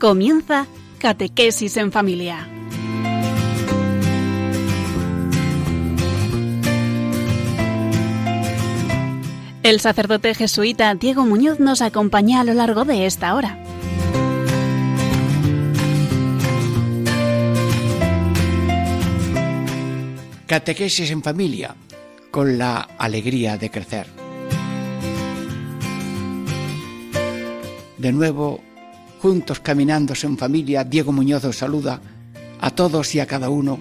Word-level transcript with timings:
Comienza 0.00 0.66
Catequesis 0.98 1.76
en 1.76 1.92
Familia. 1.92 2.48
El 9.62 9.78
sacerdote 9.78 10.34
jesuita 10.34 10.94
Diego 10.94 11.26
Muñoz 11.26 11.60
nos 11.60 11.82
acompaña 11.82 12.40
a 12.40 12.44
lo 12.44 12.54
largo 12.54 12.86
de 12.86 13.04
esta 13.04 13.34
hora. 13.34 13.62
Catequesis 20.46 21.10
en 21.10 21.22
familia, 21.22 21.76
con 22.30 22.56
la 22.56 22.80
alegría 22.96 23.58
de 23.58 23.70
crecer. 23.70 24.06
De 27.98 28.12
nuevo, 28.12 28.62
juntos 29.20 29.60
caminando 29.60 30.14
en 30.22 30.38
familia, 30.38 30.82
Diego 30.82 31.12
Muñoz 31.12 31.44
os 31.44 31.58
saluda 31.58 32.00
a 32.58 32.70
todos 32.70 33.14
y 33.14 33.20
a 33.20 33.26
cada 33.26 33.50
uno 33.50 33.78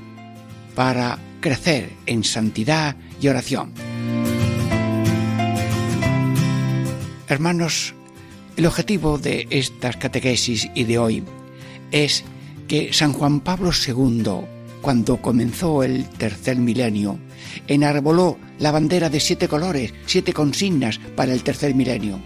para 0.75 1.17
crecer 1.39 1.91
en 2.05 2.25
santidad 2.25 2.97
y 3.21 3.29
oración. 3.29 3.71
Hermanos, 7.27 7.93
el 8.57 8.65
objetivo 8.65 9.17
de 9.17 9.47
estas 9.49 9.95
catequesis 9.95 10.67
y 10.75 10.83
de 10.83 10.97
hoy 10.97 11.23
es 11.91 12.25
que 12.67 12.91
San 12.91 13.13
Juan 13.13 13.39
Pablo 13.39 13.71
II, 13.71 14.23
cuando 14.81 15.21
comenzó 15.21 15.83
el 15.83 16.09
tercer 16.09 16.57
milenio, 16.57 17.17
enarboló 17.67 18.37
la 18.59 18.71
bandera 18.71 19.09
de 19.09 19.21
siete 19.21 19.47
colores, 19.47 19.93
siete 20.05 20.33
consignas 20.33 20.99
para 21.15 21.31
el 21.31 21.43
tercer 21.43 21.73
milenio. 21.75 22.19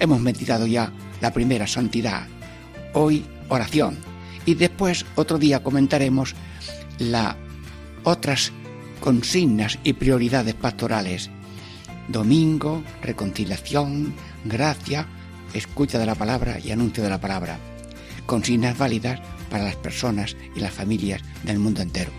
Hemos 0.00 0.20
meditado 0.20 0.66
ya 0.66 0.92
la 1.20 1.32
primera 1.32 1.66
santidad, 1.66 2.26
hoy 2.96 3.26
oración 3.50 3.98
y 4.46 4.54
después 4.54 5.04
otro 5.16 5.38
día 5.38 5.62
comentaremos 5.62 6.34
las 6.98 7.36
otras 8.04 8.52
consignas 9.00 9.78
y 9.84 9.92
prioridades 9.92 10.54
pastorales. 10.54 11.30
Domingo, 12.08 12.82
reconciliación, 13.02 14.14
gracia, 14.44 15.06
escucha 15.52 15.98
de 15.98 16.06
la 16.06 16.14
palabra 16.14 16.58
y 16.58 16.70
anuncio 16.70 17.02
de 17.02 17.10
la 17.10 17.20
palabra. 17.20 17.58
Consignas 18.24 18.78
válidas 18.78 19.20
para 19.50 19.64
las 19.64 19.76
personas 19.76 20.34
y 20.54 20.60
las 20.60 20.72
familias 20.72 21.20
del 21.44 21.58
mundo 21.58 21.82
entero. 21.82 22.10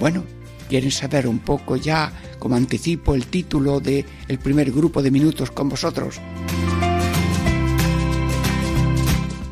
Bueno, 0.00 0.24
¿quieren 0.68 0.90
saber 0.90 1.26
un 1.26 1.38
poco 1.38 1.76
ya, 1.76 2.12
como 2.38 2.56
anticipo, 2.56 3.14
el 3.14 3.26
título 3.26 3.80
del 3.80 4.04
el 4.28 4.38
primer 4.38 4.70
grupo 4.72 5.02
de 5.02 5.10
minutos 5.10 5.50
con 5.50 5.68
vosotros? 5.68 6.20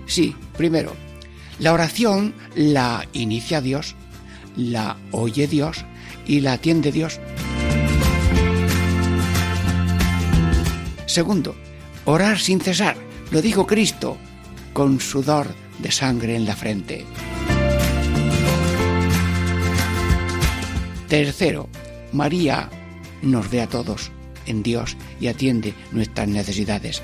Sí, 0.07 0.37
primero, 0.57 0.95
la 1.59 1.73
oración 1.73 2.35
la 2.55 3.07
inicia 3.13 3.61
Dios, 3.61 3.95
la 4.57 4.99
oye 5.11 5.47
Dios 5.47 5.85
y 6.27 6.41
la 6.41 6.55
atiende 6.55 6.93
Dios. 6.93 7.21
Segundo, 11.07 11.55
orar 12.05 12.39
sin 12.39 12.61
cesar, 12.61 12.97
lo 13.31 13.43
dijo 13.43 13.67
Cristo, 13.67 14.17
con 14.73 15.01
sudor 15.01 15.49
de 15.79 15.91
sangre 15.91 16.37
en 16.37 16.47
la 16.47 16.57
frente. 16.57 17.05
Tercero, 21.13 21.69
María 22.13 22.71
nos 23.21 23.51
ve 23.51 23.61
a 23.61 23.67
todos 23.67 24.11
en 24.47 24.63
Dios 24.63 24.97
y 25.21 25.27
atiende 25.27 25.75
nuestras 25.91 26.27
necesidades. 26.27 27.03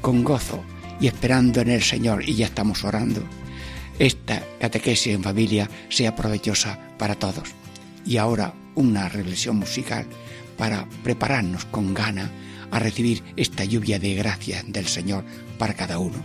Con 0.00 0.24
gozo 0.24 0.64
y 1.02 1.08
esperando 1.08 1.60
en 1.60 1.68
el 1.68 1.82
Señor, 1.82 2.26
y 2.26 2.34
ya 2.34 2.46
estamos 2.46 2.82
orando, 2.82 3.20
esta 3.98 4.42
catequesis 4.58 5.12
en 5.12 5.22
familia 5.22 5.68
sea 5.90 6.16
provechosa 6.16 6.78
para 6.96 7.14
todos. 7.14 7.50
Y 8.06 8.16
ahora 8.16 8.54
una 8.74 9.06
reflexión 9.10 9.56
musical 9.58 10.06
para 10.56 10.88
prepararnos 11.04 11.66
con 11.66 11.92
gana 11.92 12.30
a 12.70 12.78
recibir 12.78 13.22
esta 13.36 13.64
lluvia 13.66 13.98
de 13.98 14.14
gracia 14.14 14.64
del 14.66 14.86
Señor 14.86 15.24
para 15.58 15.74
cada 15.74 15.98
uno. 15.98 16.16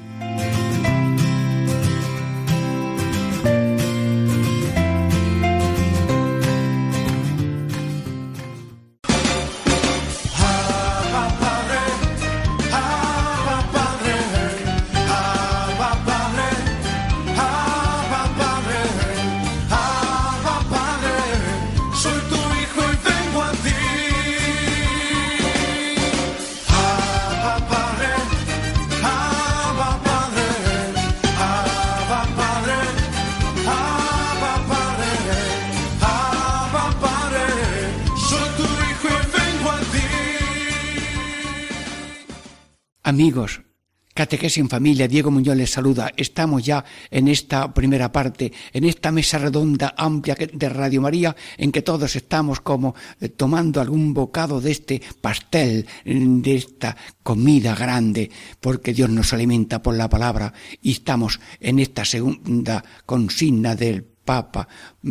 Catequesis 44.22 44.60
en 44.60 44.70
familia, 44.70 45.08
Diego 45.08 45.32
Muñoz 45.32 45.58
les 45.58 45.72
saluda. 45.72 46.14
Estamos 46.16 46.62
ya 46.64 46.86
en 47.10 47.28
esta 47.28 47.74
primera 47.74 48.12
parte, 48.12 48.54
en 48.72 48.84
esta 48.84 49.12
mesa 49.12 49.40
redonda 49.40 49.96
amplia 49.98 50.36
de 50.36 50.70
Radio 50.70 51.02
María, 51.02 51.36
en 51.58 51.72
que 51.72 51.82
todos 51.82 52.16
estamos 52.16 52.62
como 52.62 52.94
eh, 53.20 53.30
tomando 53.30 53.82
algún 53.82 54.14
bocado 54.14 54.62
de 54.62 54.70
este 54.70 55.02
pastel, 55.22 55.88
mm, 56.06 56.42
de 56.42 56.54
esta 56.56 56.96
comida 57.24 57.74
grande, 57.74 58.30
porque 58.60 58.94
Dios 58.94 59.10
nos 59.10 59.34
alimenta 59.34 59.82
por 59.82 59.96
la 59.96 60.08
palabra 60.08 60.54
y 60.84 60.92
estamos 60.92 61.40
en 61.60 61.80
esta 61.80 62.06
segunda 62.06 62.86
consigna 63.08 63.76
del 63.76 64.04
Papa 64.04 64.68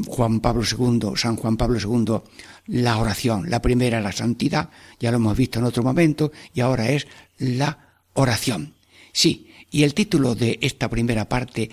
Juan 0.07 0.39
Pablo 0.39 0.63
II, 0.63 1.17
San 1.17 1.35
Juan 1.35 1.57
Pablo 1.57 1.81
II, 1.81 2.21
la 2.67 2.97
oración. 2.99 3.51
La 3.51 3.61
primera, 3.61 4.01
la 4.01 4.13
santidad, 4.13 4.71
ya 5.01 5.11
lo 5.11 5.17
hemos 5.17 5.37
visto 5.37 5.59
en 5.59 5.65
otro 5.65 5.83
momento, 5.83 6.31
y 6.55 6.61
ahora 6.61 6.91
es 6.91 7.09
la 7.39 7.77
oración. 8.13 8.75
Sí, 9.13 9.53
y 9.71 9.83
el 9.85 9.95
título 9.95 10.35
de 10.35 10.59
esta 10.63 10.89
primera 10.89 11.29
parte 11.29 11.71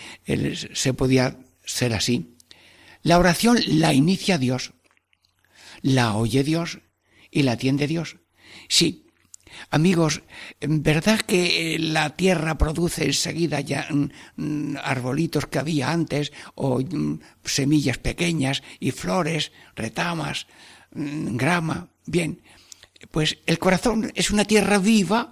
se 0.74 0.94
podía 0.94 1.38
ser 1.66 1.94
así. 1.94 2.36
La 3.04 3.20
oración 3.20 3.58
la 3.68 3.94
inicia 3.94 4.38
Dios, 4.38 4.74
la 5.82 6.16
oye 6.16 6.44
Dios 6.44 6.80
y 7.32 7.44
la 7.44 7.54
atiende 7.54 7.88
Dios. 7.88 8.18
Sí, 8.68 9.08
Amigos, 9.70 10.22
¿verdad 10.62 11.20
que 11.22 11.76
eh, 11.76 11.80
la 11.80 12.16
tierra 12.16 12.58
produce 12.58 13.06
enseguida 13.06 13.60
ya 13.62 13.88
mm, 13.90 14.10
mm, 14.36 14.78
arbolitos 14.84 15.48
que 15.48 15.60
había 15.60 15.92
antes, 15.92 16.32
o 16.56 16.80
mm, 16.80 17.20
semillas 17.44 17.98
pequeñas 17.98 18.64
y 18.80 18.92
flores, 18.92 19.52
retamas, 19.76 20.48
grama? 20.92 21.90
Bien, 22.06 22.42
pues 23.12 23.38
el 23.46 23.60
corazón 23.60 24.12
es 24.16 24.32
una 24.32 24.46
tierra 24.46 24.80
viva 24.80 25.32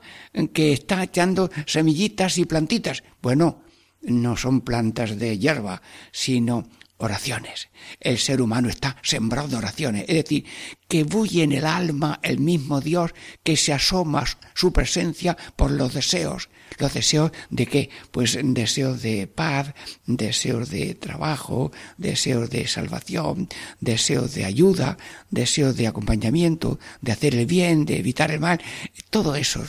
que 0.53 0.73
está 0.73 1.03
echando 1.03 1.49
semillitas 1.65 2.37
y 2.37 2.45
plantitas. 2.45 3.03
Bueno, 3.21 3.63
no 4.01 4.37
son 4.37 4.61
plantas 4.61 5.17
de 5.17 5.37
hierba, 5.37 5.81
sino 6.11 6.69
oraciones. 6.97 7.69
El 7.99 8.17
ser 8.17 8.41
humano 8.41 8.69
está 8.69 8.97
sembrado 9.01 9.49
de 9.49 9.57
oraciones, 9.57 10.05
es 10.07 10.15
decir, 10.15 10.45
que 10.87 11.03
bulle 11.03 11.43
en 11.43 11.51
el 11.51 11.65
alma 11.65 12.19
el 12.23 12.39
mismo 12.39 12.81
Dios 12.81 13.11
que 13.43 13.57
se 13.57 13.73
asoma 13.73 14.25
su 14.53 14.71
presencia 14.71 15.35
por 15.55 15.71
los 15.71 15.93
deseos. 15.93 16.49
¿Los 16.77 16.93
deseos 16.93 17.31
de 17.49 17.65
qué? 17.65 17.89
Pues 18.11 18.37
deseos 18.41 19.01
de 19.01 19.27
paz, 19.27 19.73
deseos 20.05 20.69
de 20.69 20.95
trabajo, 20.95 21.71
deseos 21.97 22.49
de 22.49 22.67
salvación, 22.67 23.47
deseos 23.79 24.33
de 24.33 24.45
ayuda, 24.45 24.97
deseos 25.29 25.77
de 25.77 25.87
acompañamiento, 25.87 26.79
de 27.01 27.11
hacer 27.11 27.35
el 27.35 27.45
bien, 27.45 27.85
de 27.85 27.99
evitar 27.99 28.31
el 28.31 28.39
mal. 28.39 28.61
Todo 29.09 29.35
eso, 29.35 29.63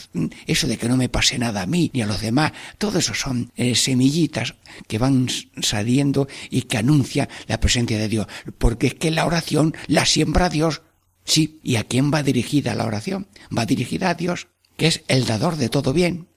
eso 0.47 0.67
de 0.67 0.77
que 0.79 0.89
no 0.89 0.97
me 0.97 1.09
pase 1.09 1.39
nada 1.39 1.63
a 1.63 1.67
mí 1.67 1.91
ni 1.95 2.03
a 2.03 2.07
los 2.07 2.21
demás, 2.21 2.53
todo 2.79 2.99
eso 2.99 3.15
son 3.15 3.53
eh, 3.57 3.75
semillitas 3.75 4.55
que 4.89 4.99
van 4.99 5.29
saliendo 5.61 6.29
y 6.51 6.63
que 6.63 6.79
anuncian 6.79 7.29
la 7.47 7.61
presencia 7.61 7.99
de 7.99 8.09
Dios. 8.09 8.27
Porque 8.59 8.89
es 8.89 8.95
que 8.95 9.11
la 9.11 9.27
oración 9.27 9.75
la 9.87 10.07
siembra 10.07 10.49
Dios. 10.49 10.83
Sí, 11.25 11.61
¿y 11.63 11.77
a 11.77 11.85
quién 11.85 12.13
va 12.13 12.23
dirigida 12.23 12.75
la 12.75 12.87
oración? 12.87 13.27
Va 13.57 13.67
dirigida 13.67 14.11
a 14.11 14.15
Dios, 14.15 14.49
que 14.77 14.87
es 14.87 15.03
el 15.09 15.27
dador 15.27 15.57
de 15.57 15.69
todo 15.69 15.93
bien. 15.93 16.29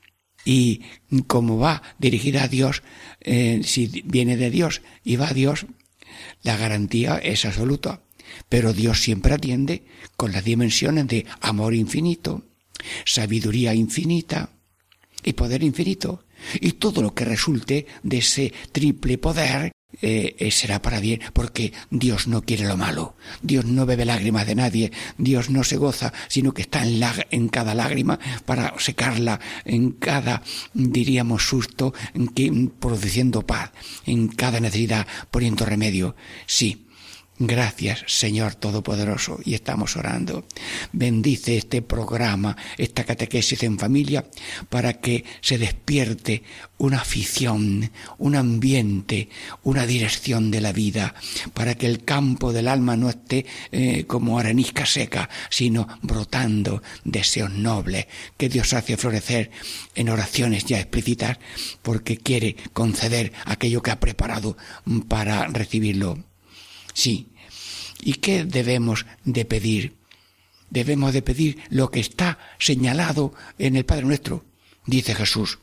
Y 0.46 0.82
como 1.28 1.58
va 1.58 1.82
dirigida 1.98 2.44
a 2.44 2.48
Dios, 2.48 2.84
eh, 3.22 3.62
si 3.64 4.04
viene 4.06 4.38
de 4.38 4.50
Dios 4.50 4.82
y 5.04 5.16
va 5.16 5.30
a 5.30 5.34
Dios, 5.34 5.66
la 6.44 6.58
garantía 6.58 7.18
es 7.18 7.46
absoluta. 7.46 8.02
Pero 8.48 8.74
Dios 8.74 9.02
siempre 9.02 9.34
atiende 9.34 9.86
con 10.16 10.32
las 10.32 10.44
dimensiones 10.44 11.08
de 11.08 11.26
amor 11.42 11.74
infinito, 11.74 12.46
sabiduría 13.06 13.74
infinita 13.74 14.52
y 15.24 15.34
poder 15.34 15.64
infinito. 15.64 16.26
Y 16.62 16.74
todo 16.74 17.02
lo 17.02 17.14
que 17.14 17.26
resulte 17.26 17.86
de 18.04 18.18
ese 18.20 18.54
triple 18.72 19.18
poder 19.18 19.72
eh, 20.02 20.36
eh, 20.38 20.52
será 20.52 20.82
para 20.82 21.00
bien, 21.00 21.20
porque 21.34 21.74
Dios 21.90 22.28
no 22.28 22.44
quiere 22.44 22.68
lo 22.68 22.78
malo. 22.78 23.16
Dios 23.42 23.66
no 23.66 23.86
bebe 23.86 24.06
lágrimas 24.06 24.46
de 24.46 24.56
nadie. 24.56 24.92
Dios 25.18 25.50
no 25.50 25.64
se 25.64 25.78
goza, 25.78 26.14
sino 26.28 26.54
que 26.54 26.62
está 26.62 26.84
en, 26.84 27.02
en 27.32 27.50
cada 27.50 27.74
lágrima 27.74 28.20
para 28.46 28.74
secarla, 28.80 29.40
en 29.66 29.92
cada, 29.92 30.44
diríamos, 30.74 31.48
susto, 31.48 31.94
en 32.14 32.28
que, 32.28 32.70
produciendo 32.80 33.46
paz, 33.46 33.72
en 34.06 34.28
cada 34.28 34.60
necesidad, 34.60 35.08
poniendo 35.32 35.66
remedio. 35.66 36.16
Sí, 36.46 36.86
Gracias, 37.42 38.04
Señor 38.06 38.56
Todopoderoso, 38.56 39.40
y 39.46 39.54
estamos 39.54 39.96
orando. 39.96 40.46
Bendice 40.92 41.56
este 41.56 41.82
programa, 41.82 42.58
esta 42.78 43.06
catequesis 43.06 43.64
en 43.64 43.80
familia, 43.80 44.26
para 44.68 45.00
que 45.00 45.24
se 45.40 45.58
despierte 45.58 46.44
una 46.78 46.98
afición, 46.98 47.92
un 48.18 48.36
ambiente, 48.36 49.30
una 49.64 49.86
dirección 49.86 50.52
de 50.52 50.60
la 50.60 50.74
vida, 50.74 51.16
para 51.54 51.76
que 51.76 51.86
el 51.86 52.04
campo 52.04 52.52
del 52.52 52.68
alma 52.68 52.98
no 52.98 53.08
esté 53.08 53.46
eh, 53.72 54.04
como 54.04 54.38
arenisca 54.38 54.86
seca, 54.86 55.30
sino 55.50 55.88
brotando 56.02 56.84
deseos 57.06 57.52
nobles 57.52 58.08
que 58.36 58.50
Dios 58.50 58.74
hace 58.74 58.98
florecer 58.98 59.50
en 59.96 60.10
oraciones 60.10 60.66
ya 60.66 60.78
explícitas, 60.82 61.38
porque 61.84 62.18
quiere 62.18 62.58
conceder 62.74 63.32
aquello 63.46 63.82
que 63.82 63.92
ha 63.92 64.00
preparado 64.02 64.58
para 65.08 65.48
recibirlo. 65.48 66.26
Sí. 66.94 67.29
¿Y 68.02 68.14
qué 68.16 68.46
debemos 68.46 69.06
de 69.26 69.46
pedir? 69.46 69.98
Debemos 70.70 71.14
de 71.14 71.22
pedir 71.22 71.60
lo 71.70 71.90
que 71.90 72.00
está 72.00 72.38
señalado 72.60 73.34
en 73.58 73.76
el 73.76 73.86
Padre 73.86 74.06
Nuestro. 74.06 74.46
Dice 74.86 75.16
Jesús. 75.16 75.60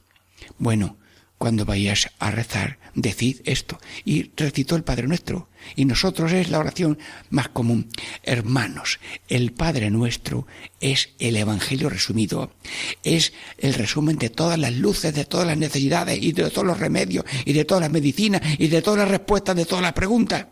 Bueno, 0.58 0.96
cuando 1.38 1.64
vayáis 1.64 2.08
a 2.18 2.30
rezar, 2.30 2.78
decid 2.94 3.40
esto. 3.44 3.78
Y 4.04 4.30
recitó 4.36 4.74
el 4.74 4.84
Padre 4.84 5.06
Nuestro. 5.06 5.48
Y 5.76 5.84
nosotros 5.84 6.32
es 6.32 6.50
la 6.50 6.58
oración 6.58 6.98
más 7.30 7.48
común. 7.50 7.88
Hermanos, 8.22 8.98
el 9.28 9.52
Padre 9.52 9.90
Nuestro 9.90 10.46
es 10.80 11.10
el 11.18 11.36
Evangelio 11.36 11.88
resumido. 11.88 12.52
Es 13.02 13.32
el 13.58 13.74
resumen 13.74 14.16
de 14.16 14.30
todas 14.30 14.58
las 14.58 14.74
luces, 14.74 15.14
de 15.14 15.24
todas 15.24 15.46
las 15.46 15.58
necesidades 15.58 16.18
y 16.20 16.32
de 16.32 16.50
todos 16.50 16.66
los 16.66 16.80
remedios 16.80 17.24
y 17.44 17.52
de 17.52 17.64
todas 17.64 17.82
las 17.82 17.92
medicinas 17.92 18.42
y 18.58 18.68
de 18.68 18.82
todas 18.82 19.00
las 19.00 19.08
respuestas 19.08 19.56
de 19.56 19.66
todas 19.66 19.82
las 19.82 19.92
preguntas. 19.92 20.46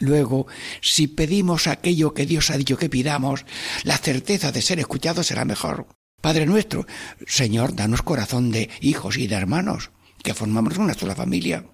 Luego, 0.00 0.46
si 0.80 1.06
pedimos 1.08 1.66
aquello 1.66 2.14
que 2.14 2.26
Dios 2.26 2.50
ha 2.50 2.56
dicho 2.56 2.76
que 2.76 2.88
pidamos, 2.88 3.44
la 3.84 3.98
certeza 3.98 4.52
de 4.52 4.62
ser 4.62 4.78
escuchados 4.78 5.26
será 5.26 5.44
mejor. 5.44 5.86
Padre 6.20 6.46
nuestro, 6.46 6.86
Señor, 7.26 7.74
danos 7.74 8.02
corazón 8.02 8.50
de 8.50 8.70
hijos 8.80 9.16
y 9.18 9.26
de 9.26 9.36
hermanos, 9.36 9.90
que 10.22 10.34
formamos 10.34 10.78
una 10.78 10.94
sola 10.94 11.14
familia. 11.14 11.64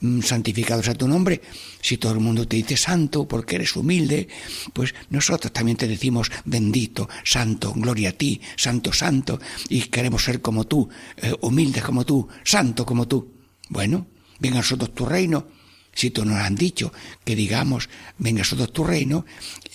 Mm, 0.00 0.20
santificados 0.20 0.88
a 0.88 0.94
tu 0.94 1.08
nombre. 1.08 1.40
Si 1.80 1.96
todo 1.96 2.12
el 2.12 2.20
mundo 2.20 2.46
te 2.46 2.56
dice 2.56 2.76
santo 2.76 3.26
porque 3.26 3.56
eres 3.56 3.74
humilde, 3.76 4.28
pues 4.72 4.94
nosotros 5.10 5.52
también 5.52 5.76
te 5.76 5.88
decimos 5.88 6.30
bendito, 6.44 7.08
santo, 7.24 7.72
gloria 7.74 8.10
a 8.10 8.12
ti, 8.12 8.40
santo, 8.56 8.92
santo, 8.92 9.40
y 9.68 9.82
queremos 9.82 10.24
ser 10.24 10.40
como 10.40 10.64
tú, 10.64 10.88
eh, 11.16 11.34
humildes 11.40 11.82
como 11.82 12.04
tú, 12.04 12.28
santo 12.44 12.84
como 12.84 13.08
tú. 13.08 13.32
Bueno, 13.68 14.06
venga 14.38 14.56
a 14.56 14.60
nosotros 14.60 14.94
tu 14.94 15.06
reino, 15.06 15.46
si 15.98 16.12
tú 16.12 16.24
nos 16.24 16.36
han 16.36 16.54
dicho 16.54 16.92
que 17.24 17.34
digamos, 17.34 17.88
venga 18.18 18.38
nosotros 18.38 18.72
tu 18.72 18.84
reino, 18.84 19.26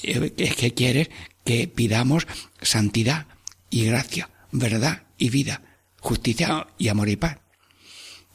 eh, 0.03 0.33
es 0.37 0.55
que 0.55 0.73
quieres 0.73 1.09
que 1.43 1.67
pidamos 1.67 2.27
santidad 2.61 3.27
y 3.69 3.83
gracia, 3.83 4.29
verdad 4.53 5.03
y 5.17 5.29
vida, 5.29 5.61
justicia 5.99 6.67
y 6.77 6.87
amor 6.87 7.09
y 7.09 7.17
paz. 7.17 7.39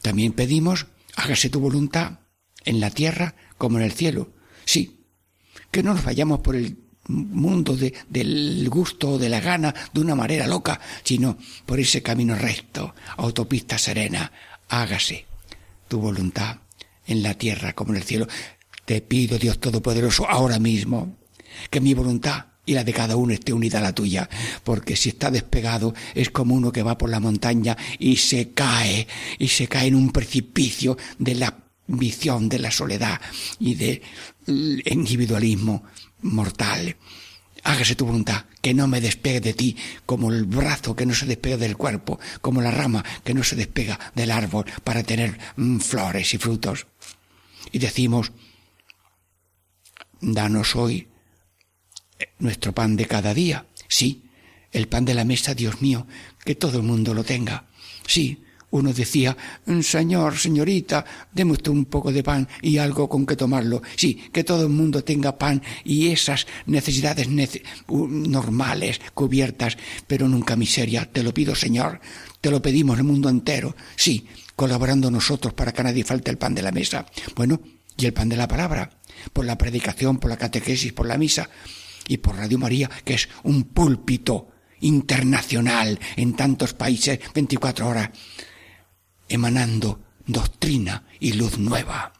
También 0.03 0.33
pedimos, 0.33 0.85
hágase 1.15 1.49
tu 1.49 1.59
voluntad 1.59 2.19
en 2.63 2.79
la 2.79 2.91
tierra 2.91 3.33
como 3.57 3.79
en 3.79 3.85
el 3.85 3.91
cielo. 3.91 4.33
Sí, 4.65 5.05
que 5.71 5.81
no 5.81 5.95
nos 5.95 6.03
vayamos 6.03 6.41
por 6.41 6.55
el 6.55 6.77
mundo 7.07 7.75
del 7.75 8.69
gusto 8.69 9.13
o 9.13 9.17
de 9.17 9.29
la 9.29 9.39
gana 9.39 9.73
de 9.91 10.01
una 10.01 10.13
manera 10.13 10.45
loca, 10.45 10.79
sino 11.03 11.39
por 11.65 11.79
ese 11.79 12.03
camino 12.03 12.35
recto, 12.35 12.93
autopista 13.17 13.79
serena. 13.79 14.31
Hágase 14.67 15.25
tu 15.87 15.99
voluntad 15.99 16.59
en 17.09 17.23
la 17.23 17.33
tierra 17.33 17.73
como 17.73 17.91
en 17.91 17.97
el 17.97 18.03
cielo. 18.03 18.27
Te 18.85 19.01
pido, 19.01 19.37
Dios 19.37 19.59
Todopoderoso, 19.59 20.27
ahora 20.29 20.59
mismo, 20.59 21.17
que 21.69 21.81
mi 21.81 21.93
voluntad 21.93 22.45
y 22.65 22.73
la 22.73 22.83
de 22.83 22.93
cada 22.93 23.15
uno 23.15 23.33
esté 23.33 23.51
unida 23.51 23.79
a 23.79 23.81
la 23.81 23.95
tuya, 23.95 24.29
porque 24.63 24.95
si 24.95 25.09
está 25.09 25.31
despegado 25.31 25.95
es 26.13 26.29
como 26.29 26.53
uno 26.53 26.71
que 26.71 26.83
va 26.83 26.99
por 26.99 27.09
la 27.09 27.19
montaña 27.19 27.75
y 27.97 28.17
se 28.17 28.51
cae, 28.51 29.07
y 29.39 29.47
se 29.47 29.67
cae 29.67 29.87
en 29.87 29.95
un 29.95 30.11
precipicio 30.11 30.95
de 31.17 31.33
la 31.35 31.57
visión, 31.87 32.47
de 32.47 32.59
la 32.59 32.69
soledad 32.69 33.19
y 33.59 33.73
del 33.73 34.03
individualismo 34.85 35.83
mortal. 36.21 36.95
Hágase 37.63 37.95
tu 37.95 38.05
voluntad, 38.05 38.45
que 38.61 38.75
no 38.75 38.87
me 38.87 39.01
despegue 39.01 39.41
de 39.41 39.53
ti, 39.53 39.75
como 40.05 40.31
el 40.31 40.45
brazo 40.45 40.95
que 40.95 41.07
no 41.07 41.13
se 41.15 41.25
despega 41.25 41.57
del 41.57 41.75
cuerpo, 41.75 42.19
como 42.39 42.61
la 42.61 42.71
rama 42.71 43.03
que 43.23 43.33
no 43.33 43.43
se 43.43 43.55
despega 43.55 43.99
del 44.13 44.29
árbol 44.29 44.65
para 44.83 45.03
tener 45.03 45.37
mm, 45.55 45.79
flores 45.79 46.33
y 46.35 46.37
frutos 46.37 46.85
y 47.71 47.79
decimos, 47.79 48.31
danos 50.21 50.75
hoy 50.75 51.07
nuestro 52.39 52.73
pan 52.73 52.95
de 52.95 53.05
cada 53.05 53.33
día. 53.33 53.65
Sí, 53.87 54.23
el 54.71 54.87
pan 54.87 55.05
de 55.05 55.13
la 55.13 55.25
mesa, 55.25 55.53
Dios 55.53 55.81
mío, 55.81 56.07
que 56.43 56.55
todo 56.55 56.77
el 56.77 56.83
mundo 56.83 57.13
lo 57.13 57.23
tenga. 57.23 57.67
Sí, 58.05 58.43
uno 58.71 58.93
decía, 58.93 59.35
Señor, 59.81 60.37
señorita, 60.37 61.03
deme 61.33 61.53
usted 61.53 61.71
un 61.71 61.85
poco 61.85 62.11
de 62.11 62.21
pan 62.21 62.47
y 62.61 62.77
algo 62.77 63.09
con 63.09 63.25
que 63.25 63.35
tomarlo. 63.35 63.81
Sí, 63.95 64.29
que 64.31 64.43
todo 64.43 64.63
el 64.63 64.69
mundo 64.69 65.03
tenga 65.03 65.37
pan 65.37 65.61
y 65.83 66.09
esas 66.09 66.45
necesidades 66.67 67.27
normales 67.87 69.01
cubiertas, 69.15 69.77
pero 70.05 70.27
nunca 70.27 70.55
miseria. 70.55 71.11
Te 71.11 71.23
lo 71.23 71.33
pido, 71.33 71.55
Señor. 71.55 71.99
Te 72.41 72.51
lo 72.51 72.61
pedimos 72.61 72.99
el 72.99 73.05
mundo 73.05 73.29
entero. 73.29 73.75
Sí, 73.95 74.27
colaborando 74.59 75.09
nosotros 75.09 75.53
para 75.53 75.71
que 75.71 75.79
a 75.79 75.85
nadie 75.85 76.03
falte 76.03 76.29
el 76.29 76.37
pan 76.37 76.53
de 76.53 76.61
la 76.61 76.73
mesa. 76.73 77.05
Bueno, 77.33 77.61
y 77.95 78.05
el 78.05 78.11
pan 78.11 78.27
de 78.27 78.35
la 78.35 78.45
palabra, 78.45 78.89
por 79.31 79.45
la 79.45 79.57
predicación, 79.57 80.17
por 80.17 80.29
la 80.29 80.35
catequesis, 80.35 80.91
por 80.91 81.07
la 81.07 81.17
misa 81.17 81.49
y 82.09 82.17
por 82.17 82.35
Radio 82.35 82.57
María, 82.57 82.89
que 83.05 83.13
es 83.13 83.29
un 83.43 83.63
púlpito 83.63 84.49
internacional 84.81 85.97
en 86.17 86.35
tantos 86.35 86.73
países 86.73 87.21
24 87.33 87.87
horas, 87.87 88.09
emanando 89.29 90.01
doctrina 90.27 91.07
y 91.21 91.31
luz 91.31 91.57
nueva. 91.57 92.11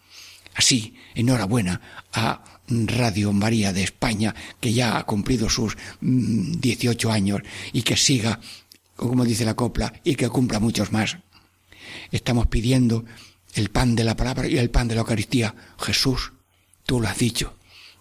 Así, 0.55 0.95
enhorabuena 1.15 1.81
a 2.13 2.41
Radio 2.69 3.33
María 3.33 3.73
de 3.73 3.83
España, 3.83 4.33
que 4.61 4.71
ya 4.71 4.97
ha 4.97 5.05
cumplido 5.05 5.49
sus 5.49 5.75
18 5.99 7.09
mm, 7.09 7.11
años 7.11 7.41
y 7.73 7.81
que 7.81 7.97
siga, 7.97 8.39
como 8.95 9.25
dice 9.25 9.43
la 9.43 9.57
copla, 9.57 9.91
y 10.05 10.15
que 10.15 10.29
cumpla 10.29 10.61
muchos 10.61 10.93
más. 10.93 11.17
Estamos 12.11 12.47
pidiendo 12.47 13.05
el 13.55 13.69
pan 13.69 13.95
de 13.95 14.03
la 14.03 14.15
palabra 14.15 14.47
y 14.47 14.57
el 14.57 14.69
pan 14.69 14.87
de 14.87 14.95
la 14.95 15.01
Eucaristía. 15.01 15.55
Jesús, 15.79 16.33
tú 16.85 16.99
lo 16.99 17.07
has 17.07 17.17
dicho. 17.17 17.55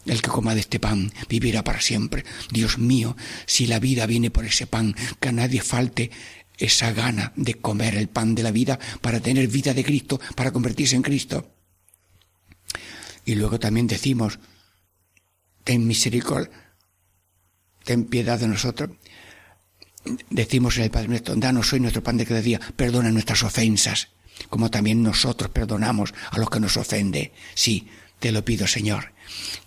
El 0.07 0.23
que 0.23 0.31
coma 0.31 0.55
de 0.55 0.61
este 0.61 0.81
pan 0.81 1.12
vivirá 1.28 1.64
para 1.64 1.81
siempre. 1.81 2.25
Dios 2.50 2.78
mío, 2.78 3.17
si 3.47 3.67
la 3.67 3.78
vida 3.78 4.07
viene 4.07 4.31
por 4.31 4.45
ese 4.45 4.67
pan, 4.67 4.95
que 5.21 5.28
a 5.28 5.33
nadie 5.33 5.61
falte 5.61 6.11
esa 6.57 6.93
gana 6.93 7.33
de 7.37 7.55
comer 7.55 7.95
el 7.95 8.09
pan 8.09 8.35
de 8.35 8.43
la 8.43 8.50
vida 8.50 8.78
para 9.00 9.21
tener 9.21 9.49
vida 9.49 9.75
de 9.75 9.85
Cristo, 9.85 10.21
para 10.35 10.52
convertirse 10.52 10.97
en 10.97 11.02
Cristo. 11.02 11.50
Y 13.25 13.35
luego 13.35 13.61
también 13.61 13.87
decimos, 13.87 14.38
ten 15.64 15.87
misericordia, 15.87 16.50
ten 17.85 18.05
piedad 18.05 18.40
de 18.40 18.49
nosotros 18.49 18.90
decimos 20.31 20.76
en 20.76 20.85
el 20.85 20.90
Padre 20.90 21.09
nuestro, 21.09 21.35
danos 21.37 21.73
hoy 21.73 21.81
nuestro 21.81 22.02
pan 22.02 22.17
de 22.17 22.26
cada 22.26 22.40
día, 22.40 22.61
perdona 22.76 23.11
nuestras 23.11 23.43
ofensas, 23.43 24.09
como 24.49 24.71
también 24.71 25.02
nosotros 25.02 25.50
perdonamos 25.50 26.14
a 26.31 26.38
los 26.38 26.50
que 26.50 26.61
nos 26.61 26.76
ofende. 26.76 27.33
Sí, 27.55 27.88
te 28.19 28.33
lo 28.33 28.45
pido, 28.45 28.67
Señor, 28.67 29.12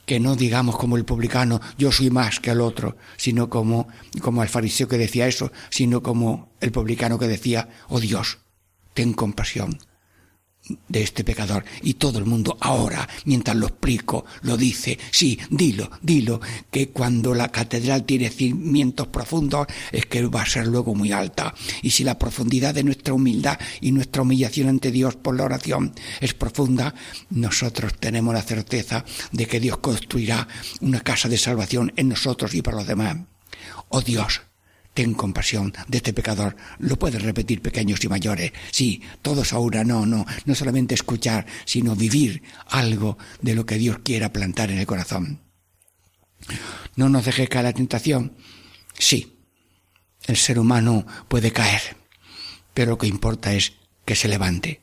que 0.05 0.19
no 0.19 0.35
digamos 0.35 0.77
como 0.77 0.97
el 0.97 1.05
publicano, 1.05 1.61
yo 1.77 1.91
soy 1.91 2.09
más 2.09 2.39
que 2.39 2.51
el 2.51 2.61
otro, 2.61 2.97
sino 3.17 3.49
como, 3.49 3.87
como 4.21 4.43
el 4.43 4.49
fariseo 4.49 4.87
que 4.87 4.97
decía 4.97 5.27
eso, 5.27 5.51
sino 5.69 6.01
como 6.03 6.51
el 6.59 6.71
publicano 6.71 7.17
que 7.17 7.27
decía, 7.27 7.69
oh 7.87 7.99
Dios, 7.99 8.39
ten 8.93 9.13
compasión, 9.13 9.79
de 10.87 11.03
este 11.03 11.23
pecador. 11.23 11.63
Y 11.81 11.95
todo 11.95 12.19
el 12.19 12.25
mundo 12.25 12.57
ahora, 12.59 13.07
mientras 13.25 13.55
lo 13.57 13.67
explico, 13.67 14.25
lo 14.41 14.57
dice, 14.57 14.97
sí, 15.11 15.39
dilo, 15.49 15.91
dilo, 16.01 16.41
que 16.69 16.89
cuando 16.89 17.33
la 17.33 17.49
catedral 17.49 18.03
tiene 18.03 18.29
cimientos 18.29 19.07
profundos 19.07 19.67
es 19.91 20.05
que 20.05 20.25
va 20.27 20.41
a 20.41 20.45
ser 20.45 20.67
luego 20.67 20.95
muy 20.95 21.11
alta. 21.11 21.53
Y 21.81 21.91
si 21.91 22.03
la 22.03 22.17
profundidad 22.17 22.73
de 22.73 22.83
nuestra 22.83 23.13
humildad 23.13 23.59
y 23.79 23.91
nuestra 23.91 24.21
humillación 24.21 24.69
ante 24.69 24.91
Dios 24.91 25.15
por 25.15 25.35
la 25.35 25.43
oración 25.43 25.93
es 26.19 26.33
profunda, 26.33 26.93
nosotros 27.29 27.93
tenemos 27.99 28.33
la 28.33 28.41
certeza 28.41 29.03
de 29.31 29.45
que 29.45 29.59
Dios 29.59 29.77
construirá 29.77 30.47
una 30.81 31.01
casa 31.01 31.29
de 31.29 31.37
salvación 31.37 31.93
en 31.95 32.09
nosotros 32.09 32.53
y 32.53 32.61
para 32.61 32.77
los 32.77 32.87
demás. 32.87 33.17
Oh 33.89 34.01
Dios, 34.01 34.41
ten 34.93 35.13
compasión 35.13 35.73
de 35.87 35.97
este 35.97 36.13
pecador. 36.13 36.55
Lo 36.79 36.97
puedes 36.97 37.21
repetir 37.21 37.61
pequeños 37.61 38.03
y 38.03 38.07
mayores. 38.07 38.51
Sí, 38.71 39.01
todos 39.21 39.53
ahora, 39.53 39.83
no, 39.83 40.05
no, 40.05 40.25
no 40.45 40.55
solamente 40.55 40.95
escuchar, 40.95 41.45
sino 41.65 41.95
vivir 41.95 42.43
algo 42.67 43.17
de 43.41 43.55
lo 43.55 43.65
que 43.65 43.77
Dios 43.77 43.99
quiera 44.03 44.33
plantar 44.33 44.71
en 44.71 44.79
el 44.79 44.87
corazón. 44.87 45.41
No 46.95 47.09
nos 47.09 47.25
deje 47.25 47.47
caer 47.47 47.65
la 47.65 47.73
tentación. 47.73 48.35
Sí, 48.97 49.37
el 50.27 50.37
ser 50.37 50.59
humano 50.59 51.05
puede 51.27 51.51
caer, 51.51 51.95
pero 52.73 52.91
lo 52.91 52.97
que 52.97 53.07
importa 53.07 53.53
es 53.53 53.73
que 54.05 54.15
se 54.15 54.27
levante. 54.27 54.81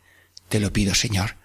Te 0.48 0.60
lo 0.60 0.72
pido, 0.72 0.94
Señor, 0.94 1.36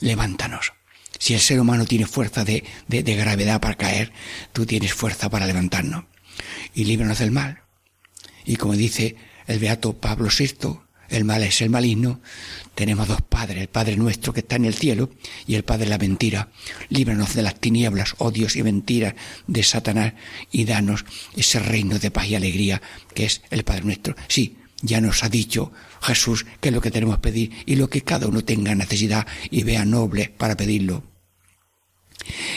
levántanos. 0.00 0.72
Si 1.18 1.34
el 1.34 1.40
ser 1.40 1.60
humano 1.60 1.84
tiene 1.84 2.06
fuerza 2.06 2.44
de, 2.44 2.64
de, 2.86 3.02
de 3.02 3.16
gravedad 3.16 3.60
para 3.60 3.74
caer, 3.74 4.12
tú 4.52 4.64
tienes 4.64 4.94
fuerza 4.94 5.28
para 5.28 5.46
levantarnos. 5.46 6.04
Y 6.72 6.84
líbranos 6.84 7.18
del 7.18 7.32
mal. 7.32 7.62
Y 8.48 8.56
como 8.56 8.74
dice 8.74 9.14
el 9.46 9.58
beato 9.58 9.92
Pablo 9.92 10.30
VI, 10.36 10.80
el 11.10 11.26
mal 11.26 11.42
es 11.42 11.60
el 11.60 11.68
maligno, 11.68 12.22
tenemos 12.74 13.06
dos 13.06 13.20
padres, 13.20 13.58
el 13.60 13.68
Padre 13.68 13.96
nuestro 13.96 14.32
que 14.32 14.40
está 14.40 14.56
en 14.56 14.64
el 14.64 14.72
cielo 14.74 15.10
y 15.46 15.54
el 15.54 15.64
Padre 15.64 15.86
la 15.86 15.98
mentira. 15.98 16.48
Líbranos 16.88 17.34
de 17.34 17.42
las 17.42 17.60
tinieblas, 17.60 18.14
odios 18.16 18.56
y 18.56 18.62
mentiras 18.62 19.14
de 19.46 19.62
Satanás 19.62 20.14
y 20.50 20.64
danos 20.64 21.04
ese 21.36 21.58
reino 21.58 21.98
de 21.98 22.10
paz 22.10 22.26
y 22.26 22.36
alegría 22.36 22.80
que 23.14 23.26
es 23.26 23.42
el 23.50 23.64
Padre 23.64 23.84
nuestro. 23.84 24.16
Sí, 24.28 24.56
ya 24.80 25.02
nos 25.02 25.24
ha 25.24 25.28
dicho 25.28 25.70
Jesús 26.00 26.46
que 26.58 26.70
es 26.70 26.74
lo 26.74 26.80
que 26.80 26.90
tenemos 26.90 27.16
que 27.16 27.22
pedir 27.22 27.52
y 27.66 27.76
lo 27.76 27.90
que 27.90 28.00
cada 28.00 28.28
uno 28.28 28.44
tenga 28.44 28.74
necesidad 28.74 29.26
y 29.50 29.62
vea 29.62 29.84
noble 29.84 30.32
para 30.38 30.56
pedirlo. 30.56 31.04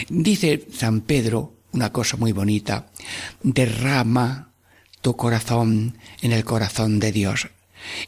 Dice 0.08 0.68
San 0.74 1.02
Pedro 1.02 1.58
una 1.74 1.92
cosa 1.92 2.16
muy 2.16 2.32
bonita, 2.32 2.92
derrama 3.44 4.51
tu 5.02 5.16
corazón 5.16 5.98
en 6.22 6.32
el 6.32 6.46
corazón 6.46 7.00
de 7.00 7.12
Dios. 7.12 7.50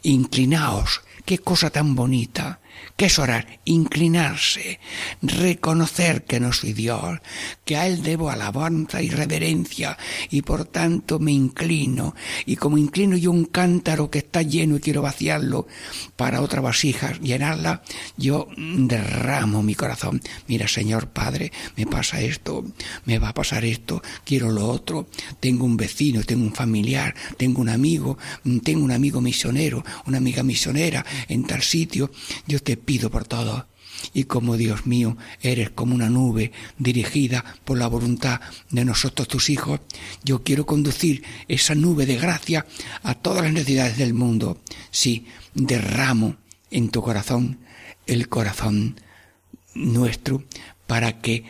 Inclinaos, 0.03 1.01
qué 1.25 1.39
cosa 1.39 1.69
tan 1.69 1.95
bonita, 1.95 2.59
¿Qué 2.95 3.05
es 3.05 3.17
orar? 3.19 3.59
Inclinarse, 3.65 4.79
reconocer 5.21 6.25
que 6.25 6.39
no 6.39 6.53
soy 6.53 6.73
Dios, 6.73 7.19
que 7.65 7.75
a 7.75 7.87
Él 7.87 8.03
debo 8.03 8.29
alabanza 8.29 9.01
y 9.01 9.09
reverencia, 9.09 9.97
y 10.29 10.43
por 10.43 10.65
tanto 10.65 11.19
me 11.19 11.31
inclino, 11.31 12.15
y 12.45 12.55
como 12.55 12.77
inclino 12.77 13.17
yo 13.17 13.31
un 13.31 13.45
cántaro 13.45 14.11
que 14.11 14.19
está 14.19 14.41
lleno 14.41 14.77
y 14.77 14.79
quiero 14.79 15.01
vaciarlo 15.01 15.67
para 16.15 16.41
otra 16.41 16.61
vasija, 16.61 17.13
llenarla, 17.19 17.81
yo 18.17 18.47
derramo 18.57 19.63
mi 19.63 19.75
corazón. 19.75 20.21
Mira, 20.47 20.67
Señor 20.67 21.07
Padre, 21.07 21.51
me 21.75 21.87
pasa 21.87 22.21
esto, 22.21 22.63
me 23.05 23.17
va 23.17 23.29
a 23.29 23.33
pasar 23.33 23.65
esto, 23.65 24.03
quiero 24.23 24.51
lo 24.51 24.67
otro, 24.67 25.07
tengo 25.39 25.65
un 25.65 25.77
vecino, 25.77 26.23
tengo 26.23 26.43
un 26.43 26.53
familiar, 26.53 27.15
tengo 27.37 27.61
un 27.61 27.69
amigo, 27.69 28.17
tengo 28.63 28.83
un 28.83 28.91
amigo 28.91 29.19
misionero, 29.19 29.83
una 30.05 30.17
amiga 30.17 30.43
misionera 30.43 31.05
en 31.27 31.43
tal 31.45 31.63
sitio, 31.63 32.11
yo 32.47 32.61
te 32.61 32.72
pido 32.77 33.09
por 33.09 33.25
todo. 33.25 33.67
Y 34.13 34.25
como 34.25 34.57
Dios 34.57 34.85
mío, 34.85 35.17
eres 35.41 35.69
como 35.69 35.95
una 35.95 36.09
nube 36.09 36.51
dirigida 36.77 37.43
por 37.63 37.77
la 37.77 37.87
voluntad 37.87 38.41
de 38.69 38.85
nosotros 38.85 39.27
tus 39.27 39.49
hijos, 39.49 39.79
yo 40.23 40.43
quiero 40.43 40.65
conducir 40.65 41.23
esa 41.47 41.75
nube 41.75 42.05
de 42.05 42.17
gracia 42.17 42.65
a 43.03 43.15
todas 43.15 43.43
las 43.43 43.53
necesidades 43.53 43.97
del 43.97 44.13
mundo. 44.13 44.61
Sí, 44.91 45.27
derramo 45.53 46.37
en 46.71 46.89
tu 46.89 47.01
corazón 47.01 47.59
el 48.05 48.27
corazón 48.27 48.99
nuestro 49.75 50.43
para 50.87 51.21
que 51.21 51.45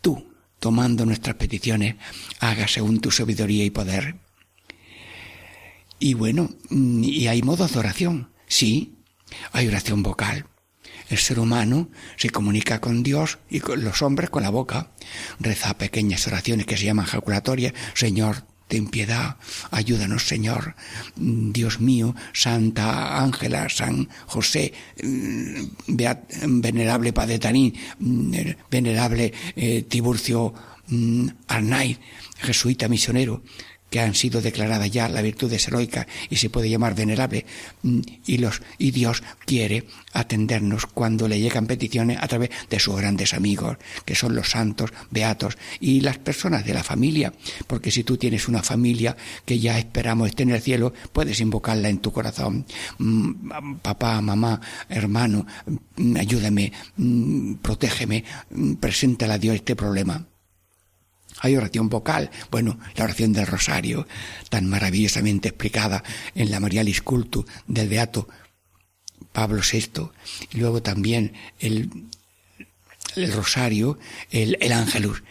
tú, 0.00 0.26
tomando 0.58 1.06
nuestras 1.06 1.36
peticiones, 1.36 1.96
hagas 2.40 2.72
según 2.72 3.00
tu 3.00 3.10
sabiduría 3.10 3.64
y 3.64 3.70
poder. 3.70 4.16
Y 5.98 6.14
bueno, 6.14 6.50
y 6.70 7.28
hay 7.28 7.42
modos 7.42 7.72
de 7.72 7.78
oración, 7.78 8.30
sí, 8.48 8.96
hay 9.52 9.68
oración 9.68 10.02
vocal. 10.02 10.46
El 11.08 11.18
ser 11.18 11.38
humano 11.38 11.88
se 12.16 12.30
comunica 12.30 12.80
con 12.80 13.02
Dios 13.02 13.38
y 13.50 13.60
con 13.60 13.84
los 13.84 14.02
hombres 14.02 14.30
con 14.30 14.42
la 14.42 14.50
boca. 14.50 14.92
Reza 15.40 15.76
pequeñas 15.76 16.26
oraciones 16.26 16.66
que 16.66 16.76
se 16.76 16.86
llaman 16.86 17.06
jaculatorias. 17.06 17.74
Señor, 17.94 18.46
ten 18.72 18.88
piedad, 18.88 19.36
ayúdanos, 19.70 20.26
Señor. 20.26 20.74
Dios 21.16 21.80
mío, 21.80 22.14
Santa 22.32 23.22
Ángela, 23.22 23.68
San 23.68 24.08
José, 24.26 24.72
mm, 25.02 26.60
venerable 26.62 27.12
Padre 27.12 27.38
Tanín, 27.38 27.74
mm, 27.98 28.32
venerable 28.70 29.32
eh, 29.56 29.82
Tiburcio 29.82 30.54
mm, 30.88 31.28
Arnaiz, 31.48 31.98
jesuita 32.40 32.88
misionero, 32.88 33.42
que 33.92 34.00
han 34.00 34.14
sido 34.14 34.40
declaradas 34.40 34.90
ya 34.90 35.06
la 35.06 35.20
virtud 35.20 35.52
heroica 35.52 36.06
y 36.30 36.36
se 36.36 36.48
puede 36.48 36.70
llamar 36.70 36.94
venerable 36.94 37.44
mm, 37.82 38.00
y 38.24 38.38
los 38.38 38.62
y 38.78 38.90
Dios 38.90 39.22
quiere 39.44 39.86
atendernos 40.14 40.86
cuando 40.86 41.28
le 41.28 41.38
llegan 41.38 41.66
peticiones 41.66 42.16
a 42.18 42.26
través 42.26 42.48
de 42.70 42.80
sus 42.80 42.96
grandes 42.96 43.34
amigos 43.34 43.76
que 44.06 44.14
son 44.14 44.34
los 44.34 44.48
santos 44.48 44.90
beatos 45.10 45.58
y 45.78 46.00
las 46.00 46.16
personas 46.16 46.64
de 46.64 46.72
la 46.72 46.82
familia. 46.82 47.34
Porque 47.66 47.90
si 47.90 48.02
tú 48.02 48.16
tienes 48.16 48.48
una 48.48 48.62
familia 48.62 49.14
que 49.44 49.58
ya 49.58 49.78
esperamos 49.78 50.30
esté 50.30 50.44
en 50.44 50.52
el 50.52 50.62
cielo 50.62 50.94
puedes 51.12 51.38
invocarla 51.40 51.90
en 51.90 51.98
tu 51.98 52.12
corazón. 52.12 52.64
Mm, 52.96 53.76
papá 53.82 54.22
mamá 54.22 54.58
hermano 54.88 55.46
mm, 55.96 56.16
ayúdame 56.16 56.72
protégeme 57.60 58.24
preséntale 58.80 59.34
a 59.34 59.38
Dios 59.38 59.56
este 59.56 59.76
problema 59.76 60.31
hay 61.40 61.56
oración 61.56 61.88
vocal, 61.88 62.30
bueno, 62.50 62.78
la 62.96 63.04
oración 63.04 63.32
del 63.32 63.46
rosario, 63.46 64.06
tan 64.48 64.68
maravillosamente 64.68 65.48
explicada 65.48 66.02
en 66.34 66.50
la 66.50 66.60
Marialis 66.60 67.02
Cultu 67.02 67.44
del 67.66 67.88
Beato 67.88 68.28
Pablo 69.32 69.62
VI, 69.62 70.10
y 70.52 70.58
luego 70.58 70.82
también 70.82 71.32
el, 71.58 71.90
el 73.16 73.32
rosario, 73.32 73.98
el, 74.30 74.58
el 74.60 74.72
ángelus, 74.72 75.22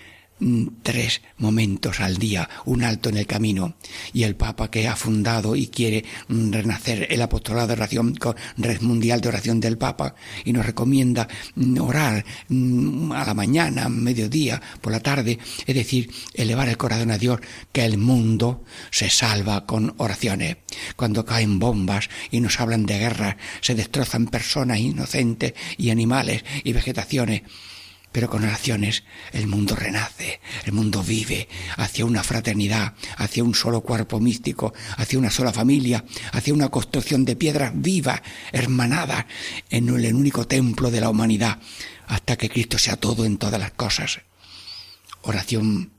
tres 0.82 1.22
momentos 1.38 2.00
al 2.00 2.18
día, 2.18 2.50
un 2.66 2.84
alto 2.84 3.10
en 3.10 3.18
el 3.18 3.28
camino. 3.28 3.76
Y 4.14 4.24
el 4.24 4.36
Papa 4.36 4.72
que 4.72 4.88
ha 4.88 4.96
fundado 4.96 5.56
y 5.56 5.68
quiere 5.68 6.04
mm, 6.28 6.52
renacer 6.52 7.08
el 7.10 7.22
apostolado 7.22 7.68
de 7.68 7.74
oración 7.74 8.16
Red 8.58 8.82
Mundial 8.82 9.22
de 9.22 9.30
Oración 9.30 9.60
del 9.60 9.78
Papa 9.78 10.16
y 10.44 10.54
nos 10.54 10.66
recomienda 10.66 11.28
mm, 11.56 11.80
orar 11.82 12.26
a 12.50 13.26
la 13.26 13.34
mañana, 13.34 13.90
mediodía, 13.90 14.62
por 14.82 14.92
la 14.92 15.00
tarde, 15.00 15.40
es 15.66 15.76
decir, 15.76 16.12
elevar 16.34 16.70
el 16.70 16.78
corazón 16.78 17.12
a 17.12 17.18
Dios, 17.18 17.40
que 17.72 17.86
el 17.86 17.98
mundo 17.98 18.64
se 18.90 19.10
salva 19.10 19.66
con 19.66 19.94
oraciones. 19.98 20.58
Cuando 20.96 21.26
caen 21.26 21.60
bombas 21.60 22.10
y 22.32 22.40
nos 22.40 22.60
hablan 22.60 22.86
de 22.86 22.98
guerra, 22.98 23.38
se 23.62 23.76
destrozan 23.76 24.28
personas 24.28 24.80
inocentes 24.80 25.54
y 25.78 25.90
animales 25.90 26.44
y 26.64 26.74
vegetaciones 26.74 27.44
pero 28.12 28.30
con 28.30 28.44
oraciones 28.44 29.04
el 29.32 29.48
mundo 29.48 29.76
renace, 29.76 30.42
el 30.66 30.74
mundo 30.74 31.04
vive 31.04 31.48
hacia 31.78 32.06
una 32.06 32.24
fraternidad, 32.24 32.94
hacia 33.18 33.44
un 33.44 33.56
solo 33.56 33.82
cuerpo 33.82 34.20
místico, 34.20 34.74
hacia 34.98 35.20
una 35.20 35.32
sola 35.32 35.54
familia, 35.54 36.04
hacia 36.32 36.54
una 36.54 36.70
construcción 36.70 37.26
de 37.26 37.36
piedras 37.36 37.72
vivas, 37.76 38.22
hermanadas 38.52 39.26
en 39.70 39.90
el 39.90 40.14
único 40.14 40.48
templo 40.48 40.92
de 40.92 41.02
la 41.02 41.10
humanidad, 41.10 41.60
hasta 42.08 42.38
que 42.38 42.50
Cristo 42.50 42.78
sea 42.78 42.98
todo 42.98 43.26
en 43.26 43.38
todas 43.38 43.60
las 43.60 43.72
cosas. 43.72 44.22
Oración 45.22 45.92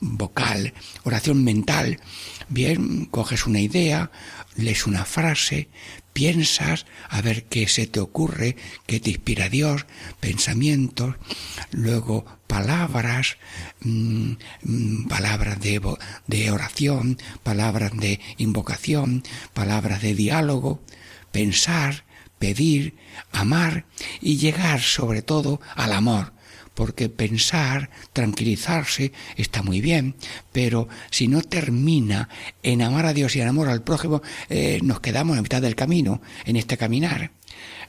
vocal, 0.00 0.74
oración 1.04 1.42
mental. 1.42 2.00
Bien, 2.48 3.06
coges 3.06 3.46
una 3.46 3.60
idea, 3.60 4.10
lees 4.56 4.86
una 4.86 5.04
frase, 5.04 5.68
piensas, 6.16 6.86
a 7.10 7.20
ver 7.20 7.44
qué 7.44 7.68
se 7.68 7.86
te 7.86 8.00
ocurre, 8.00 8.56
qué 8.86 9.00
te 9.00 9.10
inspira 9.10 9.50
Dios, 9.50 9.84
pensamientos, 10.18 11.16
luego 11.72 12.24
palabras, 12.46 13.36
mm, 13.82 14.32
mm, 14.62 15.08
palabras 15.08 15.60
de, 15.60 15.78
de 16.26 16.50
oración, 16.50 17.18
palabras 17.42 17.92
de 17.98 18.18
invocación, 18.38 19.24
palabras 19.52 20.00
de 20.00 20.14
diálogo, 20.14 20.80
pensar, 21.32 22.06
pedir, 22.38 22.96
amar 23.30 23.84
y 24.22 24.38
llegar 24.38 24.80
sobre 24.80 25.20
todo 25.20 25.60
al 25.74 25.92
amor 25.92 26.32
porque 26.76 27.08
pensar, 27.08 27.88
tranquilizarse, 28.12 29.10
está 29.34 29.62
muy 29.62 29.80
bien, 29.80 30.14
pero 30.52 30.88
si 31.10 31.26
no 31.26 31.40
termina 31.40 32.28
en 32.62 32.82
amar 32.82 33.06
a 33.06 33.14
Dios 33.14 33.34
y 33.34 33.40
en 33.40 33.48
amor 33.48 33.68
al 33.68 33.82
prójimo, 33.82 34.20
eh, 34.50 34.78
nos 34.82 35.00
quedamos 35.00 35.38
a 35.38 35.42
mitad 35.42 35.62
del 35.62 35.74
camino, 35.74 36.20
en 36.44 36.56
este 36.56 36.76
caminar. 36.76 37.32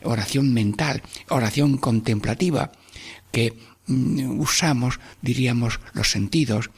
Oración 0.03 0.53
mental, 0.53 1.03
oración 1.27 1.77
contemplativa, 1.77 2.71
que 3.33 3.53
mm, 3.87 4.39
usamos, 4.39 5.01
diríamos, 5.21 5.81
los 5.91 6.09
sentidos, 6.09 6.69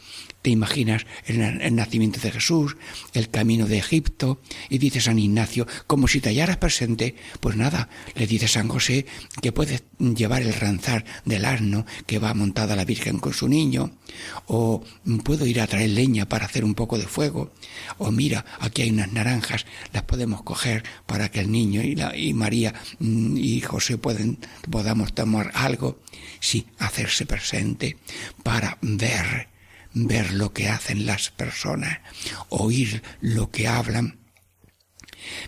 te 0.41 0.49
imaginas 0.49 1.05
el, 1.25 1.75
nacimiento 1.75 2.19
de 2.19 2.31
Jesús, 2.31 2.77
el 3.13 3.29
camino 3.29 3.67
de 3.67 3.77
Egipto, 3.77 4.39
y 4.69 4.77
dices 4.77 5.05
San 5.05 5.19
Ignacio, 5.19 5.67
como 5.87 6.07
si 6.07 6.21
te 6.21 6.29
hallaras 6.29 6.57
presente, 6.57 7.15
pues 7.39 7.55
nada, 7.55 7.89
le 8.15 8.27
dice 8.27 8.47
San 8.47 8.69
José 8.69 9.05
que 9.41 9.51
puedes 9.51 9.83
llevar 9.99 10.41
el 10.41 10.53
ranzar 10.53 11.03
del 11.25 11.45
asno 11.45 11.85
que 12.05 12.19
va 12.19 12.33
montada 12.33 12.75
la 12.75 12.85
Virgen 12.85 13.19
con 13.19 13.33
su 13.33 13.47
niño, 13.47 13.91
o 14.47 14.83
puedo 15.23 15.45
ir 15.45 15.59
a 15.59 15.67
traer 15.67 15.89
leña 15.89 16.27
para 16.27 16.45
hacer 16.45 16.63
un 16.63 16.73
poco 16.73 16.97
de 16.97 17.07
fuego, 17.07 17.51
o 17.97 18.11
mira, 18.11 18.45
aquí 18.59 18.83
hay 18.83 18.91
unas 18.91 19.11
naranjas, 19.11 19.65
las 19.91 20.03
podemos 20.03 20.41
coger 20.43 20.83
para 21.05 21.29
que 21.29 21.41
el 21.41 21.51
niño 21.51 21.81
y, 21.81 21.95
la, 21.95 22.15
y 22.15 22.33
María 22.33 22.73
mm, 22.99 23.37
y 23.37 23.61
José 23.61 23.97
pueden, 23.97 24.37
podamos 24.69 25.13
tomar 25.13 25.51
algo, 25.53 25.99
sí, 26.39 26.65
hacerse 26.77 27.25
presente 27.25 27.97
para 28.43 28.77
ver 28.81 29.48
ver 29.93 30.33
lo 30.33 30.53
que 30.53 30.69
hacen 30.69 31.05
las 31.05 31.31
personas, 31.31 31.99
oír 32.49 33.03
lo 33.21 33.51
que 33.51 33.67
hablan, 33.67 34.19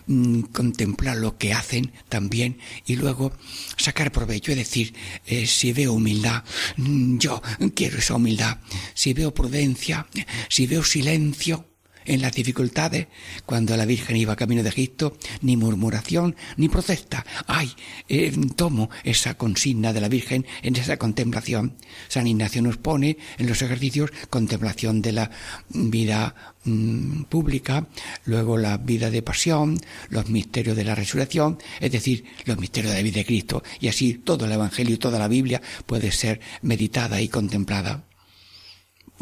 mm, 0.08 0.42
contemplar 0.54 1.18
lo 1.18 1.38
que 1.38 1.54
hacen 1.54 1.94
también 2.10 2.60
y 2.86 2.96
luego 2.96 3.34
sacar 3.78 4.12
provecho, 4.12 4.52
es 4.52 4.58
decir, 4.58 4.94
eh, 5.26 5.48
si 5.48 5.74
veo 5.74 5.94
humildad, 5.94 6.44
mm, 6.78 7.18
yo 7.18 7.42
quiero 7.76 8.00
esa 8.00 8.16
humildad, 8.16 8.60
si 8.94 9.14
veo 9.14 9.34
prudencia, 9.34 10.08
si 10.50 10.68
veo 10.68 10.84
silencio, 10.84 11.71
en 12.05 12.22
las 12.22 12.34
dificultades, 12.34 13.08
cuando 13.46 13.75
la 13.77 13.86
Virgen 13.86 14.17
iba 14.17 14.36
camino 14.36 14.63
de 14.63 14.70
Egipto, 14.70 15.17
ni 15.41 15.58
murmuración 15.58 16.36
ni 16.58 16.70
protesta. 16.70 17.25
¡Ay! 17.48 17.72
Eh, 18.08 18.31
tomo 18.55 18.89
esa 19.03 19.36
consigna 19.36 19.93
de 19.93 20.01
la 20.01 20.10
Virgen 20.10 20.46
en 20.62 20.75
esa 20.75 20.98
contemplación. 20.98 21.75
San 22.08 22.27
Ignacio 22.27 22.62
nos 22.62 22.77
pone 22.77 23.17
en 23.38 23.48
los 23.48 23.62
ejercicios 23.62 24.12
contemplación 24.29 25.01
de 25.01 25.12
la 25.12 25.31
vida 25.70 26.36
mm, 26.63 27.24
pública, 27.24 27.88
luego 28.25 28.58
la 28.58 28.77
vida 28.77 29.10
de 29.10 29.22
pasión, 29.22 29.79
los 30.10 30.29
misterios 30.29 30.75
de 30.75 30.84
la 30.84 30.96
resurrección, 30.96 31.60
es 31.79 31.91
decir, 31.91 32.25
los 32.46 32.58
misterios 32.58 32.93
de 32.93 33.00
la 33.00 33.03
vida 33.03 33.17
de 33.17 33.25
Cristo, 33.25 33.63
y 33.79 33.88
así 33.88 34.15
todo 34.15 34.46
el 34.46 34.51
Evangelio 34.51 34.96
y 34.96 35.00
toda 35.00 35.20
la 35.20 35.27
Biblia 35.27 35.62
puede 35.86 36.12
ser 36.12 36.39
meditada 36.62 37.22
y 37.22 37.27
contemplada 37.27 38.05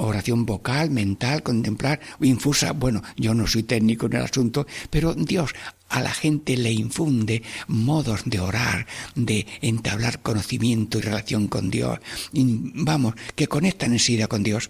oración 0.06 0.46
vocal, 0.46 0.90
mental, 0.92 1.44
contemplar, 1.44 2.00
infusa. 2.22 2.72
Bueno, 2.72 3.04
yo 3.18 3.34
no 3.34 3.48
soy 3.48 3.64
técnico 3.64 4.06
en 4.06 4.14
el 4.14 4.24
asunto, 4.24 4.66
pero 4.90 5.14
Dios 5.14 5.54
a 5.90 6.02
la 6.02 6.12
gente 6.12 6.56
le 6.56 6.72
infunde 6.72 7.44
modos 7.68 8.22
de 8.26 8.40
orar, 8.40 8.88
de 9.16 9.48
entablar 9.62 10.22
conocimiento 10.22 11.00
y 11.00 11.02
relación 11.02 11.48
con 11.48 11.70
Dios. 11.70 12.00
vamos, 12.34 13.16
que 13.36 13.48
conectan 13.48 13.94
enseguida 13.94 14.28
con 14.28 14.44
Dios. 14.44 14.70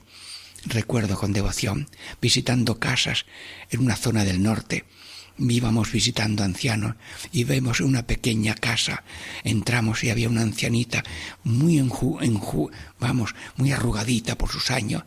Recuerdo 0.65 1.17
con 1.17 1.31
devoción, 1.31 1.87
visitando 2.21 2.79
casas 2.79 3.25
en 3.69 3.79
una 3.79 3.95
zona 3.95 4.25
del 4.25 4.43
norte, 4.43 4.83
íbamos 5.39 5.91
visitando 5.91 6.43
ancianos 6.43 6.95
y 7.31 7.43
vemos 7.43 7.81
una 7.81 8.05
pequeña 8.05 8.55
casa. 8.55 9.03
Entramos 9.43 10.03
y 10.03 10.09
había 10.09 10.29
una 10.29 10.41
ancianita 10.41 11.03
muy 11.43 11.77
enju, 11.77 12.19
enju, 12.21 12.69
vamos, 12.99 13.35
muy 13.55 13.71
arrugadita 13.71 14.37
por 14.37 14.49
sus 14.49 14.71
años 14.71 15.03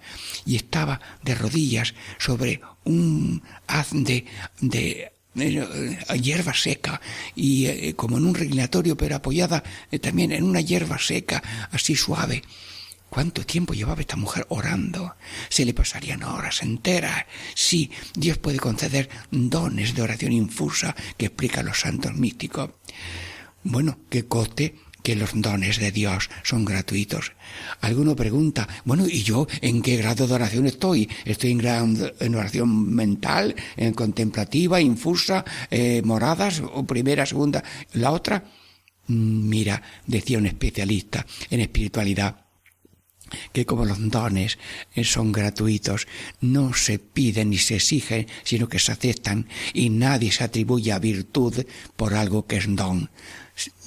y 0.46 0.56
estaba 0.56 1.00
de 1.22 1.34
rodillas 1.34 1.94
sobre 2.18 2.60
un 2.84 3.42
haz 3.66 3.88
de, 3.92 4.26
de 4.60 5.12
eh, 5.34 5.98
hierba 6.20 6.52
seca 6.52 7.00
y 7.34 7.66
eh, 7.66 7.94
como 7.96 8.18
en 8.18 8.26
un 8.26 8.34
reclinatorio 8.34 8.96
pero 8.96 9.16
apoyada 9.16 9.62
eh, 9.90 9.98
también 9.98 10.30
en 10.32 10.44
una 10.44 10.60
hierba 10.60 10.98
seca 10.98 11.42
así 11.70 11.96
suave 11.96 12.42
¿Cuánto 13.12 13.44
tiempo 13.44 13.74
llevaba 13.74 14.00
esta 14.00 14.16
mujer 14.16 14.46
orando? 14.48 15.16
Se 15.50 15.66
le 15.66 15.74
pasarían 15.74 16.22
horas 16.22 16.62
enteras. 16.62 17.26
Sí, 17.54 17.90
Dios 18.14 18.38
puede 18.38 18.58
conceder 18.58 19.10
dones 19.30 19.94
de 19.94 20.00
oración 20.00 20.32
infusa 20.32 20.96
que 21.18 21.26
explican 21.26 21.66
los 21.66 21.80
santos 21.80 22.14
místicos. 22.14 22.70
Bueno, 23.64 23.98
que 24.08 24.24
coste 24.24 24.76
que 25.02 25.14
los 25.14 25.32
dones 25.34 25.78
de 25.78 25.92
Dios 25.92 26.30
son 26.42 26.64
gratuitos. 26.64 27.32
Alguno 27.82 28.16
pregunta, 28.16 28.66
bueno, 28.86 29.06
¿y 29.06 29.22
yo 29.22 29.46
en 29.60 29.82
qué 29.82 29.98
grado 29.98 30.26
de 30.26 30.32
oración 30.32 30.64
estoy? 30.64 31.06
¿Estoy 31.26 31.50
en, 31.50 32.14
en 32.18 32.34
oración 32.34 32.94
mental, 32.94 33.54
en 33.76 33.92
contemplativa, 33.92 34.80
infusa, 34.80 35.44
eh, 35.70 36.00
moradas, 36.02 36.62
o 36.64 36.86
primera, 36.86 37.26
segunda, 37.26 37.62
la 37.92 38.10
otra? 38.12 38.42
Mm, 39.08 39.48
mira, 39.50 39.82
decía 40.06 40.38
un 40.38 40.46
especialista 40.46 41.26
en 41.50 41.60
espiritualidad, 41.60 42.42
que 43.52 43.66
como 43.66 43.84
los 43.84 44.10
dones 44.10 44.58
eh, 44.94 45.04
son 45.04 45.32
gratuitos, 45.32 46.06
no 46.40 46.74
se 46.74 46.98
piden 46.98 47.50
ni 47.50 47.58
se 47.58 47.76
exigen, 47.76 48.26
sino 48.44 48.68
que 48.68 48.78
se 48.78 48.92
aceptan 48.92 49.48
y 49.72 49.90
nadie 49.90 50.32
se 50.32 50.44
atribuye 50.44 50.92
a 50.92 50.98
virtud 50.98 51.64
por 51.96 52.14
algo 52.14 52.46
que 52.46 52.56
es 52.56 52.66
don, 52.68 53.10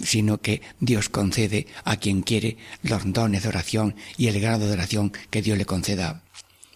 sino 0.01 0.39
que 0.41 0.61
Dios 0.79 1.09
concede 1.09 1.67
a 1.83 1.97
quien 1.97 2.21
quiere 2.21 2.57
los 2.83 3.11
dones 3.11 3.43
de 3.43 3.49
oración 3.49 3.95
y 4.17 4.27
el 4.27 4.39
grado 4.39 4.67
de 4.67 4.73
oración 4.73 5.11
que 5.29 5.41
Dios 5.41 5.57
le 5.57 5.65
conceda. 5.65 6.23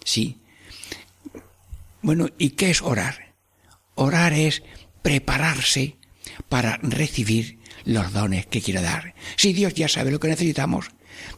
Sí. 0.04 0.38
Bueno, 2.02 2.30
¿y 2.38 2.52
qué 2.52 2.70
es 2.70 2.82
orar? 2.82 3.34
Orar 3.96 4.34
es 4.34 4.64
prepararse 5.02 5.98
para 6.48 6.78
recibir 6.78 7.60
los 7.86 8.14
dones 8.14 8.46
que 8.46 8.62
quiere 8.62 8.82
dar. 8.82 9.16
Si 9.36 9.54
Dios 9.54 9.74
ya 9.74 9.88
sabe 9.88 10.12
lo 10.12 10.20
que 10.20 10.28
necesitamos, 10.30 10.88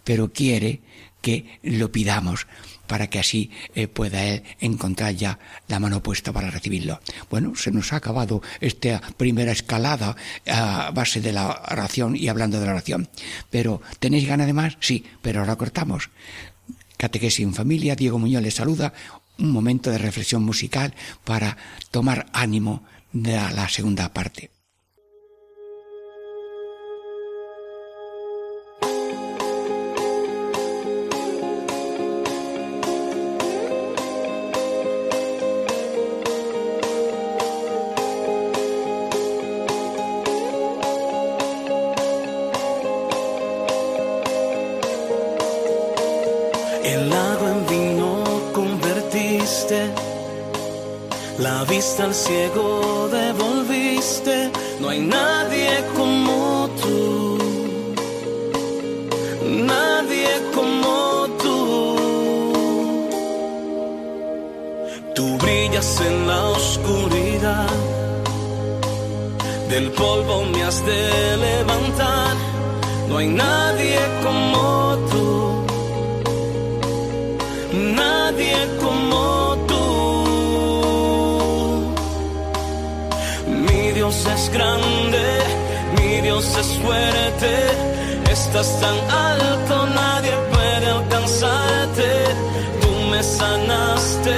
pero 0.04 0.32
quiere 0.32 0.82
que 1.22 1.60
lo 1.64 1.92
pidamos 1.92 2.48
para 2.88 3.10
que 3.10 3.20
así 3.20 3.52
eh, 3.74 3.88
pueda 3.88 4.26
Él 4.26 4.44
encontrar 4.60 5.16
ya 5.16 5.40
la 5.70 5.80
mano 5.80 6.04
puesta 6.04 6.34
para 6.34 6.52
recibirlo. 6.52 7.00
Bueno, 7.30 7.56
se 7.56 7.72
nos 7.72 7.94
ha 7.94 7.98
acabado 7.98 8.42
esta 8.60 9.00
primera 9.16 9.54
escalada 9.54 10.18
a 10.46 10.92
base 10.92 11.22
de 11.22 11.32
la 11.32 11.62
oración 11.72 12.18
y 12.18 12.28
hablando 12.28 12.60
de 12.60 12.66
la 12.66 12.74
oración. 12.74 13.08
Pero, 13.50 13.82
¿tenéis 14.00 14.28
ganas 14.28 14.48
de 14.48 14.54
más? 14.54 14.78
Sí, 14.82 15.06
pero 15.22 15.40
ahora 15.40 15.56
cortamos. 15.56 16.10
Catequesis 16.98 17.46
en 17.46 17.54
familia, 17.54 17.96
Diego 17.96 18.20
Muñoz 18.20 18.44
les 18.44 18.56
saluda. 18.56 18.94
Un 19.40 19.52
momento 19.52 19.90
de 19.90 19.98
reflexión 19.98 20.44
musical 20.44 20.94
para 21.24 21.56
tomar 21.92 22.28
ánimo 22.34 22.84
de 23.14 23.34
la 23.34 23.70
segunda 23.70 24.14
parte. 24.14 24.52
Al 51.46 52.14
ciego 52.14 53.10
devolviste, 53.12 54.52
no 54.80 54.90
hay 54.90 55.00
nadie 55.00 55.84
como 55.98 56.70
tú, 56.82 57.38
nadie 59.46 60.30
como 60.54 61.28
tú. 61.42 61.96
Tú 65.16 65.38
brillas 65.38 66.02
en 66.02 66.28
la 66.28 66.50
oscuridad, 66.50 67.70
del 69.70 69.92
polvo 69.92 70.44
me 70.46 70.64
has 70.64 70.86
de 70.86 71.38
levantar, 71.38 72.36
no 73.10 73.18
hay 73.18 73.28
nadie 73.28 74.00
como 74.24 74.98
tú, 75.12 75.61
es 84.12 84.50
grande, 84.52 85.24
mi 85.98 86.20
Dios 86.20 86.46
es 86.58 86.68
fuerte, 86.80 87.52
estás 88.30 88.80
tan 88.82 88.98
alto, 89.10 89.88
nadie 89.96 90.34
puede 90.52 90.88
alcanzarte, 90.88 92.10
tú 92.82 92.92
me 93.10 93.24
sanaste, 93.24 94.36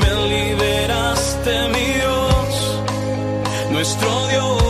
me 0.00 0.10
liberaste, 0.28 1.68
mi 1.74 1.86
Dios, 1.98 2.78
nuestro 3.72 4.28
Dios. 4.28 4.61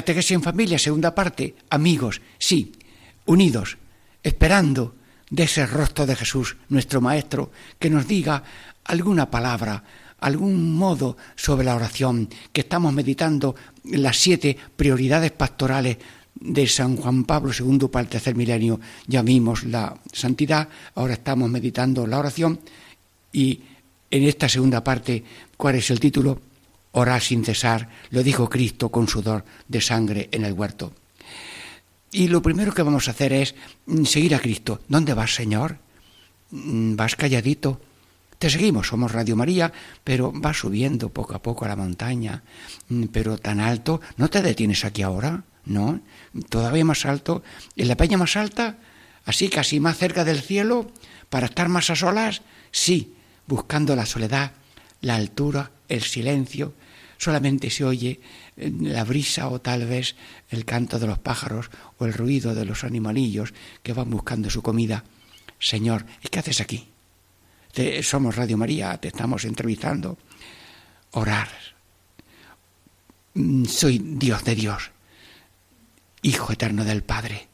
catequesis 0.00 0.32
en 0.32 0.42
familia, 0.42 0.78
segunda 0.80 1.12
parte, 1.14 1.60
amigos, 1.68 2.24
sí, 2.38 2.72
unidos, 3.26 3.76
esperando 4.22 4.96
de 5.28 5.44
ese 5.44 5.66
rostro 5.66 6.06
de 6.06 6.16
Jesús, 6.16 6.56
nuestro 6.70 7.02
Maestro, 7.02 7.52
que 7.78 7.90
nos 7.90 8.08
diga 8.08 8.42
alguna 8.84 9.30
palabra, 9.30 9.84
algún 10.20 10.72
modo 10.72 11.18
sobre 11.36 11.66
la 11.66 11.76
oración, 11.76 12.30
que 12.50 12.62
estamos 12.62 12.94
meditando 12.94 13.54
las 13.84 14.16
siete 14.16 14.56
prioridades 14.74 15.32
pastorales 15.32 15.98
de 16.34 16.66
San 16.66 16.96
Juan 16.96 17.24
Pablo 17.24 17.52
II 17.52 17.88
para 17.92 18.04
el 18.04 18.08
tercer 18.08 18.34
milenio. 18.34 18.80
Ya 19.06 19.20
vimos 19.20 19.64
la 19.64 20.00
santidad, 20.12 20.66
ahora 20.94 21.12
estamos 21.12 21.50
meditando 21.50 22.06
la 22.06 22.18
oración 22.18 22.58
y 23.32 23.60
en 24.10 24.22
esta 24.24 24.48
segunda 24.48 24.82
parte, 24.82 25.22
¿cuál 25.58 25.74
es 25.74 25.90
el 25.90 26.00
título? 26.00 26.40
Orar 26.92 27.22
sin 27.22 27.44
cesar, 27.44 27.88
lo 28.10 28.22
dijo 28.22 28.48
Cristo 28.48 28.90
con 28.90 29.08
sudor 29.08 29.44
de 29.68 29.80
sangre 29.80 30.28
en 30.32 30.44
el 30.44 30.52
huerto. 30.52 30.92
Y 32.12 32.28
lo 32.28 32.42
primero 32.42 32.74
que 32.74 32.82
vamos 32.82 33.06
a 33.06 33.12
hacer 33.12 33.32
es 33.32 33.54
seguir 34.04 34.34
a 34.34 34.40
Cristo. 34.40 34.80
¿Dónde 34.88 35.14
vas, 35.14 35.34
Señor? 35.34 35.78
Mm, 36.50 36.96
¿Vas 36.96 37.14
calladito? 37.14 37.80
Te 38.40 38.50
seguimos, 38.50 38.88
somos 38.88 39.12
Radio 39.12 39.36
María, 39.36 39.72
pero 40.02 40.32
vas 40.34 40.56
subiendo 40.56 41.10
poco 41.10 41.34
a 41.34 41.42
poco 41.42 41.64
a 41.64 41.68
la 41.68 41.76
montaña, 41.76 42.42
mm, 42.88 43.04
pero 43.12 43.38
tan 43.38 43.60
alto, 43.60 44.00
no 44.16 44.28
te 44.28 44.42
detienes 44.42 44.84
aquí 44.84 45.02
ahora, 45.02 45.44
¿no? 45.66 46.00
Todavía 46.48 46.84
más 46.84 47.04
alto, 47.04 47.42
en 47.76 47.86
la 47.86 47.96
peña 47.96 48.16
más 48.16 48.36
alta, 48.36 48.78
así 49.26 49.50
casi 49.50 49.78
más 49.78 49.98
cerca 49.98 50.24
del 50.24 50.40
cielo, 50.40 50.90
para 51.28 51.46
estar 51.46 51.68
más 51.68 51.90
a 51.90 51.96
solas, 51.96 52.42
sí, 52.72 53.14
buscando 53.46 53.94
la 53.94 54.06
soledad, 54.06 54.52
la 55.02 55.16
altura, 55.16 55.70
el 55.90 56.02
silencio, 56.02 56.72
solamente 57.18 57.68
se 57.68 57.84
oye 57.84 58.20
eh, 58.56 58.72
la 58.80 59.04
brisa 59.04 59.48
o 59.48 59.60
tal 59.60 59.86
vez 59.86 60.16
el 60.48 60.64
canto 60.64 60.98
de 60.98 61.06
los 61.06 61.18
pájaros 61.18 61.70
o 61.98 62.06
el 62.06 62.14
ruido 62.14 62.54
de 62.54 62.64
los 62.64 62.82
animalillos 62.84 63.52
que 63.82 63.92
van 63.92 64.08
buscando 64.08 64.48
su 64.48 64.62
comida. 64.62 65.04
Señor, 65.58 66.06
¿y 66.24 66.28
qué 66.28 66.38
haces 66.38 66.60
aquí? 66.60 66.88
Te, 67.72 68.02
somos 68.02 68.36
Radio 68.36 68.56
María, 68.56 68.96
te 68.96 69.08
estamos 69.08 69.44
entrevistando. 69.44 70.16
Orar. 71.12 71.48
Mm, 73.34 73.66
soy 73.66 73.98
Dios 73.98 74.42
de 74.44 74.54
Dios, 74.54 74.90
Hijo 76.22 76.52
eterno 76.52 76.84
del 76.84 77.02
Padre, 77.02 77.48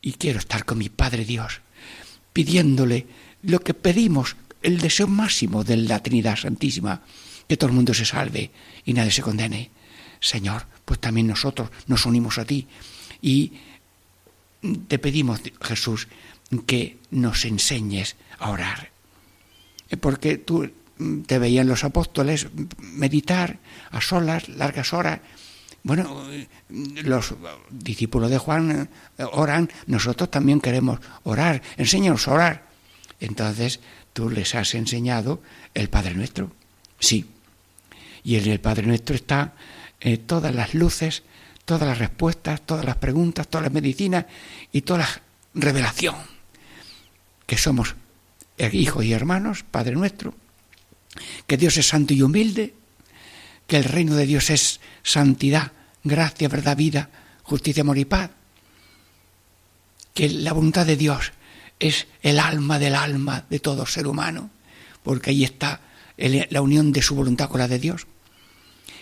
y 0.00 0.12
quiero 0.14 0.38
estar 0.38 0.64
con 0.64 0.78
mi 0.78 0.88
Padre 0.88 1.24
Dios, 1.24 1.60
pidiéndole 2.32 3.06
lo 3.42 3.60
que 3.60 3.74
pedimos, 3.74 4.36
el 4.62 4.78
deseo 4.78 5.06
máximo 5.06 5.64
de 5.64 5.76
la 5.76 6.02
Trinidad 6.02 6.36
Santísima 6.36 7.02
que 7.48 7.56
todo 7.56 7.70
el 7.70 7.76
mundo 7.76 7.94
se 7.94 8.04
salve 8.04 8.50
y 8.84 8.92
nadie 8.92 9.10
se 9.10 9.22
condene. 9.22 9.70
Señor, 10.20 10.66
pues 10.84 11.00
también 11.00 11.26
nosotros 11.26 11.70
nos 11.86 12.06
unimos 12.06 12.38
a 12.38 12.44
ti 12.44 12.66
y 13.22 13.52
te 14.88 14.98
pedimos, 14.98 15.40
Jesús, 15.60 16.08
que 16.66 16.98
nos 17.10 17.44
enseñes 17.44 18.16
a 18.38 18.50
orar. 18.50 18.90
Porque 20.00 20.38
tú 20.38 20.70
te 21.26 21.38
veían 21.38 21.68
los 21.68 21.84
apóstoles 21.84 22.48
meditar 22.80 23.58
a 23.90 24.00
solas, 24.00 24.48
largas 24.48 24.92
horas. 24.92 25.20
Bueno, 25.82 26.26
los 26.68 27.34
discípulos 27.70 28.30
de 28.30 28.38
Juan 28.38 28.88
eh, 29.18 29.24
oran, 29.32 29.70
nosotros 29.86 30.30
también 30.30 30.60
queremos 30.60 30.98
orar. 31.22 31.62
Enséñanos 31.76 32.26
a 32.26 32.32
orar. 32.32 32.66
Entonces 33.20 33.80
tú 34.12 34.28
les 34.28 34.54
has 34.54 34.74
enseñado 34.74 35.40
el 35.74 35.88
Padre 35.88 36.14
Nuestro. 36.14 36.50
Sí. 36.98 37.26
Y 38.26 38.34
en 38.34 38.50
el 38.50 38.58
Padre 38.58 38.88
Nuestro 38.88 39.14
está 39.14 39.54
eh, 40.00 40.16
todas 40.16 40.52
las 40.52 40.74
luces, 40.74 41.22
todas 41.64 41.86
las 41.86 41.98
respuestas, 41.98 42.60
todas 42.60 42.84
las 42.84 42.96
preguntas, 42.96 43.46
todas 43.46 43.66
las 43.66 43.72
medicinas 43.72 44.26
y 44.72 44.80
toda 44.80 44.98
la 44.98 45.22
revelación. 45.54 46.16
Que 47.46 47.56
somos 47.56 47.94
hijos 48.72 49.04
y 49.04 49.12
hermanos, 49.12 49.64
Padre 49.70 49.92
Nuestro. 49.92 50.34
Que 51.46 51.56
Dios 51.56 51.76
es 51.76 51.86
santo 51.86 52.14
y 52.14 52.22
humilde. 52.22 52.74
Que 53.68 53.76
el 53.76 53.84
reino 53.84 54.16
de 54.16 54.26
Dios 54.26 54.50
es 54.50 54.80
santidad, 55.04 55.70
gracia, 56.02 56.48
verdad, 56.48 56.76
vida, 56.76 57.10
justicia, 57.44 57.82
amor 57.82 57.96
y 57.96 58.06
paz. 58.06 58.32
Que 60.14 60.28
la 60.30 60.52
voluntad 60.52 60.84
de 60.84 60.96
Dios 60.96 61.30
es 61.78 62.08
el 62.22 62.40
alma 62.40 62.80
del 62.80 62.96
alma 62.96 63.44
de 63.48 63.60
todo 63.60 63.86
ser 63.86 64.08
humano, 64.08 64.50
porque 65.04 65.30
ahí 65.30 65.44
está 65.44 65.80
la 66.16 66.60
unión 66.60 66.90
de 66.90 67.02
su 67.02 67.14
voluntad 67.14 67.48
con 67.48 67.60
la 67.60 67.68
de 67.68 67.78
Dios. 67.78 68.08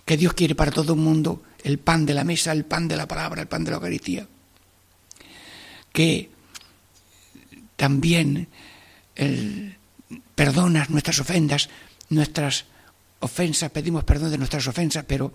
Que 0.05 0.17
Dios 0.17 0.35
quiere 0.35 0.55
para 0.55 0.71
todo 0.71 0.95
el 0.95 0.99
mundo 1.01 1.43
el 1.63 1.79
pan 1.79 2.05
de 2.05 2.15
la 2.15 2.25
mesa, 2.25 2.53
el 2.53 2.65
pan 2.65 2.89
de 2.89 2.97
la 2.97 3.09
palabra, 3.09 3.41
el 3.43 3.49
pan 3.49 3.65
de 3.65 3.71
la 3.71 3.77
Eucaristía. 3.77 4.27
Que 5.93 6.31
también 7.77 8.49
el- 9.17 9.77
perdonas 10.35 10.91
nuestras 10.91 11.19
ofensas, 11.21 11.69
nuestras 12.11 12.67
ofensas, 13.21 13.71
pedimos 13.71 14.05
perdón 14.05 14.31
de 14.31 14.39
nuestras 14.39 14.67
ofensas, 14.67 15.05
pero 15.07 15.33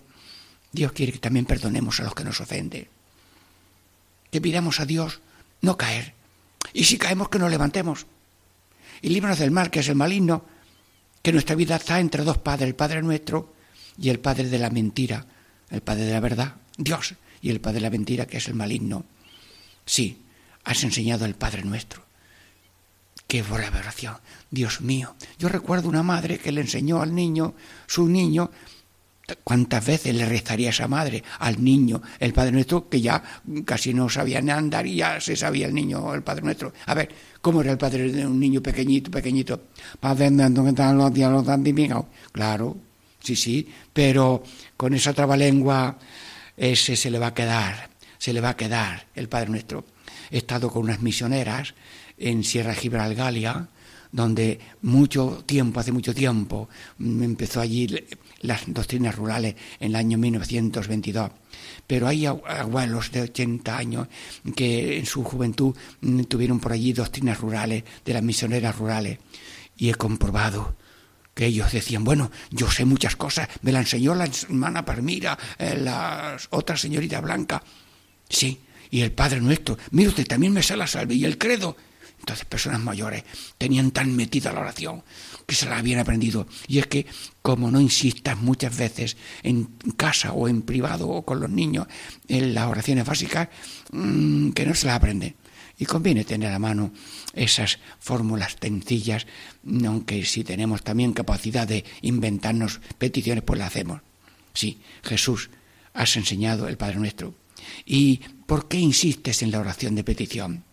Dios 0.71 0.91
quiere 0.91 1.11
que 1.13 1.19
también 1.19 1.45
perdonemos 1.45 1.99
a 1.99 2.03
los 2.03 2.13
que 2.13 2.23
nos 2.23 2.39
ofenden. 2.41 2.87
Que 4.29 4.41
pidamos 4.41 4.79
a 4.79 4.85
Dios 4.85 5.19
no 5.61 5.75
caer. 5.77 6.13
Y 6.73 6.83
si 6.83 6.97
caemos, 6.97 7.29
que 7.29 7.39
nos 7.39 7.49
levantemos. 7.49 8.05
Y 9.01 9.09
líbranos 9.09 9.39
del 9.39 9.49
mal, 9.51 9.71
que 9.71 9.79
es 9.79 9.87
el 9.87 9.95
maligno, 9.95 10.45
que 11.23 11.31
nuestra 11.33 11.55
vida 11.55 11.77
está 11.77 11.99
entre 11.99 12.23
dos 12.23 12.37
padres, 12.37 12.67
el 12.67 12.75
Padre 12.75 13.01
nuestro 13.01 13.53
y 13.99 14.09
el 14.09 14.19
Padre 14.19 14.49
de 14.49 14.59
la 14.59 14.69
mentira, 14.69 15.25
el 15.69 15.81
Padre 15.81 16.05
de 16.05 16.13
la 16.13 16.19
verdad, 16.19 16.55
Dios, 16.77 17.15
y 17.41 17.49
el 17.49 17.61
Padre 17.61 17.75
de 17.75 17.81
la 17.81 17.89
mentira, 17.89 18.25
que 18.25 18.37
es 18.37 18.47
el 18.47 18.55
maligno. 18.55 19.05
Sí, 19.85 20.21
has 20.63 20.83
enseñado 20.83 21.25
el 21.25 21.35
Padre 21.35 21.63
nuestro. 21.63 22.03
Qué 23.27 23.43
buena 23.43 23.69
oración. 23.69 24.15
Dios 24.49 24.81
mío, 24.81 25.15
yo 25.37 25.49
recuerdo 25.49 25.89
una 25.89 26.01
madre 26.01 26.39
que 26.39 26.51
le 26.51 26.61
enseñó 26.61 27.01
al 27.01 27.13
niño, 27.13 27.53
su 27.85 28.07
niño, 28.07 28.49
¿Cuántas 29.43 29.85
veces 29.85 30.15
le 30.15 30.25
rezaría 30.25 30.69
esa 30.69 30.87
madre 30.87 31.23
al 31.39 31.63
niño, 31.63 32.01
el 32.19 32.33
Padre 32.33 32.51
Nuestro, 32.51 32.89
que 32.89 33.01
ya 33.01 33.21
casi 33.65 33.93
no 33.93 34.09
sabía 34.09 34.41
ni 34.41 34.51
andar 34.51 34.87
y 34.87 34.95
ya 34.95 35.21
se 35.21 35.35
sabía 35.35 35.67
el 35.67 35.73
niño, 35.73 36.13
el 36.13 36.23
Padre 36.23 36.43
Nuestro? 36.43 36.73
A 36.85 36.93
ver, 36.93 37.09
¿cómo 37.41 37.61
era 37.61 37.71
el 37.71 37.77
Padre 37.77 38.11
de 38.11 38.25
un 38.25 38.39
niño 38.39 38.61
pequeñito, 38.61 39.11
pequeñito? 39.11 39.61
Padre. 39.99 40.31
Claro, 42.31 42.77
sí, 43.21 43.35
sí, 43.35 43.67
pero 43.93 44.43
con 44.77 44.93
esa 44.93 45.13
trabalengua 45.13 45.97
ese 46.57 46.95
se 46.95 47.09
le 47.11 47.19
va 47.19 47.27
a 47.27 47.33
quedar, 47.33 47.89
se 48.17 48.33
le 48.33 48.41
va 48.41 48.49
a 48.49 48.57
quedar 48.57 49.07
el 49.15 49.29
Padre 49.29 49.49
Nuestro. 49.49 49.85
He 50.31 50.37
estado 50.37 50.69
con 50.69 50.83
unas 50.83 51.01
misioneras 51.01 51.73
en 52.17 52.43
Sierra 52.43 52.73
Gibralgalia, 52.75 53.69
donde 54.11 54.59
mucho 54.81 55.43
tiempo, 55.45 55.79
hace 55.79 55.91
mucho 55.91 56.13
tiempo, 56.13 56.67
empezó 56.99 57.61
allí 57.61 57.87
las 58.41 58.61
doctrinas 58.67 59.15
rurales 59.15 59.55
en 59.79 59.89
el 59.91 59.95
año 59.95 60.17
1922. 60.17 61.31
Pero 61.85 62.07
hay 62.07 62.25
abu- 62.25 62.45
abuelos 62.45 63.11
de 63.11 63.21
80 63.21 63.77
años 63.77 64.07
que 64.55 64.97
en 64.97 65.05
su 65.05 65.23
juventud 65.23 65.75
mm, 66.01 66.23
tuvieron 66.23 66.59
por 66.59 66.71
allí 66.73 66.91
doctrinas 66.93 67.39
rurales, 67.39 67.83
de 68.03 68.13
las 68.13 68.23
misioneras 68.23 68.75
rurales. 68.77 69.19
Y 69.77 69.89
he 69.89 69.95
comprobado 69.95 70.75
que 71.39 71.45
ellos 71.45 71.71
decían, 71.71 72.03
bueno, 72.03 72.31
yo 72.51 72.69
sé 72.69 72.83
muchas 72.83 73.15
cosas, 73.15 73.47
me 73.61 73.71
la 73.71 73.79
enseñó 73.79 74.13
la 74.13 74.25
hermana 74.25 74.83
Parmira, 74.83 75.39
eh, 75.57 75.79
la 75.81 76.35
otra 76.49 76.75
señorita 76.75 77.21
Blanca. 77.21 77.63
Sí, 78.27 78.59
y 78.91 78.99
el 78.99 79.13
Padre 79.13 79.39
Nuestro, 79.39 79.77
mire 79.91 80.09
usted, 80.09 80.27
también 80.27 80.51
me 80.51 80.61
sé 80.61 80.75
la 80.75 80.85
salve 80.85 81.15
y 81.15 81.23
el 81.23 81.37
credo. 81.37 81.77
Entonces 82.19 82.43
personas 82.43 82.81
mayores 82.81 83.23
tenían 83.57 83.91
tan 83.91 84.13
metida 84.17 84.51
la 84.51 84.59
oración 84.59 85.01
que 85.45 85.55
se 85.55 85.69
la 85.69 85.77
habían 85.77 86.01
aprendido. 86.01 86.45
Y 86.67 86.79
es 86.79 86.87
que 86.87 87.05
como 87.41 87.71
no 87.71 87.79
insistas 87.79 88.37
muchas 88.37 88.75
veces 88.75 89.15
en 89.41 89.63
casa 89.95 90.33
o 90.33 90.49
en 90.49 90.63
privado 90.63 91.07
o 91.07 91.23
con 91.23 91.39
los 91.39 91.49
niños 91.49 91.87
en 92.27 92.53
las 92.53 92.67
oraciones 92.67 93.05
básicas, 93.05 93.47
mm, 93.93 94.49
que 94.49 94.65
no 94.65 94.75
se 94.75 94.87
las 94.87 94.97
aprenden. 94.97 95.37
Y 95.79 95.85
conviene 95.85 96.25
tener 96.25 96.51
a 96.53 96.59
mano 96.59 96.91
esas 97.33 97.79
fórmulas 97.99 98.57
sencillas, 98.61 99.25
aunque 99.85 100.25
si 100.25 100.43
tenemos 100.43 100.83
también 100.83 101.13
capacidad 101.13 101.65
de 101.67 101.85
inventarnos 102.01 102.81
peticiones, 102.97 103.43
pues 103.45 103.57
las 103.57 103.69
hacemos. 103.69 104.01
Sí, 104.53 104.79
Jesús, 105.03 105.49
has 105.93 106.15
enseñado 106.17 106.67
el 106.67 106.77
Padre 106.77 106.97
Nuestro. 106.97 107.33
¿Y 107.85 108.17
por 108.45 108.67
qué 108.67 108.77
insistes 108.77 109.41
en 109.41 109.51
la 109.51 109.59
oración 109.59 109.95
de 109.95 110.03
petición? 110.03 110.63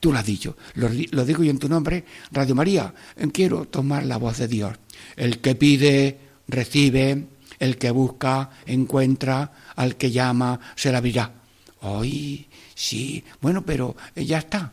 Tú 0.00 0.12
lo 0.12 0.18
has 0.18 0.26
dicho, 0.26 0.56
lo, 0.74 0.88
di- 0.88 1.08
lo 1.10 1.24
digo 1.24 1.42
yo 1.42 1.50
en 1.50 1.58
tu 1.58 1.68
nombre, 1.68 2.04
Radio 2.30 2.54
María, 2.54 2.94
quiero 3.32 3.64
tomar 3.66 4.04
la 4.04 4.18
voz 4.18 4.38
de 4.38 4.48
Dios. 4.48 4.76
El 5.16 5.38
que 5.40 5.54
pide, 5.54 6.18
recibe, 6.46 7.24
el 7.58 7.78
que 7.78 7.90
busca, 7.90 8.50
encuentra, 8.66 9.52
al 9.76 9.96
que 9.96 10.10
llama, 10.10 10.60
se 10.76 10.90
le 10.90 10.98
abrirá. 10.98 11.32
Hoy, 11.80 12.46
sí, 12.74 13.24
bueno, 13.40 13.62
pero 13.64 13.96
eh, 14.14 14.24
ya 14.24 14.38
está. 14.38 14.72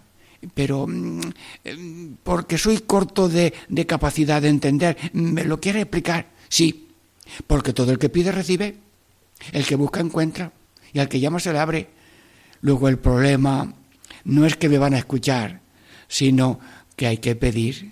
Pero 0.54 0.88
mm, 0.88 1.22
eh, 1.64 2.10
porque 2.24 2.58
soy 2.58 2.80
corto 2.80 3.30
de, 3.30 3.54
capacidad 3.88 4.42
de 4.42 4.50
entender, 4.50 4.98
¿me 5.14 5.44
lo 5.44 5.60
quiere 5.60 5.82
explicar? 5.82 6.28
Sí, 6.50 6.90
porque 7.48 7.74
todo 7.74 7.92
el 7.92 8.00
que 8.00 8.10
pide 8.10 8.32
recibe, 8.32 8.76
el 9.52 9.66
que 9.66 9.76
busca 9.76 10.00
encuentra, 10.00 10.52
y 10.94 11.00
al 11.00 11.10
que 11.10 11.20
llama 11.20 11.40
se 11.40 11.54
le 11.54 11.60
abre. 11.60 11.90
Luego 12.62 12.90
el 12.90 13.00
problema 13.00 13.74
no 14.26 14.46
es 14.46 14.56
que 14.56 14.70
me 14.70 14.78
van 14.78 14.94
a 14.94 15.00
escuchar, 15.00 15.62
sino 16.08 16.60
que 16.96 17.08
hay 17.08 17.18
que 17.18 17.36
pedir, 17.36 17.92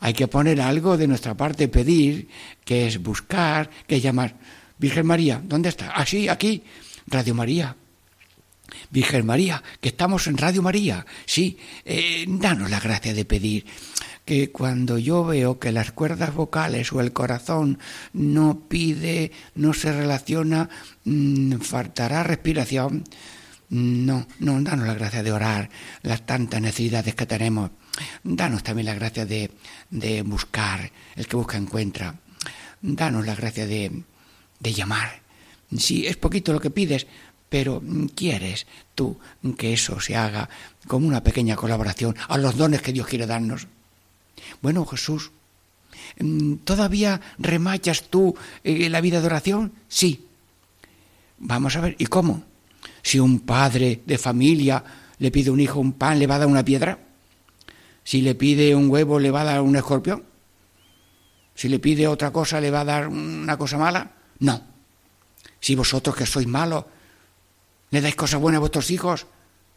hay 0.00 0.14
que 0.14 0.28
poner 0.28 0.60
algo 0.60 0.96
de 0.96 1.06
nuestra 1.06 1.34
parte, 1.34 1.68
pedir, 1.68 2.28
que 2.64 2.86
es 2.86 3.02
buscar, 3.02 3.70
que 3.86 3.96
es 3.96 4.02
llamar. 4.02 4.36
Virgen 4.78 5.06
María, 5.06 5.40
¿dónde 5.42 5.70
está? 5.70 5.92
Ah, 5.94 6.06
sí, 6.06 6.28
aquí, 6.28 6.62
Radio 7.06 7.34
María. 7.34 7.76
Virgen 8.90 9.26
María, 9.26 9.62
que 9.80 9.88
estamos 9.88 10.26
en 10.26 10.38
Radio 10.38 10.62
María. 10.62 11.06
Sí, 11.24 11.58
eh, 11.84 12.24
danos 12.28 12.70
la 12.70 12.80
gracia 12.80 13.14
de 13.14 13.24
pedir 13.24 13.64
que 14.24 14.50
cuando 14.50 14.98
yo 14.98 15.24
veo 15.24 15.60
que 15.60 15.70
las 15.70 15.92
cuerdas 15.92 16.34
vocales 16.34 16.92
o 16.92 17.00
el 17.00 17.12
corazón 17.12 17.78
no 18.12 18.60
pide, 18.68 19.30
no 19.54 19.72
se 19.72 19.92
relaciona, 19.92 20.68
mm, 21.04 21.58
faltará 21.58 22.24
respiración. 22.24 23.04
No, 23.68 24.26
no, 24.40 24.60
danos 24.62 24.86
la 24.86 24.94
gracia 24.94 25.22
de 25.22 25.32
orar 25.32 25.70
las 26.02 26.26
tantas 26.26 26.60
necesidades 26.60 27.14
que 27.14 27.26
tenemos. 27.26 27.70
Danos 28.22 28.62
también 28.62 28.86
la 28.86 28.94
gracia 28.94 29.26
de, 29.26 29.50
de 29.90 30.22
buscar, 30.22 30.90
el 31.14 31.26
que 31.26 31.36
busca 31.36 31.56
encuentra. 31.56 32.16
Danos 32.82 33.26
la 33.26 33.34
gracia 33.34 33.66
de, 33.66 34.02
de 34.58 34.72
llamar. 34.72 35.22
Si 35.76 36.06
es 36.06 36.16
poquito 36.16 36.52
lo 36.52 36.60
que 36.60 36.70
pides, 36.70 37.06
pero 37.48 37.80
mm, 37.82 38.06
quieres 38.06 38.66
tú 38.94 39.18
que 39.56 39.72
eso 39.72 40.00
se 40.00 40.16
haga 40.16 40.48
como 40.86 41.06
una 41.06 41.22
pequeña 41.22 41.56
colaboración 41.56 42.16
a 42.28 42.38
los 42.38 42.56
dones 42.56 42.82
que 42.82 42.92
Dios 42.92 43.06
quiere 43.06 43.26
darnos. 43.26 43.66
Bueno, 44.62 44.84
Jesús, 44.86 45.30
mm, 46.18 46.54
¿todavía 46.64 47.20
remachas 47.38 48.04
tú 48.10 48.34
eh, 48.64 48.88
la 48.88 49.00
vida 49.00 49.20
de 49.20 49.26
oración? 49.26 49.72
Sí. 49.88 50.26
Vamos 51.38 51.76
a 51.76 51.80
ver, 51.80 51.96
¿y 51.98 52.06
cómo? 52.06 52.42
Si 53.02 53.20
un 53.20 53.40
padre 53.40 54.02
de 54.06 54.18
familia 54.18 54.82
le 55.18 55.30
pide 55.30 55.50
a 55.50 55.52
un 55.52 55.60
hijo 55.60 55.80
un 55.80 55.92
pan, 55.92 56.18
¿le 56.18 56.26
va 56.26 56.36
a 56.36 56.38
dar 56.40 56.48
una 56.48 56.64
piedra? 56.64 56.98
Si 58.02 58.22
le 58.22 58.34
pide 58.34 58.74
un 58.74 58.90
huevo, 58.90 59.18
¿le 59.18 59.30
va 59.30 59.42
a 59.42 59.44
dar 59.44 59.60
un 59.60 59.76
escorpión? 59.76 60.22
Si 61.54 61.68
le 61.68 61.78
pide 61.78 62.06
otra 62.06 62.30
cosa, 62.30 62.60
¿le 62.60 62.70
va 62.70 62.80
a 62.80 62.84
dar 62.84 63.08
una 63.08 63.56
cosa 63.56 63.78
mala? 63.78 64.10
No. 64.40 64.62
Si 65.58 65.74
vosotros 65.74 66.14
que 66.14 66.26
sois 66.26 66.46
malos, 66.46 66.84
le 67.90 68.00
dais 68.00 68.14
cosas 68.14 68.40
buenas 68.40 68.58
a 68.58 68.60
vuestros 68.60 68.90
hijos, 68.90 69.26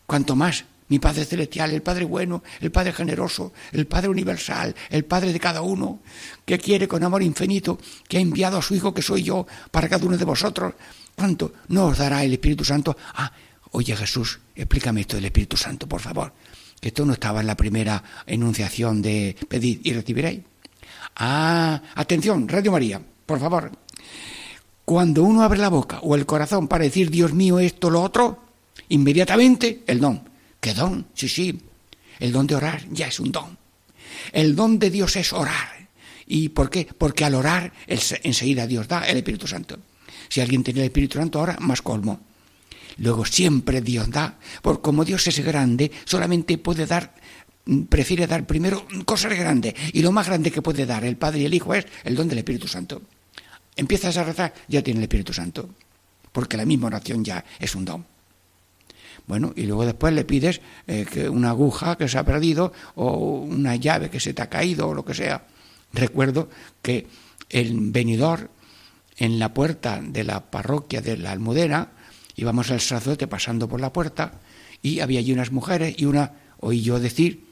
cuanto 0.06 0.36
más 0.36 0.66
mi 0.90 0.98
Padre 0.98 1.26
Celestial, 1.26 1.72
el 1.72 1.82
Padre 1.82 2.06
bueno, 2.06 2.44
el 2.60 2.72
Padre 2.72 2.94
generoso, 2.94 3.54
el 3.72 3.86
Padre 3.86 4.10
universal, 4.10 4.76
el 4.90 5.06
Padre 5.06 5.32
de 5.32 5.40
cada 5.40 5.62
uno, 5.62 6.00
que 6.46 6.58
quiere 6.58 6.88
con 6.88 7.04
amor 7.04 7.22
infinito, 7.22 7.80
que 8.08 8.18
ha 8.18 8.22
enviado 8.22 8.58
a 8.58 8.62
su 8.62 8.76
Hijo 8.76 8.94
que 8.94 9.02
soy 9.02 9.24
yo 9.24 9.46
para 9.72 9.88
cada 9.88 10.06
uno 10.06 10.18
de 10.18 10.26
vosotros, 10.26 10.74
¿cuánto 11.16 11.54
no 11.70 11.86
os 11.86 11.98
dará 11.98 12.24
el 12.24 12.34
Espíritu 12.34 12.66
Santo? 12.66 12.98
Ah, 13.14 13.32
oye 13.72 13.96
Jesús, 13.96 14.40
explícame 14.56 15.02
esto 15.02 15.16
del 15.16 15.26
Espíritu 15.26 15.56
Santo, 15.56 15.88
por 15.88 16.02
favor, 16.02 16.34
que 16.82 16.88
esto 16.88 17.06
no 17.06 17.14
estaba 17.14 17.42
en 17.42 17.48
la 17.48 17.56
primera 17.56 18.04
enunciación 18.26 19.02
de 19.02 19.38
pedid 19.48 19.82
y 19.84 19.94
recibiréis. 19.94 20.42
Ah, 21.16 21.82
atención, 21.96 22.48
Radio 22.48 22.72
María, 22.72 23.02
por 23.26 23.40
favor. 23.40 23.72
Cuando 24.90 25.22
uno 25.22 25.44
abre 25.44 25.60
la 25.60 25.70
boca 25.70 26.00
o 26.02 26.16
el 26.16 26.26
corazón 26.26 26.68
para 26.68 26.84
decir 26.84 27.12
Dios 27.12 27.32
mío 27.32 27.60
esto, 27.60 27.92
lo 27.92 28.02
otro, 28.02 28.40
inmediatamente 28.90 29.84
el 29.86 30.00
don. 30.00 30.24
¿Qué 30.60 30.74
don? 30.74 31.06
Sí, 31.14 31.30
sí. 31.30 31.62
El 32.20 32.32
don 32.32 32.48
de 32.48 32.56
orar 32.56 32.82
ya 32.90 33.06
es 33.06 33.20
un 33.20 33.32
don. 33.32 33.56
El 34.32 34.56
don 34.56 34.80
de 34.80 34.90
Dios 34.90 35.16
es 35.16 35.32
orar. 35.32 35.90
¿Y 36.26 36.50
por 36.50 36.72
qué? 36.72 36.88
Porque 36.98 37.24
al 37.24 37.36
orar 37.36 37.72
enseguida 37.86 38.66
Dios 38.66 38.88
da 38.88 39.08
el 39.08 39.18
Espíritu 39.18 39.46
Santo. 39.46 39.78
Si 40.28 40.42
alguien 40.42 40.64
tiene 40.64 40.80
el 40.80 40.88
Espíritu 40.88 41.20
Santo 41.20 41.38
ahora, 41.38 41.58
más 41.60 41.84
colmo. 41.84 42.22
Luego 42.98 43.26
siempre 43.26 43.82
Dios 43.82 44.10
da, 44.10 44.40
porque 44.64 44.82
como 44.82 45.06
Dios 45.06 45.28
es 45.28 45.38
grande, 45.46 45.92
solamente 46.04 46.58
puede 46.58 46.88
dar, 46.88 47.14
mm, 47.66 47.84
prefiere 47.84 48.26
dar 48.26 48.48
primero 48.48 48.88
cosas 49.06 49.38
grandes. 49.38 49.76
Y 49.94 50.02
lo 50.02 50.12
más 50.12 50.26
grande 50.26 50.50
que 50.50 50.64
puede 50.64 50.88
dar 50.88 51.06
el 51.06 51.16
Padre 51.16 51.42
y 51.42 51.46
el 51.46 51.54
Hijo 51.54 51.76
es 51.76 51.86
el 52.06 52.16
don 52.16 52.28
del 52.28 52.40
Espíritu 52.40 52.68
Santo. 52.68 53.04
Empiezas 53.80 54.18
a 54.18 54.26
rezar, 54.26 54.54
ya 54.68 54.84
tiene 54.84 55.00
el 55.00 55.04
Espíritu 55.06 55.32
Santo. 55.32 55.70
Porque 56.34 56.58
la 56.58 56.66
misma 56.66 56.88
oración 56.88 57.24
ya 57.24 57.46
es 57.60 57.76
un 57.76 57.86
don. 57.86 58.06
Bueno, 59.26 59.54
y 59.56 59.64
luego 59.64 59.86
después 59.86 60.14
le 60.14 60.26
pides 60.26 60.60
eh, 60.86 61.06
que 61.10 61.30
una 61.30 61.52
aguja 61.52 61.98
que 61.98 62.10
se 62.10 62.18
ha 62.18 62.26
perdido 62.26 62.74
o 62.96 63.40
una 63.40 63.78
llave 63.78 64.10
que 64.10 64.20
se 64.20 64.34
te 64.34 64.42
ha 64.42 64.50
caído 64.50 64.90
o 64.90 64.94
lo 64.94 65.06
que 65.06 65.14
sea. 65.14 65.48
Recuerdo 65.94 66.50
que 66.82 67.08
el 67.50 67.92
venidor 67.92 68.50
en 69.16 69.40
la 69.40 69.54
puerta 69.54 70.02
de 70.04 70.26
la 70.26 70.52
parroquia 70.52 71.02
de 71.02 71.16
la 71.16 71.32
Almudena, 71.32 71.92
íbamos 72.36 72.72
al 72.72 72.82
sacerdote 72.82 73.28
pasando 73.28 73.70
por 73.70 73.80
la 73.80 73.94
puerta 73.94 74.42
y 74.82 75.00
había 75.00 75.20
allí 75.20 75.32
unas 75.32 75.54
mujeres 75.54 75.96
y 75.98 76.04
una 76.04 76.34
oí 76.60 76.82
yo 76.82 77.00
decir, 77.00 77.46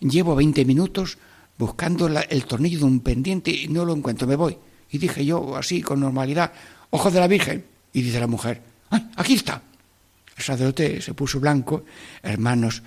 llevo 0.00 0.36
20 0.36 0.64
minutos 0.64 1.18
buscando 1.58 2.06
el 2.06 2.44
tornillo 2.44 2.78
de 2.78 2.84
un 2.84 3.00
pendiente 3.00 3.50
y 3.50 3.66
no 3.66 3.84
lo 3.84 3.94
encuentro, 3.94 4.28
me 4.28 4.36
voy. 4.36 4.56
Y 4.90 4.98
dije 4.98 5.24
yo 5.24 5.56
así 5.56 5.82
con 5.82 6.00
normalidad, 6.00 6.52
ojo 6.90 7.10
de 7.10 7.20
la 7.20 7.26
Virgen. 7.28 7.64
Y 7.92 8.02
dice 8.02 8.20
la 8.20 8.26
mujer, 8.26 8.62
¡ay, 8.90 9.06
aquí 9.16 9.34
está! 9.34 9.62
El 10.36 10.44
sacerdote 10.44 11.00
se 11.00 11.14
puso 11.14 11.40
blanco, 11.40 11.84
hermanos, 12.22 12.82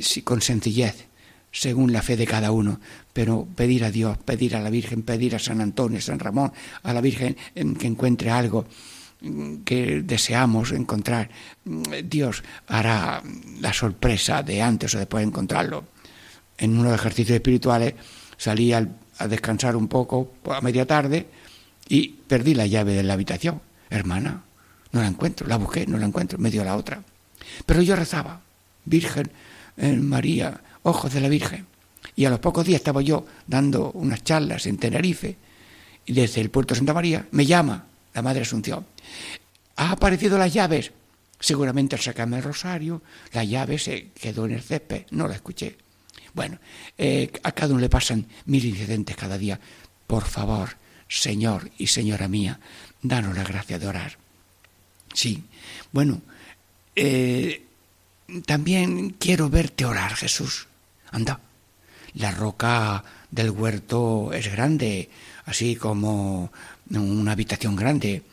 sí, 0.00 0.22
con 0.22 0.40
sencillez, 0.40 1.06
según 1.52 1.92
la 1.92 2.02
fe 2.02 2.16
de 2.16 2.26
cada 2.26 2.50
uno, 2.52 2.80
pero 3.12 3.46
pedir 3.54 3.84
a 3.84 3.90
Dios, 3.90 4.16
pedir 4.18 4.56
a 4.56 4.60
la 4.60 4.70
Virgen, 4.70 5.02
pedir 5.02 5.34
a 5.36 5.38
San 5.38 5.60
Antonio, 5.60 6.00
San 6.00 6.18
Ramón, 6.18 6.52
a 6.82 6.92
la 6.92 7.00
Virgen 7.02 7.36
que 7.78 7.86
encuentre 7.86 8.30
algo 8.30 8.66
mm, 9.20 9.56
que 9.64 10.02
deseamos 10.02 10.72
encontrar. 10.72 11.28
Mm, 11.64 11.82
Dios 12.04 12.42
hará 12.66 13.22
la 13.60 13.72
sorpresa 13.74 14.42
de 14.42 14.62
antes 14.62 14.94
o 14.94 14.98
después 14.98 15.20
de 15.22 15.28
encontrarlo. 15.28 15.84
En 16.58 16.78
unos 16.78 16.94
ejercicios 16.94 17.36
espirituales 17.36 17.94
salí 18.38 18.72
al- 18.72 18.96
a 19.18 19.28
descansar 19.28 19.76
un 19.76 19.88
poco 19.88 20.32
a 20.50 20.60
media 20.60 20.86
tarde 20.86 21.26
y 21.88 22.08
perdí 22.08 22.54
la 22.54 22.66
llave 22.66 22.94
de 22.94 23.02
la 23.02 23.14
habitación. 23.14 23.60
Hermana, 23.90 24.42
no 24.92 25.00
la 25.00 25.08
encuentro, 25.08 25.46
la 25.46 25.56
busqué, 25.56 25.86
no 25.86 25.98
la 25.98 26.06
encuentro, 26.06 26.38
me 26.38 26.50
dio 26.50 26.64
la 26.64 26.76
otra. 26.76 27.02
Pero 27.64 27.82
yo 27.82 27.96
rezaba, 27.96 28.40
Virgen 28.84 29.30
eh, 29.76 29.92
María, 29.92 30.60
ojos 30.82 31.12
de 31.12 31.20
la 31.20 31.28
Virgen. 31.28 31.66
Y 32.14 32.24
a 32.24 32.30
los 32.30 32.38
pocos 32.38 32.64
días 32.64 32.80
estaba 32.80 33.02
yo 33.02 33.26
dando 33.46 33.90
unas 33.92 34.24
charlas 34.24 34.66
en 34.66 34.78
Tenerife 34.78 35.36
y 36.06 36.12
desde 36.12 36.40
el 36.40 36.50
puerto 36.50 36.74
de 36.74 36.78
Santa 36.78 36.94
María 36.94 37.26
me 37.30 37.44
llama 37.44 37.86
la 38.14 38.22
Madre 38.22 38.42
Asunción. 38.42 38.86
Ha 39.76 39.92
aparecido 39.92 40.38
las 40.38 40.52
llaves. 40.52 40.92
Seguramente 41.38 41.94
al 41.94 42.00
sacarme 42.00 42.38
el 42.38 42.42
rosario, 42.42 43.02
la 43.34 43.44
llave 43.44 43.78
se 43.78 44.08
quedó 44.12 44.46
en 44.46 44.52
el 44.52 44.62
césped, 44.62 45.04
no 45.10 45.28
la 45.28 45.34
escuché. 45.34 45.76
Bueno, 46.36 46.58
eh, 46.98 47.32
a 47.44 47.52
cada 47.52 47.72
uno 47.72 47.80
le 47.80 47.88
pasan 47.88 48.26
mil 48.44 48.62
incidentes 48.62 49.16
cada 49.16 49.38
día. 49.38 49.58
Por 50.06 50.26
favor, 50.26 50.76
Señor 51.08 51.70
y 51.78 51.86
Señora 51.86 52.28
mía, 52.28 52.60
danos 53.00 53.34
la 53.34 53.42
gracia 53.42 53.78
de 53.78 53.86
orar. 53.86 54.18
Sí, 55.14 55.44
bueno, 55.92 56.20
eh, 56.94 57.64
también 58.44 59.16
quiero 59.18 59.48
verte 59.48 59.86
orar, 59.86 60.14
Jesús. 60.14 60.66
Anda, 61.10 61.40
la 62.12 62.32
roca 62.32 63.02
del 63.30 63.50
huerto 63.50 64.30
es 64.34 64.52
grande, 64.52 65.08
así 65.46 65.74
como 65.74 66.52
una 66.90 67.32
habitación 67.32 67.76
grande, 67.76 68.24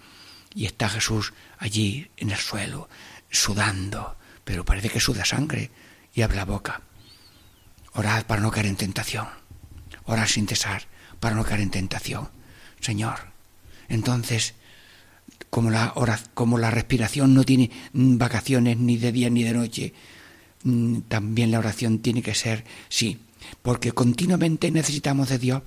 y 0.54 0.66
está 0.66 0.90
Jesús 0.90 1.32
allí 1.58 2.10
en 2.18 2.32
el 2.32 2.38
suelo, 2.38 2.90
sudando, 3.32 4.18
pero 4.44 4.66
parece 4.66 4.90
que 4.90 5.00
suda 5.00 5.24
sangre, 5.24 5.72
y 6.14 6.22
abre 6.22 6.36
la 6.36 6.44
boca. 6.44 6.82
Orad 7.94 8.26
para 8.26 8.42
no 8.42 8.52
caer 8.52 8.68
en 8.68 8.76
tentación. 8.76 9.28
Orad 10.06 10.28
sin 10.28 10.48
cesar 10.48 10.84
para 11.20 11.36
no 11.36 11.44
caer 11.44 11.62
en 11.62 11.72
tentación. 11.72 12.30
Señor, 12.80 13.32
entonces, 13.88 14.56
como 15.50 15.70
la, 15.70 15.94
como 16.34 16.58
la 16.58 16.72
respiración 16.72 17.34
no 17.34 17.44
tiene 17.44 17.72
mm, 17.94 18.18
vacaciones 18.18 18.78
ni 18.78 18.98
de 18.98 19.12
día 19.12 19.30
ni 19.30 19.44
de 19.44 19.54
noche, 19.54 19.94
mm, 20.64 21.02
también 21.08 21.52
la 21.52 21.60
oración 21.60 22.00
tiene 22.00 22.22
que 22.22 22.36
ser, 22.36 22.66
sí, 22.90 23.20
porque 23.62 23.92
continuamente 23.92 24.72
necesitamos 24.72 25.30
de 25.30 25.40
Dios 25.40 25.62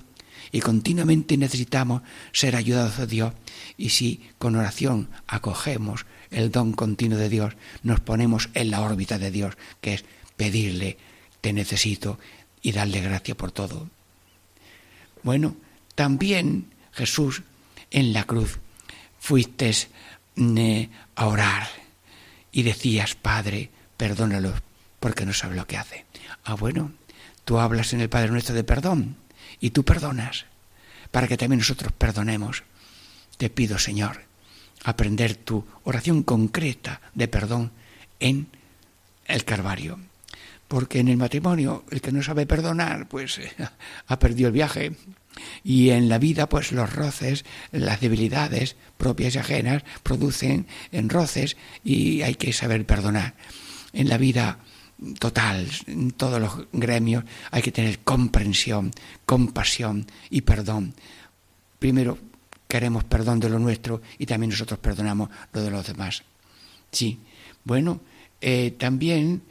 y 0.51 0.59
continuamente 0.61 1.37
necesitamos 1.37 2.01
ser 2.31 2.55
ayudados 2.55 2.97
de 2.97 3.07
Dios. 3.07 3.33
Y 3.77 3.89
si 3.89 4.21
con 4.37 4.55
oración 4.55 5.09
acogemos 5.27 6.05
el 6.31 6.51
don 6.51 6.73
continuo 6.73 7.17
de 7.17 7.29
Dios, 7.29 7.53
nos 7.83 7.99
ponemos 7.99 8.49
en 8.53 8.71
la 8.71 8.81
órbita 8.81 9.17
de 9.17 9.31
Dios, 9.31 9.57
que 9.81 9.95
es 9.95 10.05
pedirle, 10.35 10.97
necesito 11.53 12.19
y 12.61 12.71
darle 12.71 13.01
gracia 13.01 13.35
por 13.35 13.51
todo. 13.51 13.89
Bueno, 15.23 15.55
también 15.95 16.67
Jesús 16.93 17.43
en 17.91 18.13
la 18.13 18.25
cruz 18.25 18.59
fuiste 19.19 19.71
mm, 20.35 20.83
a 21.15 21.25
orar 21.27 21.67
y 22.51 22.63
decías, 22.63 23.15
Padre, 23.15 23.69
perdónalos 23.97 24.61
porque 24.99 25.25
no 25.25 25.33
sabe 25.33 25.55
lo 25.55 25.67
que 25.67 25.77
hace. 25.77 26.05
Ah, 26.43 26.55
bueno, 26.55 26.91
tú 27.45 27.59
hablas 27.59 27.93
en 27.93 28.01
el 28.01 28.09
Padre 28.09 28.31
nuestro 28.31 28.55
de 28.55 28.63
perdón 28.63 29.17
y 29.59 29.71
tú 29.71 29.83
perdonas 29.83 30.45
para 31.11 31.27
que 31.27 31.37
también 31.37 31.59
nosotros 31.59 31.91
perdonemos. 31.91 32.63
Te 33.37 33.49
pido, 33.49 33.77
Señor, 33.77 34.23
aprender 34.83 35.35
tu 35.35 35.65
oración 35.83 36.23
concreta 36.23 37.01
de 37.13 37.27
perdón 37.27 37.71
en 38.19 38.47
el 39.25 39.43
Calvario. 39.43 39.99
Porque 40.67 40.99
en 40.99 41.07
el 41.07 41.17
matrimonio 41.17 41.85
el 41.91 42.01
que 42.01 42.11
no 42.11 42.21
sabe 42.21 42.45
perdonar, 42.45 43.07
pues 43.07 43.37
eh, 43.39 43.51
ha 44.07 44.19
perdido 44.19 44.47
el 44.47 44.53
viaje. 44.53 44.93
Y 45.63 45.91
en 45.91 46.09
la 46.09 46.17
vida, 46.17 46.49
pues 46.49 46.71
los 46.71 46.91
roces, 46.91 47.45
las 47.71 48.01
debilidades 48.01 48.75
propias 48.97 49.35
y 49.35 49.37
ajenas 49.37 49.83
producen 50.01 50.65
en 50.91 51.09
roces 51.09 51.57
y 51.83 52.23
hay 52.23 52.35
que 52.35 52.53
saber 52.53 52.85
perdonar. 52.85 53.35
En 53.93 54.09
la 54.09 54.17
vida 54.17 54.59
total, 55.19 55.69
en 55.85 56.11
todos 56.11 56.41
los 56.41 56.67
gremios, 56.73 57.23
hay 57.51 57.61
que 57.61 57.71
tener 57.71 57.99
comprensión, 57.99 58.91
compasión 59.25 60.07
y 60.29 60.41
perdón. 60.41 60.95
Primero 61.79 62.17
queremos 62.67 63.03
perdón 63.03 63.39
de 63.39 63.49
lo 63.49 63.59
nuestro 63.59 64.01
y 64.17 64.25
también 64.25 64.49
nosotros 64.49 64.79
perdonamos 64.79 65.29
lo 65.53 65.61
de 65.61 65.71
los 65.71 65.85
demás. 65.85 66.23
Sí. 66.91 67.19
Bueno, 67.63 68.01
eh, 68.41 68.75
también 68.77 69.43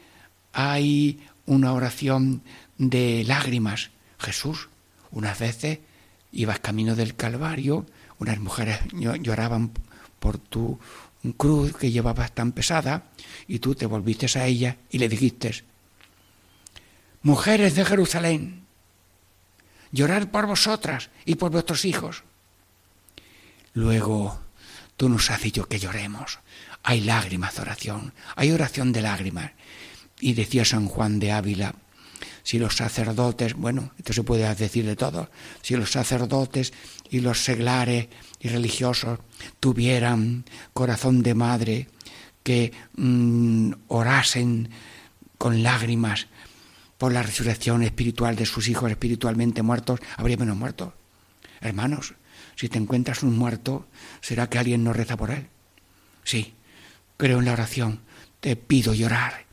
hay 0.59 1.19
una 1.45 1.71
oración 1.71 2.41
de 2.79 3.23
lágrimas. 3.27 3.91
Jesús, 4.17 4.69
unas 5.11 5.37
veces 5.37 5.79
ibas 6.31 6.59
camino 6.59 6.95
del 6.95 7.15
Calvario, 7.15 7.85
unas 8.17 8.39
mujeres 8.39 8.79
llo- 8.91 9.15
lloraban 9.21 9.71
por 10.19 10.39
tu 10.39 10.79
cruz 11.37 11.75
que 11.77 11.91
llevabas 11.91 12.31
tan 12.33 12.51
pesada 12.53 13.03
y 13.47 13.59
tú 13.59 13.75
te 13.75 13.85
volviste 13.85 14.25
a 14.39 14.45
ella 14.47 14.77
y 14.89 14.97
le 14.97 15.09
dijiste, 15.09 15.63
mujeres 17.21 17.75
de 17.75 17.85
Jerusalén, 17.85 18.65
llorar 19.91 20.31
por 20.31 20.47
vosotras 20.47 21.11
y 21.23 21.35
por 21.35 21.51
vuestros 21.51 21.85
hijos. 21.85 22.23
Luego 23.73 24.39
tú 24.95 25.07
nos 25.07 25.29
has 25.29 25.41
dicho 25.43 25.67
que 25.67 25.77
lloremos. 25.79 26.39
Hay 26.81 27.01
lágrimas 27.01 27.55
de 27.55 27.61
oración, 27.61 28.13
hay 28.35 28.51
oración 28.51 28.91
de 28.91 29.01
lágrimas. 29.03 29.51
Y 30.19 30.33
decía 30.33 30.65
San 30.65 30.87
Juan 30.87 31.19
de 31.19 31.31
Ávila, 31.31 31.75
si 32.43 32.59
los 32.59 32.77
sacerdotes, 32.77 33.55
bueno, 33.55 33.91
esto 33.97 34.13
se 34.13 34.23
puede 34.23 34.55
decir 34.55 34.85
de 34.85 34.95
todo, 34.95 35.29
si 35.61 35.75
los 35.75 35.91
sacerdotes 35.91 36.73
y 37.09 37.19
los 37.19 37.43
seglares 37.43 38.07
y 38.39 38.47
religiosos 38.47 39.19
tuvieran 39.59 40.45
corazón 40.73 41.23
de 41.23 41.33
madre, 41.33 41.87
que 42.43 42.71
mm, 42.95 43.73
orasen 43.89 44.69
con 45.37 45.61
lágrimas 45.61 46.27
por 46.97 47.11
la 47.11 47.21
resurrección 47.21 47.83
espiritual 47.83 48.37
de 48.37 48.45
sus 48.45 48.69
hijos 48.69 48.89
espiritualmente 48.89 49.61
muertos, 49.61 49.99
habría 50.15 50.37
menos 50.37 50.55
muertos. 50.55 50.93
Hermanos, 51.59 52.13
si 52.55 52.69
te 52.69 52.77
encuentras 52.77 53.23
un 53.23 53.37
muerto, 53.37 53.87
¿será 54.21 54.49
que 54.49 54.57
alguien 54.57 54.83
no 54.83 54.93
reza 54.93 55.17
por 55.17 55.31
él? 55.31 55.47
Sí, 56.23 56.53
creo 57.17 57.39
en 57.39 57.45
la 57.45 57.53
oración, 57.53 57.99
te 58.39 58.55
pido 58.55 58.93
llorar. 58.93 59.46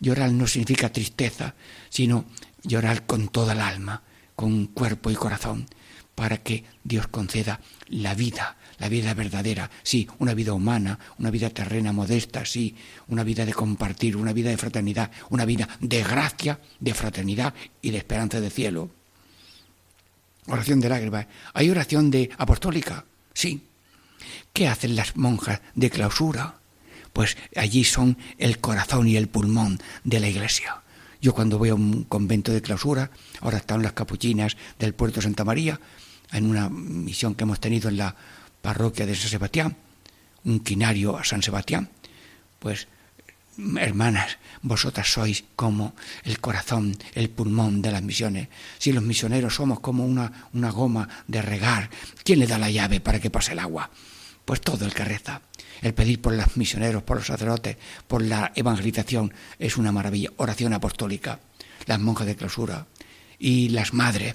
Llorar 0.00 0.32
no 0.32 0.46
significa 0.46 0.92
tristeza, 0.92 1.54
sino 1.88 2.24
llorar 2.62 3.06
con 3.06 3.28
toda 3.28 3.52
el 3.52 3.60
alma, 3.60 4.02
con 4.34 4.66
cuerpo 4.66 5.10
y 5.10 5.14
corazón, 5.14 5.66
para 6.14 6.38
que 6.38 6.64
Dios 6.82 7.06
conceda 7.06 7.60
la 7.88 8.14
vida, 8.14 8.56
la 8.78 8.88
vida 8.88 9.12
verdadera, 9.14 9.70
sí, 9.82 10.08
una 10.18 10.34
vida 10.34 10.54
humana, 10.54 10.98
una 11.18 11.30
vida 11.30 11.50
terrena 11.50 11.92
modesta, 11.92 12.44
sí, 12.44 12.74
una 13.08 13.24
vida 13.24 13.44
de 13.44 13.52
compartir, 13.52 14.16
una 14.16 14.32
vida 14.32 14.50
de 14.50 14.56
fraternidad, 14.56 15.10
una 15.28 15.44
vida 15.44 15.68
de 15.80 16.02
gracia, 16.02 16.60
de 16.78 16.94
fraternidad 16.94 17.54
y 17.82 17.90
de 17.90 17.98
esperanza 17.98 18.40
de 18.40 18.50
cielo. 18.50 18.90
Oración 20.46 20.80
de 20.80 20.88
lágrimas. 20.88 21.26
¿Hay 21.52 21.70
oración 21.70 22.10
de 22.10 22.30
apostólica? 22.38 23.04
Sí. 23.34 23.62
¿Qué 24.52 24.68
hacen 24.68 24.96
las 24.96 25.16
monjas 25.16 25.60
de 25.74 25.90
clausura? 25.90 26.59
Pues 27.12 27.36
allí 27.56 27.84
son 27.84 28.16
el 28.38 28.58
corazón 28.58 29.08
y 29.08 29.16
el 29.16 29.28
pulmón 29.28 29.78
de 30.04 30.20
la 30.20 30.28
iglesia. 30.28 30.82
Yo 31.20 31.34
cuando 31.34 31.58
voy 31.58 31.68
a 31.68 31.74
un 31.74 32.04
convento 32.04 32.52
de 32.52 32.62
clausura, 32.62 33.10
ahora 33.40 33.58
están 33.58 33.82
las 33.82 33.92
capuchinas 33.92 34.56
del 34.78 34.94
puerto 34.94 35.16
de 35.16 35.24
Santa 35.24 35.44
María, 35.44 35.80
en 36.32 36.46
una 36.46 36.68
misión 36.70 37.34
que 37.34 37.44
hemos 37.44 37.60
tenido 37.60 37.88
en 37.88 37.98
la 37.98 38.14
parroquia 38.62 39.06
de 39.06 39.14
San 39.14 39.28
Sebastián, 39.28 39.76
un 40.44 40.60
quinario 40.60 41.18
a 41.18 41.24
San 41.24 41.42
Sebastián, 41.42 41.90
pues 42.58 42.88
hermanas, 43.76 44.38
vosotras 44.62 45.12
sois 45.12 45.44
como 45.56 45.94
el 46.24 46.40
corazón, 46.40 46.96
el 47.14 47.28
pulmón 47.28 47.82
de 47.82 47.92
las 47.92 48.02
misiones. 48.02 48.48
Si 48.78 48.92
los 48.92 49.02
misioneros 49.02 49.54
somos 49.54 49.80
como 49.80 50.04
una, 50.06 50.48
una 50.54 50.70
goma 50.70 51.08
de 51.26 51.42
regar, 51.42 51.90
¿quién 52.24 52.38
le 52.38 52.46
da 52.46 52.58
la 52.58 52.70
llave 52.70 53.00
para 53.00 53.20
que 53.20 53.30
pase 53.30 53.52
el 53.52 53.58
agua? 53.58 53.90
Pues 54.50 54.62
todo 54.62 54.84
el 54.84 54.92
que 54.92 55.04
reza. 55.04 55.42
El 55.80 55.94
pedir 55.94 56.20
por 56.20 56.32
los 56.32 56.56
misioneros, 56.56 57.04
por 57.04 57.18
los 57.18 57.26
sacerdotes, 57.28 57.76
por 58.08 58.20
la 58.20 58.50
evangelización 58.56 59.32
es 59.60 59.76
una 59.76 59.92
maravilla. 59.92 60.30
Oración 60.38 60.72
apostólica, 60.72 61.38
las 61.86 62.00
monjas 62.00 62.26
de 62.26 62.34
clausura 62.34 62.88
y 63.38 63.68
las 63.68 63.94
madres 63.94 64.34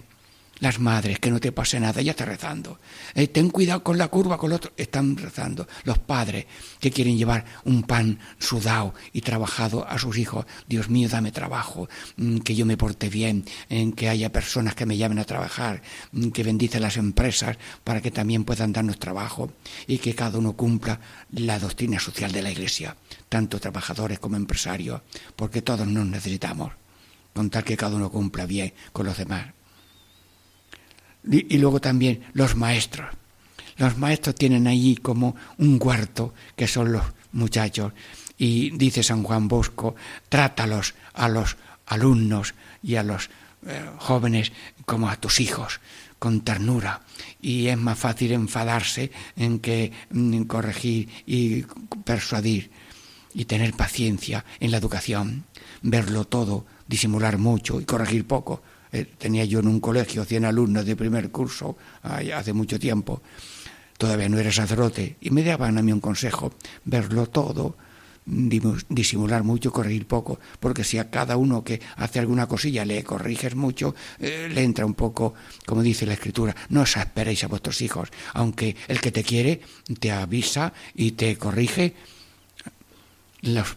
las 0.59 0.79
madres, 0.79 1.19
que 1.19 1.31
no 1.31 1.39
te 1.39 1.51
pase 1.51 1.79
nada, 1.79 2.01
ya 2.01 2.11
está 2.11 2.25
rezando. 2.25 2.79
Eh, 3.13 3.27
ten 3.27 3.49
cuidado 3.49 3.83
con 3.83 3.97
la 3.97 4.07
curva, 4.07 4.37
con 4.37 4.51
el 4.51 4.55
otro, 4.55 4.71
están 4.77 5.17
rezando. 5.17 5.67
Los 5.83 5.99
padres 5.99 6.45
que 6.79 6.91
quieren 6.91 7.17
llevar 7.17 7.45
un 7.65 7.83
pan 7.83 8.19
sudado 8.39 8.93
y 9.11 9.21
trabajado 9.21 9.87
a 9.87 9.97
sus 9.97 10.17
hijos, 10.17 10.45
Dios 10.67 10.89
mío, 10.89 11.09
dame 11.09 11.31
trabajo, 11.31 11.89
mm, 12.17 12.39
que 12.39 12.55
yo 12.55 12.65
me 12.65 12.77
porte 12.77 13.09
bien, 13.09 13.45
en 13.69 13.93
que 13.93 14.09
haya 14.09 14.31
personas 14.31 14.75
que 14.75 14.85
me 14.85 14.97
llamen 14.97 15.19
a 15.19 15.25
trabajar, 15.25 15.81
mm, 16.11 16.29
que 16.29 16.43
bendice 16.43 16.79
las 16.79 16.97
empresas 16.97 17.57
para 17.83 18.01
que 18.01 18.11
también 18.11 18.43
puedan 18.45 18.73
darnos 18.73 18.99
trabajo 18.99 19.51
y 19.87 19.97
que 19.97 20.15
cada 20.15 20.39
uno 20.39 20.53
cumpla 20.53 20.99
la 21.31 21.59
doctrina 21.59 21.99
social 21.99 22.31
de 22.31 22.41
la 22.41 22.51
Iglesia, 22.51 22.95
tanto 23.29 23.59
trabajadores 23.59 24.19
como 24.19 24.37
empresarios, 24.37 25.01
porque 25.35 25.61
todos 25.61 25.87
nos 25.87 26.05
necesitamos, 26.05 26.71
con 27.33 27.49
tal 27.49 27.63
que 27.63 27.77
cada 27.77 27.95
uno 27.95 28.09
cumpla 28.09 28.45
bien 28.45 28.73
con 28.93 29.05
los 29.05 29.17
demás. 29.17 29.54
Y, 31.29 31.57
luego 31.57 31.81
también 31.81 32.23
los 32.33 32.55
maestros. 32.55 33.07
Los 33.77 33.97
maestros 33.97 34.35
tienen 34.35 34.67
allí 34.67 34.95
como 34.95 35.35
un 35.57 35.79
cuarto, 35.79 36.33
que 36.55 36.67
son 36.67 36.91
los 36.91 37.03
muchachos. 37.31 37.93
Y 38.37 38.71
dice 38.77 39.03
San 39.03 39.23
Juan 39.23 39.47
Bosco, 39.47 39.95
trátalos 40.29 40.93
a 41.13 41.27
los 41.27 41.57
alumnos 41.87 42.53
y 42.83 42.95
a 42.95 43.03
los 43.03 43.29
eh, 43.65 43.83
jóvenes 43.97 44.51
como 44.85 45.09
a 45.09 45.15
tus 45.15 45.39
hijos, 45.39 45.79
con 46.19 46.41
ternura. 46.41 47.01
Y 47.41 47.67
es 47.67 47.77
más 47.77 47.97
fácil 47.97 48.31
enfadarse 48.31 49.11
en 49.35 49.59
que 49.59 49.91
mm, 50.11 50.43
corregir 50.43 51.09
y 51.25 51.63
persuadir 52.03 52.71
y 53.33 53.45
tener 53.45 53.73
paciencia 53.73 54.45
en 54.59 54.71
la 54.71 54.77
educación, 54.77 55.43
verlo 55.81 56.25
todo, 56.25 56.65
disimular 56.87 57.37
mucho 57.37 57.81
y 57.81 57.85
corregir 57.85 58.25
poco. 58.25 58.61
Eh, 58.95 59.05
tenía 59.17 59.43
yo 59.43 59.59
en 59.59 59.67
un 59.67 59.81
colegio 59.81 60.23
100 60.23 60.45
alumnos 60.45 60.85
de 60.85 60.95
primer 60.95 61.29
curso 61.29 61.75
hace 62.01 62.53
mucho 62.53 62.79
tiempo, 62.79 63.21
todavía 63.97 64.29
no 64.29 64.37
era 64.37 64.53
sacerdote, 64.53 65.17
y 65.19 65.31
me 65.31 65.43
daban 65.43 65.77
a 65.77 65.81
mí 65.81 65.91
un 65.91 65.99
consejo, 65.99 66.53
verlo 66.85 67.27
todo, 67.27 67.75
disimular 68.25 69.43
mucho, 69.43 69.73
corregir 69.73 70.07
poco, 70.07 70.39
porque 70.61 70.85
si 70.85 70.97
a 70.97 71.09
cada 71.09 71.35
uno 71.35 71.61
que 71.61 71.81
hace 71.97 72.19
alguna 72.19 72.47
cosilla 72.47 72.85
le 72.85 73.03
corriges 73.03 73.53
mucho, 73.55 73.95
eh, 74.17 74.47
le 74.49 74.63
entra 74.63 74.85
un 74.85 74.93
poco, 74.93 75.33
como 75.65 75.83
dice 75.83 76.05
la 76.05 76.13
escritura, 76.13 76.55
no 76.69 76.83
os 76.83 76.95
esperéis 76.95 77.43
a 77.43 77.47
vuestros 77.47 77.81
hijos, 77.81 78.07
aunque 78.33 78.77
el 78.87 79.01
que 79.01 79.11
te 79.11 79.25
quiere 79.25 79.59
te 79.99 80.13
avisa 80.13 80.71
y 80.93 81.11
te 81.11 81.37
corrige, 81.37 81.95
los 83.41 83.75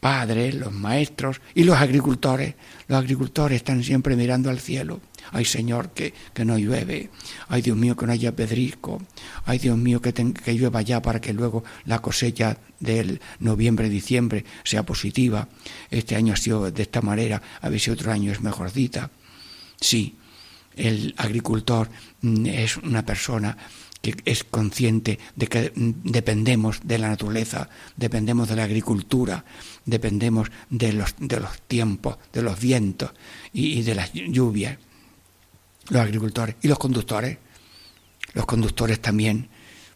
padres, 0.00 0.54
los 0.54 0.72
maestros 0.72 1.40
y 1.54 1.64
los 1.64 1.76
agricultores. 1.76 2.54
Los 2.88 2.98
agricultores 2.98 3.56
están 3.56 3.84
siempre 3.84 4.16
mirando 4.16 4.50
al 4.50 4.58
cielo. 4.58 5.00
Ay 5.30 5.44
Señor, 5.44 5.90
que, 5.90 6.12
que 6.32 6.44
no 6.44 6.58
llueve. 6.58 7.10
Ay 7.48 7.62
Dios 7.62 7.76
mío, 7.76 7.96
que 7.96 8.06
no 8.06 8.12
haya 8.12 8.34
pedrisco. 8.34 9.00
Ay 9.44 9.58
Dios 9.58 9.76
mío, 9.76 10.00
que, 10.00 10.12
que 10.12 10.54
llueva 10.54 10.82
ya 10.82 11.00
para 11.02 11.20
que 11.20 11.32
luego 11.32 11.62
la 11.84 12.00
cosecha 12.00 12.56
del 12.80 13.20
noviembre-diciembre 13.38 14.44
sea 14.64 14.84
positiva. 14.84 15.48
Este 15.90 16.16
año 16.16 16.32
ha 16.32 16.36
sido 16.36 16.70
de 16.70 16.82
esta 16.82 17.02
manera, 17.02 17.40
a 17.60 17.68
ver 17.68 17.78
si 17.78 17.90
otro 17.90 18.10
año 18.10 18.32
es 18.32 18.40
mejorcita. 18.40 19.10
Sí, 19.80 20.16
el 20.76 21.14
agricultor 21.18 21.88
mm, 22.22 22.46
es 22.46 22.76
una 22.78 23.04
persona 23.04 23.56
que 24.02 24.16
es 24.24 24.44
consciente 24.44 25.18
de 25.36 25.46
que 25.46 25.72
dependemos 25.76 26.80
de 26.84 26.98
la 26.98 27.08
naturaleza, 27.08 27.68
dependemos 27.96 28.48
de 28.48 28.56
la 28.56 28.64
agricultura, 28.64 29.44
dependemos 29.84 30.50
de 30.70 30.92
los, 30.94 31.14
de 31.18 31.38
los 31.40 31.60
tiempos, 31.62 32.16
de 32.32 32.42
los 32.42 32.58
vientos 32.58 33.10
y, 33.52 33.78
y 33.78 33.82
de 33.82 33.94
las 33.94 34.12
lluvias. 34.12 34.78
Los 35.90 36.02
agricultores 36.02 36.56
y 36.62 36.68
los 36.68 36.78
conductores, 36.78 37.38
los 38.34 38.46
conductores 38.46 39.00
también, 39.00 39.48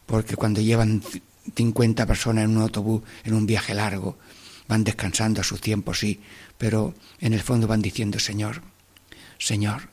porque 0.06 0.36
cuando 0.36 0.60
llevan 0.60 1.02
c- 1.02 1.22
50 1.56 2.04
personas 2.06 2.44
en 2.44 2.56
un 2.56 2.62
autobús, 2.62 3.02
en 3.24 3.34
un 3.34 3.46
viaje 3.46 3.74
largo, 3.74 4.18
van 4.66 4.82
descansando 4.84 5.40
a 5.40 5.44
su 5.44 5.58
tiempo, 5.58 5.94
sí, 5.94 6.20
pero 6.58 6.94
en 7.20 7.32
el 7.32 7.40
fondo 7.40 7.66
van 7.66 7.80
diciendo, 7.82 8.18
Señor, 8.18 8.62
Señor, 9.38 9.88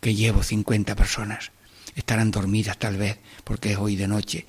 que 0.00 0.14
llevo 0.14 0.42
50 0.42 0.94
personas, 0.96 1.50
estarán 1.94 2.30
dormidas 2.30 2.78
tal 2.78 2.96
vez, 2.96 3.18
porque 3.44 3.72
es 3.72 3.78
hoy 3.78 3.96
de 3.96 4.08
noche, 4.08 4.46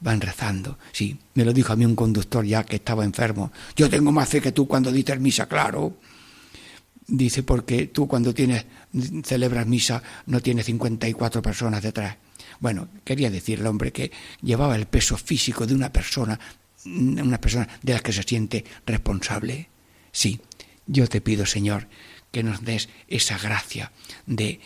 van 0.00 0.20
rezando. 0.20 0.78
Sí, 0.92 1.18
me 1.34 1.44
lo 1.44 1.52
dijo 1.52 1.72
a 1.72 1.76
mí 1.76 1.84
un 1.84 1.96
conductor 1.96 2.44
ya 2.44 2.64
que 2.64 2.76
estaba 2.76 3.04
enfermo. 3.04 3.52
Yo 3.76 3.88
tengo 3.88 4.12
más 4.12 4.28
fe 4.28 4.40
que 4.40 4.52
tú 4.52 4.66
cuando 4.66 4.92
dices 4.92 5.18
misa, 5.20 5.46
claro. 5.46 5.96
Dice, 7.06 7.42
porque 7.42 7.86
tú 7.86 8.06
cuando 8.06 8.34
tienes, 8.34 8.66
celebras 9.24 9.66
misa 9.66 10.02
no 10.26 10.40
tienes 10.40 10.66
54 10.66 11.40
personas 11.40 11.82
detrás. 11.82 12.16
Bueno, 12.60 12.88
quería 13.04 13.30
decir 13.30 13.60
el 13.60 13.66
hombre 13.66 13.92
que 13.92 14.10
llevaba 14.42 14.76
el 14.76 14.86
peso 14.86 15.16
físico 15.16 15.66
de 15.66 15.74
una 15.74 15.90
persona, 15.92 16.38
una 16.84 17.40
persona 17.40 17.68
de 17.82 17.94
la 17.94 18.00
que 18.00 18.12
se 18.12 18.22
siente 18.22 18.64
responsable. 18.84 19.68
Sí, 20.12 20.40
yo 20.86 21.06
te 21.06 21.20
pido, 21.20 21.46
Señor, 21.46 21.88
que 22.30 22.42
nos 22.42 22.64
des 22.64 22.88
esa 23.08 23.38
gracia 23.38 23.92
de 24.26 24.60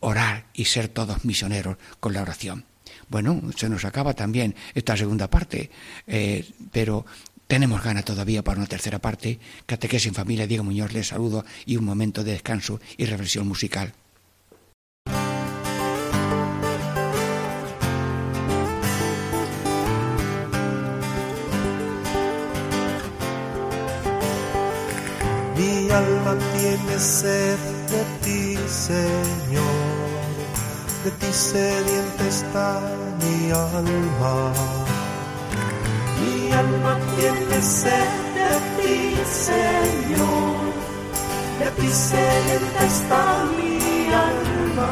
orar 0.00 0.46
y 0.54 0.66
ser 0.66 0.88
todos 0.88 1.24
misioneros 1.24 1.76
con 2.00 2.12
la 2.12 2.22
oración. 2.22 2.64
Bueno, 3.08 3.40
se 3.56 3.68
nos 3.68 3.84
acaba 3.84 4.14
también 4.14 4.54
esta 4.74 4.96
segunda 4.96 5.28
parte, 5.28 5.70
eh, 6.06 6.44
pero 6.72 7.06
tenemos 7.46 7.82
ganas 7.82 8.04
todavía 8.04 8.42
para 8.42 8.58
una 8.58 8.66
tercera 8.66 8.98
parte. 8.98 9.38
Catequesis 9.66 10.08
en 10.08 10.14
familia, 10.14 10.46
Diego 10.46 10.64
Muñoz, 10.64 10.92
les 10.92 11.08
saludo 11.08 11.44
y 11.64 11.76
un 11.76 11.84
momento 11.84 12.24
de 12.24 12.32
descanso 12.32 12.80
y 12.96 13.04
reflexión 13.04 13.46
musical. 13.46 13.92
Mi 25.56 25.90
alma 25.90 26.36
tiene 26.58 26.98
sed 26.98 27.58
de 27.88 28.04
ti, 28.22 28.58
Señor. 28.68 29.85
De 31.06 31.12
ti 31.12 31.32
sedienta 31.32 32.26
está 32.26 32.80
mi 33.20 33.52
alma. 33.52 34.52
Mi 36.18 36.50
alma 36.50 36.98
tiene 37.14 37.62
sed 37.62 38.10
de 38.34 38.52
ti, 38.76 39.14
Señor. 39.46 40.56
de 41.60 41.70
ti 41.78 41.88
sedienta 41.92 42.84
está 42.92 43.22
mi 43.56 43.78
alma. 44.28 44.90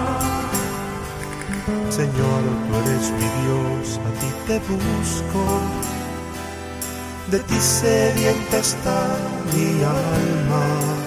Señor, 1.90 2.42
tú 2.64 2.72
eres 2.82 3.10
mi 3.18 3.28
Dios, 3.40 4.00
a 4.06 4.10
ti 4.20 4.30
te 4.46 4.58
busco. 4.70 5.42
De 7.32 7.40
ti 7.40 7.60
sedienta 7.60 8.58
está 8.58 9.00
mi 9.52 9.82
alma. 9.82 11.03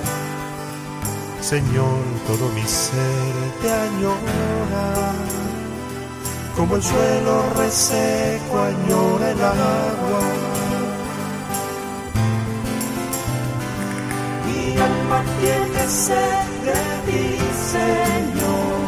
Señor, 1.50 2.04
todo 2.28 2.50
mi 2.50 2.64
ser 2.64 3.34
te 3.62 3.72
añora. 3.72 5.14
Como 6.58 6.76
el 6.76 6.84
suelo 6.84 7.41
reseco 7.56 8.60
añora 8.60 9.32
el 9.32 9.41
agua. 9.41 10.24
Mi 14.45 14.78
alma 14.78 15.24
tiene 15.39 15.88
sed 15.88 16.48
de 16.68 16.82
ti, 17.08 17.39
Señor. 17.76 18.80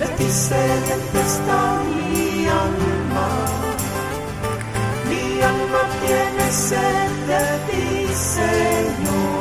De 0.00 0.06
ti 0.16 0.30
sedienta 0.30 1.20
está 1.20 1.82
mi 1.84 2.46
alma. 2.46 3.28
Mi 5.10 5.42
alma 5.42 5.82
tiene 6.00 6.50
sed 6.50 7.10
de 7.30 7.44
ti, 7.68 8.14
Señor. 8.14 9.37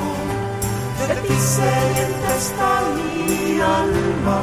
De 1.07 1.15
ti 1.25 1.37
sedienta 1.39 2.35
está 2.37 2.71
mi 2.95 3.59
alma. 3.59 4.41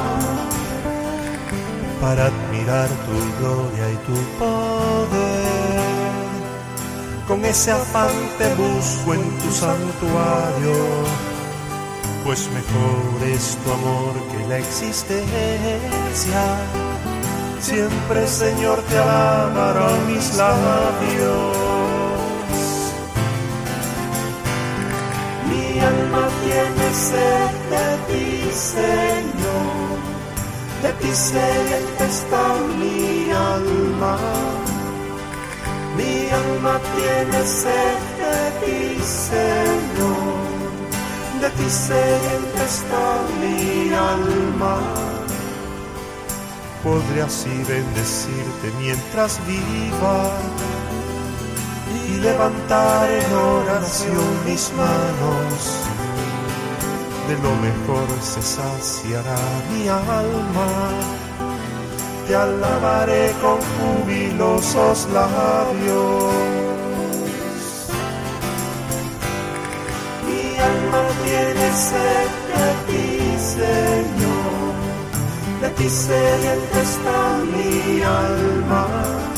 Para 2.01 2.25
admirar 2.25 2.89
tu 3.05 3.15
gloria 3.39 3.85
y 3.91 3.97
tu 4.07 4.17
poder. 4.39 5.85
Con 7.27 7.43
ese 7.45 7.71
afán 7.71 8.15
te 8.37 8.47
busco 8.55 9.13
en 9.13 9.37
tu 9.39 9.51
santuario 9.51 11.35
pues 12.25 12.49
mejor 12.49 13.29
es 13.29 13.55
tu 13.63 13.71
amor 13.71 14.13
que 14.31 14.47
la 14.47 14.57
existencia. 14.57 16.41
Siempre, 17.59 18.27
Señor, 18.27 18.81
te 18.89 18.97
alabarán 18.97 20.07
mis 20.07 20.35
labios. 20.35 21.84
Mi 25.55 25.79
alma 25.79 26.27
tiene 26.43 26.93
sed 26.93 27.51
de 27.71 27.87
ti, 28.07 28.51
Señor. 28.51 29.97
De 30.83 30.91
ti 31.01 31.15
sedienta 31.15 32.05
está 32.05 32.55
mi 32.79 33.31
alma. 33.31 34.17
Mi 35.97 36.29
alma 36.29 36.79
tiene 36.95 37.45
sed 37.45 37.99
de 38.19 38.37
ti, 38.61 39.01
Señor 39.03 40.45
de 41.45 41.49
ti 41.51 41.69
sedienta 41.69 42.63
está 42.63 43.05
mi 43.41 43.93
alma. 43.93 44.77
Podré 46.83 47.21
así 47.21 47.55
bendecirte 47.67 48.67
mientras 48.79 49.39
viva 49.47 50.17
y 52.15 52.19
levantar 52.19 53.09
en 53.09 53.33
oración 53.33 54.45
mis 54.45 54.71
manos. 54.73 55.61
De 57.27 57.35
lo 57.45 57.55
mejor 57.67 58.07
se 58.21 58.41
saciará 58.41 59.39
mi 59.71 59.87
alma. 59.87 60.69
Te 62.27 62.35
alabaré 62.35 63.33
con 63.41 63.57
jubilosos 63.75 65.07
labios. 65.13 66.33
Mi 70.25 70.57
alma 70.71 71.03
tiene 71.23 71.67
sed 71.87 72.29
de 72.53 72.67
ti, 72.87 73.09
Señor. 73.57 74.73
De 75.61 75.69
ti 75.77 75.89
sedienta 75.89 76.81
está 76.81 77.19
mi 77.53 78.01
alma. 78.01 79.34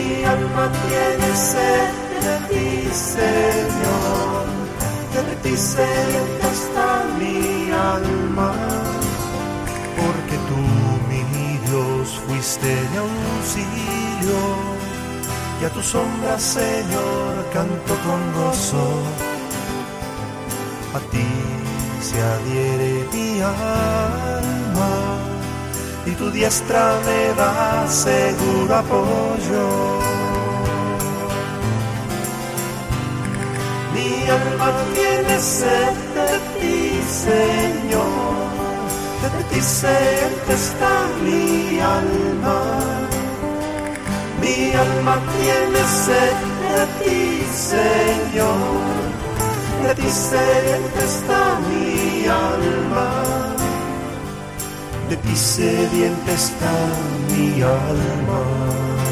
Mi 0.00 0.24
alma 0.24 0.70
tiene 0.86 1.28
sed 1.36 1.92
de 2.24 2.36
ti, 2.48 2.88
Señor. 2.92 4.44
De 5.28 5.36
ti 5.42 5.56
sedienta 5.56 6.46
está 6.58 6.88
mi 7.18 7.70
alma. 7.70 8.52
Porque 10.00 10.36
tú, 10.48 10.60
mi 11.08 11.20
Dios, 11.66 12.20
fuiste 12.26 12.68
de 12.90 12.98
auxilio. 13.06 14.40
Y 15.60 15.64
a 15.64 15.70
tu 15.70 15.82
sombra, 15.82 16.38
Señor, 16.38 17.32
canto 17.52 17.94
con 18.04 18.20
gozo 18.32 18.86
a 20.94 20.98
ti 21.12 21.28
se 22.00 22.20
adhiere 22.20 23.06
mi 23.12 23.40
alma 23.40 24.90
y 26.06 26.10
tu 26.12 26.30
diestra 26.30 26.98
me 27.06 27.34
da 27.34 27.86
seguro 27.88 28.74
apoyo. 28.74 29.66
Mi 33.94 34.28
alma 34.38 34.68
tiene 34.94 35.38
sed 35.38 35.96
de 36.16 36.32
ti, 36.58 37.00
Señor, 37.26 38.48
de 39.22 39.42
ti 39.50 39.60
sed 39.60 40.32
está 40.48 40.94
mi 41.24 41.80
alma. 41.80 42.60
Mi 44.40 44.72
alma 44.72 45.14
tiene 45.36 45.80
sed 46.06 46.36
de 46.72 46.82
ti, 47.04 47.46
Señor 47.52 49.00
de 49.82 49.94
ti 49.94 50.10
sedienta 50.10 51.04
está 51.04 51.58
mi 51.68 52.26
alma, 52.26 53.56
de 55.10 55.16
ti 55.16 55.36
sedienta 55.36 56.32
está 56.32 56.72
mi 57.30 57.62
alma. 57.62 59.09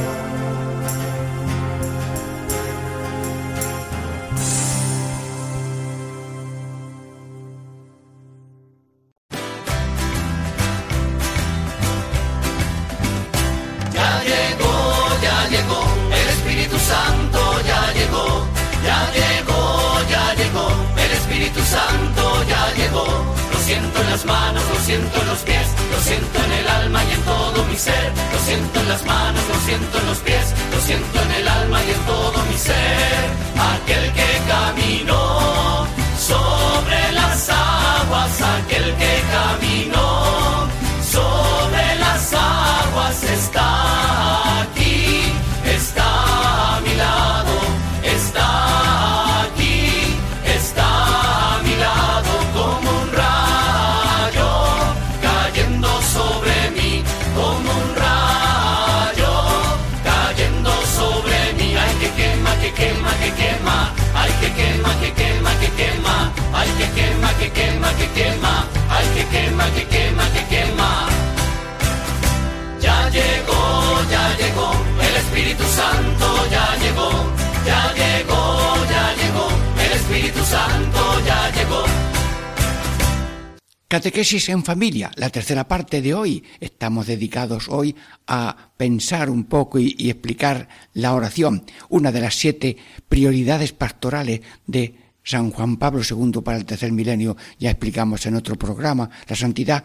Catequesis 83.89 84.51
en 84.51 84.65
familia, 84.65 85.11
la 85.17 85.31
tercera 85.31 85.67
parte 85.67 86.03
de 86.03 86.13
hoy. 86.13 86.45
Estamos 86.61 87.07
dedicados 87.07 87.71
hoy 87.71 87.97
a 88.27 88.75
pensar 88.77 89.31
un 89.31 89.45
poco 89.45 89.79
y, 89.79 90.11
explicar 90.11 90.69
la 90.93 91.15
oración, 91.15 91.65
una 91.89 92.13
de 92.13 92.21
las 92.21 92.35
siete 92.35 92.77
prioridades 93.09 93.73
pastorales 93.73 94.43
de 94.67 94.95
San 95.25 95.51
Juan 95.53 95.79
Pablo 95.79 96.03
II 96.03 96.43
para 96.43 96.59
el 96.59 96.67
tercer 96.67 96.93
milenio. 96.93 97.39
Ya 97.59 97.71
explicamos 97.71 98.27
en 98.27 98.35
otro 98.35 98.57
programa 98.57 99.09
la 99.27 99.37
santidad, 99.37 99.85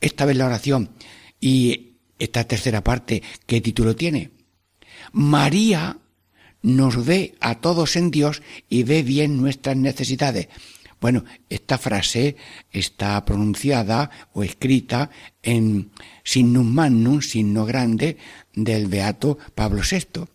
esta 0.00 0.24
vez 0.24 0.36
la 0.36 0.46
oración. 0.46 0.90
Y 1.40 1.98
esta 2.18 2.42
tercera 2.42 2.82
parte, 2.82 3.22
¿qué 3.46 3.60
título 3.60 3.94
tiene? 3.94 4.32
María 5.12 5.98
nos 6.60 7.06
ve 7.06 7.36
a 7.38 7.60
todos 7.60 7.94
en 7.94 8.10
Dios 8.10 8.42
y 8.68 8.82
ve 8.82 9.04
bien 9.04 9.40
nuestras 9.40 9.76
necesidades. 9.76 10.48
Bueno, 11.00 11.24
esta 11.48 11.78
frase 11.78 12.36
está 12.70 13.24
pronunciada 13.24 14.10
o 14.32 14.42
escrita 14.42 15.10
en 15.42 15.90
signum 16.22 16.66
magnum, 16.66 17.20
signo 17.20 17.64
grande, 17.64 18.16
del 18.54 18.86
beato 18.88 19.38
Pablo 19.54 19.82
VI. 19.88 20.26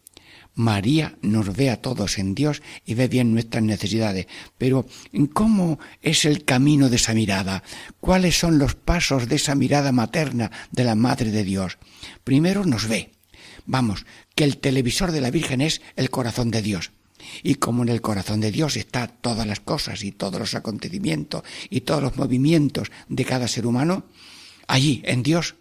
María 0.60 1.18
nos 1.22 1.55
ve 1.55 1.70
a 1.70 1.82
todos 1.82 2.18
en 2.18 2.36
Dios 2.36 2.62
y 2.86 2.93
ve 2.93 3.07
bien 3.07 3.32
nuestras 3.32 3.64
necesidades. 3.64 4.28
Pero 4.57 4.86
¿cómo 5.34 5.80
es 6.01 6.26
el 6.26 6.43
camino 6.43 6.89
de 6.89 6.97
esa 6.97 7.14
mirada? 7.14 7.64
¿Cuáles 8.01 8.38
son 8.38 8.60
los 8.60 8.76
pasos 8.76 9.30
de 9.30 9.38
esa 9.38 9.55
mirada 9.55 9.93
materna 9.93 10.51
de 10.72 10.84
la 10.84 10.95
Madre 10.95 11.32
de 11.32 11.45
Dios? 11.45 11.78
Primero 12.26 12.66
nos 12.66 12.89
ve. 12.89 13.12
Vamos, 13.66 14.05
que 14.36 14.43
el 14.43 14.57
televisor 14.57 15.12
de 15.12 15.22
la 15.22 15.32
Virgen 15.32 15.62
es 15.62 15.82
el 15.95 16.10
corazón 16.10 16.51
de 16.51 16.62
Dios. 16.62 16.91
Y 17.44 17.56
como 17.56 17.84
en 17.84 17.90
el 17.90 18.02
corazón 18.02 18.40
de 18.40 18.52
Dios 18.52 18.78
está 18.78 19.08
todas 19.08 19.46
las 19.46 19.60
cosas 19.60 20.04
y 20.04 20.12
todos 20.12 20.40
los 20.40 20.56
acontecimientos 20.56 21.44
y 21.70 21.82
todos 21.82 22.02
los 22.02 22.18
movimientos 22.18 22.92
de 23.08 23.26
cada 23.26 23.48
ser 23.48 23.66
humano, 23.66 24.06
allí 24.68 25.02
en 25.06 25.24
Dios, 25.24 25.56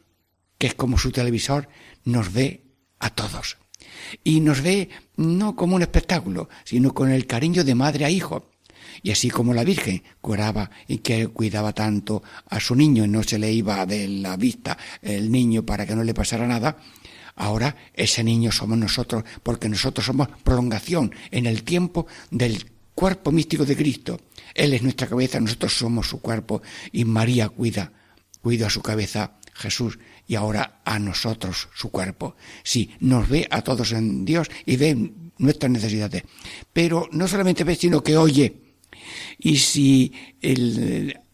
que 0.59 0.69
es 0.69 0.75
como 0.75 0.99
su 0.99 1.13
televisor, 1.13 1.69
nos 2.05 2.33
ve 2.33 2.65
a 2.99 3.11
todos. 3.11 3.57
Y 4.25 4.41
nos 4.41 4.63
ve 4.63 4.89
no 5.17 5.57
como 5.57 5.77
un 5.77 5.83
espectáculo, 5.83 6.49
sino 6.65 6.95
con 6.95 7.11
el 7.11 7.27
cariño 7.27 7.65
de 7.65 7.75
madre 7.75 8.05
a 8.05 8.11
hijo. 8.11 8.51
Y 9.03 9.11
así 9.13 9.31
como 9.31 9.55
la 9.55 9.65
Virgen 9.65 10.03
curaba 10.21 10.71
y 10.87 10.99
que 10.99 11.29
cuidaba 11.29 11.73
tanto 11.73 12.23
a 12.49 12.59
su 12.59 12.75
niño 12.75 13.05
y 13.05 13.09
no 13.09 13.23
se 13.23 13.39
le 13.39 13.53
iba 13.53 13.87
de 13.87 14.09
la 14.09 14.37
vista 14.37 14.77
el 15.03 15.31
niño 15.31 15.65
para 15.65 15.87
que 15.87 15.95
no 15.95 16.03
le 16.03 16.15
pasara 16.15 16.47
nada, 16.47 16.79
ahora 17.39 17.77
ese 17.95 18.23
niño 18.23 18.53
somos 18.53 18.77
nosotros, 18.77 19.25
porque 19.43 19.69
nosotros 19.69 20.05
somos 20.05 20.29
prolongación 20.45 21.15
en 21.31 21.47
el 21.47 21.63
tiempo 21.63 22.07
del 22.31 22.71
cuerpo 22.95 23.33
místico 23.33 23.65
de 23.65 23.77
Cristo. 23.77 24.21
Él 24.55 24.75
es 24.75 24.83
nuestra 24.83 25.07
cabeza, 25.07 25.41
nosotros 25.41 25.73
somos 25.73 26.09
su 26.09 26.21
cuerpo 26.21 26.63
y 26.93 27.05
María 27.05 27.49
cuida, 27.49 27.93
cuida 28.43 28.67
a 28.67 28.71
su 28.71 28.83
cabeza 28.83 29.39
Jesús 29.55 29.99
y 30.27 30.35
ahora 30.35 30.81
a 30.85 30.99
nosotros 30.99 31.69
su 31.75 31.91
cuerpo. 31.91 32.37
Sí, 32.63 32.91
nos 33.01 33.29
ve 33.29 33.47
a 33.51 33.63
todos 33.63 33.93
en 33.93 34.25
Dios 34.25 34.49
y 34.67 34.77
ve 34.77 35.13
nuestras 35.39 35.71
necesidades. 35.71 36.25
Pero 36.73 37.09
no 37.13 37.29
solamente 37.29 37.65
ve, 37.65 37.77
sino 37.77 38.03
que 38.03 38.17
oye. 38.17 38.55
Y 39.39 39.59
si 39.59 40.13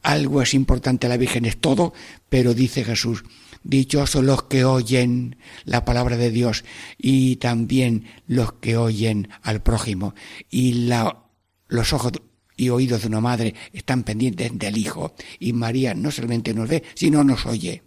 algo 0.02 0.42
es 0.42 0.52
importante, 0.54 1.08
la 1.08 1.16
Virgen 1.16 1.46
es 1.46 1.56
todo, 1.56 1.94
pero 2.28 2.52
dice 2.52 2.84
Jesús, 2.84 3.24
dichosos 3.64 4.22
los 4.22 4.44
que 4.44 4.64
oyen 4.64 5.36
la 5.64 5.84
palabra 5.84 6.16
de 6.16 6.30
Dios 6.30 6.64
y 6.96 7.36
también 7.36 8.04
los 8.26 8.52
que 8.54 8.76
oyen 8.76 9.28
al 9.42 9.62
prójimo. 9.62 10.14
Y 10.50 10.86
la, 10.86 11.24
los 11.66 11.92
ojos 11.92 12.12
y 12.56 12.68
oídos 12.68 13.02
de 13.02 13.08
una 13.08 13.20
madre 13.20 13.54
están 13.72 14.04
pendientes 14.04 14.56
del 14.56 14.76
Hijo. 14.76 15.14
Y 15.40 15.52
María 15.52 15.94
no 15.94 16.10
solamente 16.10 16.54
nos 16.54 16.68
ve, 16.68 16.84
sino 16.94 17.24
nos 17.24 17.46
oye 17.46 17.82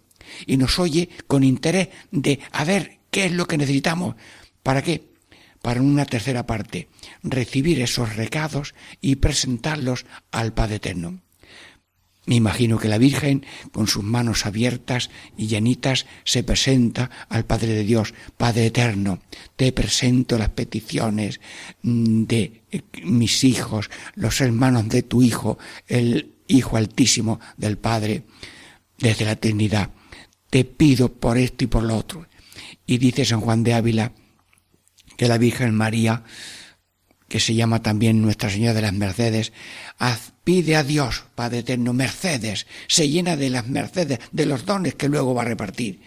y 0.46 0.56
nos 0.56 0.78
oye 0.78 1.08
con 1.26 1.44
interés 1.44 1.88
de 2.10 2.40
a 2.52 2.64
ver 2.64 3.00
qué 3.10 3.26
es 3.26 3.32
lo 3.32 3.46
que 3.46 3.58
necesitamos. 3.58 4.16
¿Para 4.62 4.82
qué? 4.82 5.08
Para 5.62 5.82
una 5.82 6.04
tercera 6.04 6.46
parte, 6.46 6.88
recibir 7.22 7.80
esos 7.80 8.16
recados 8.16 8.74
y 9.00 9.16
presentarlos 9.16 10.06
al 10.30 10.52
Padre 10.52 10.76
Eterno. 10.76 11.20
Me 12.28 12.36
imagino 12.36 12.78
que 12.78 12.88
la 12.88 12.98
Virgen, 12.98 13.44
con 13.72 13.86
sus 13.86 14.04
manos 14.04 14.46
abiertas 14.46 15.10
y 15.36 15.46
llenitas, 15.46 16.06
se 16.24 16.42
presenta 16.42 17.10
al 17.28 17.44
Padre 17.44 17.72
de 17.72 17.84
Dios, 17.84 18.14
Padre 18.36 18.66
Eterno. 18.66 19.20
Te 19.56 19.72
presento 19.72 20.38
las 20.38 20.50
peticiones 20.50 21.40
mm, 21.82 22.24
de 22.24 22.62
mis 23.02 23.44
hijos, 23.44 23.90
los 24.14 24.40
hermanos 24.40 24.88
de 24.88 25.02
tu 25.02 25.22
Hijo, 25.22 25.58
el 25.86 26.34
Hijo 26.46 26.76
Altísimo 26.76 27.40
del 27.56 27.78
Padre, 27.78 28.24
desde 28.98 29.24
la 29.24 29.32
eternidad 29.32 29.90
te 30.50 30.64
pido 30.64 31.12
por 31.12 31.38
esto 31.38 31.64
y 31.64 31.66
por 31.66 31.82
lo 31.82 31.96
otro. 31.96 32.26
Y 32.86 32.98
dice 32.98 33.24
San 33.24 33.40
Juan 33.40 33.62
de 33.62 33.74
Ávila 33.74 34.12
que 35.16 35.28
la 35.28 35.38
Virgen 35.38 35.74
María, 35.74 36.22
que 37.28 37.40
se 37.40 37.54
llama 37.54 37.82
también 37.82 38.22
Nuestra 38.22 38.50
Señora 38.50 38.74
de 38.74 38.82
las 38.82 38.92
Mercedes, 38.92 39.52
pide 40.44 40.76
a 40.76 40.82
Dios, 40.82 41.24
Padre 41.34 41.58
Eterno, 41.58 41.92
mercedes, 41.92 42.66
se 42.86 43.08
llena 43.08 43.36
de 43.36 43.50
las 43.50 43.66
mercedes, 43.68 44.18
de 44.32 44.46
los 44.46 44.64
dones 44.64 44.94
que 44.94 45.08
luego 45.08 45.34
va 45.34 45.42
a 45.42 45.46
repartir. 45.46 46.00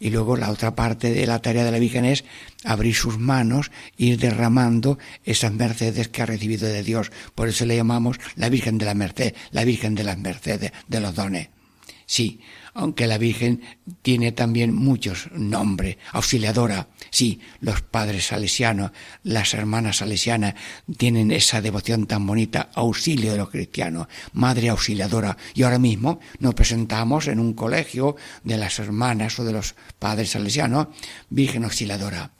Y 0.00 0.10
luego 0.10 0.36
la 0.36 0.50
otra 0.50 0.76
parte 0.76 1.12
de 1.12 1.26
la 1.26 1.40
tarea 1.40 1.64
de 1.64 1.72
la 1.72 1.80
Virgen 1.80 2.04
es 2.04 2.24
abrir 2.62 2.94
sus 2.94 3.18
manos, 3.18 3.72
ir 3.96 4.18
derramando 4.18 4.98
esas 5.24 5.52
mercedes 5.52 6.08
que 6.08 6.22
ha 6.22 6.26
recibido 6.26 6.68
de 6.68 6.84
Dios. 6.84 7.10
Por 7.34 7.48
eso 7.48 7.66
le 7.66 7.76
llamamos 7.76 8.18
la 8.36 8.48
Virgen 8.48 8.78
de 8.78 8.86
la 8.86 8.94
Merced, 8.94 9.34
la 9.50 9.64
Virgen 9.64 9.96
de 9.96 10.04
las 10.04 10.18
Mercedes, 10.18 10.70
de 10.86 11.00
los 11.00 11.16
dones. 11.16 11.48
Sí, 12.06 12.40
aunque 12.78 13.08
la 13.08 13.18
Virgen 13.18 13.60
tiene 14.02 14.30
también 14.30 14.72
muchos 14.72 15.30
nombres. 15.32 15.98
Auxiliadora, 16.12 16.90
sí, 17.10 17.40
los 17.60 17.82
padres 17.82 18.28
salesianos, 18.28 18.92
las 19.24 19.52
hermanas 19.52 19.96
salesianas 19.96 20.54
tienen 20.96 21.32
esa 21.32 21.60
devoción 21.60 22.06
tan 22.06 22.24
bonita, 22.24 22.70
auxilio 22.74 23.32
de 23.32 23.38
los 23.38 23.50
cristianos, 23.50 24.06
madre 24.32 24.68
auxiliadora. 24.68 25.36
Y 25.54 25.64
ahora 25.64 25.80
mismo 25.80 26.20
nos 26.38 26.54
presentamos 26.54 27.26
en 27.26 27.40
un 27.40 27.52
colegio 27.52 28.14
de 28.44 28.58
las 28.58 28.78
hermanas 28.78 29.40
o 29.40 29.44
de 29.44 29.54
los 29.54 29.74
padres 29.98 30.30
salesianos, 30.30 30.86
Virgen 31.30 31.64
auxiliadora. 31.64 32.32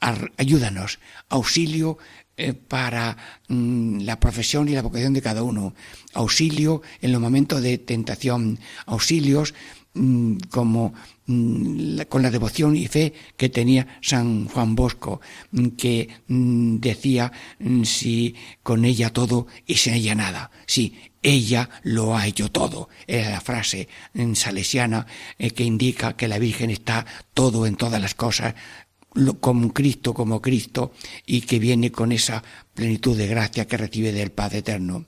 Ayúdanos, 0.00 1.00
auxilio 1.28 1.98
eh, 2.36 2.52
para 2.52 3.16
mm, 3.48 4.00
la 4.00 4.20
profesión 4.20 4.68
y 4.68 4.72
la 4.72 4.82
vocación 4.82 5.14
de 5.14 5.22
cada 5.22 5.42
uno, 5.42 5.74
auxilio 6.12 6.82
en 7.00 7.12
los 7.12 7.20
momentos 7.20 7.62
de 7.62 7.78
tentación, 7.78 8.58
auxilios 8.84 9.54
mm, 9.94 10.36
como 10.50 10.92
mm, 11.26 12.00
con 12.08 12.22
la 12.22 12.30
devoción 12.30 12.76
y 12.76 12.88
fe 12.88 13.14
que 13.36 13.48
tenía 13.48 13.98
San 14.02 14.48
Juan 14.48 14.74
Bosco, 14.74 15.20
que 15.78 16.08
decía 16.28 17.32
si 17.84 18.34
con 18.62 18.84
ella 18.84 19.12
todo 19.12 19.46
y 19.66 19.76
sin 19.76 19.94
ella 19.94 20.14
nada. 20.14 20.50
Sí, 20.66 20.94
ella 21.26 21.68
lo 21.82 22.16
ha 22.16 22.26
hecho 22.26 22.50
todo. 22.52 22.88
Es 23.06 23.26
la 23.26 23.40
frase 23.40 23.88
salesiana 24.34 25.06
eh, 25.38 25.50
que 25.50 25.64
indica 25.64 26.16
que 26.16 26.28
la 26.28 26.38
Virgen 26.38 26.70
está 26.70 27.04
todo 27.34 27.66
en 27.66 27.74
todas 27.76 28.00
las 28.00 28.14
cosas, 28.14 28.54
como 29.40 29.72
Cristo, 29.72 30.14
como 30.14 30.40
Cristo, 30.40 30.92
y 31.24 31.42
que 31.42 31.58
viene 31.58 31.90
con 31.90 32.12
esa 32.12 32.42
plenitud 32.74 33.16
de 33.16 33.26
gracia 33.26 33.66
que 33.66 33.76
recibe 33.76 34.12
del 34.12 34.32
Padre 34.32 34.58
Eterno. 34.58 35.06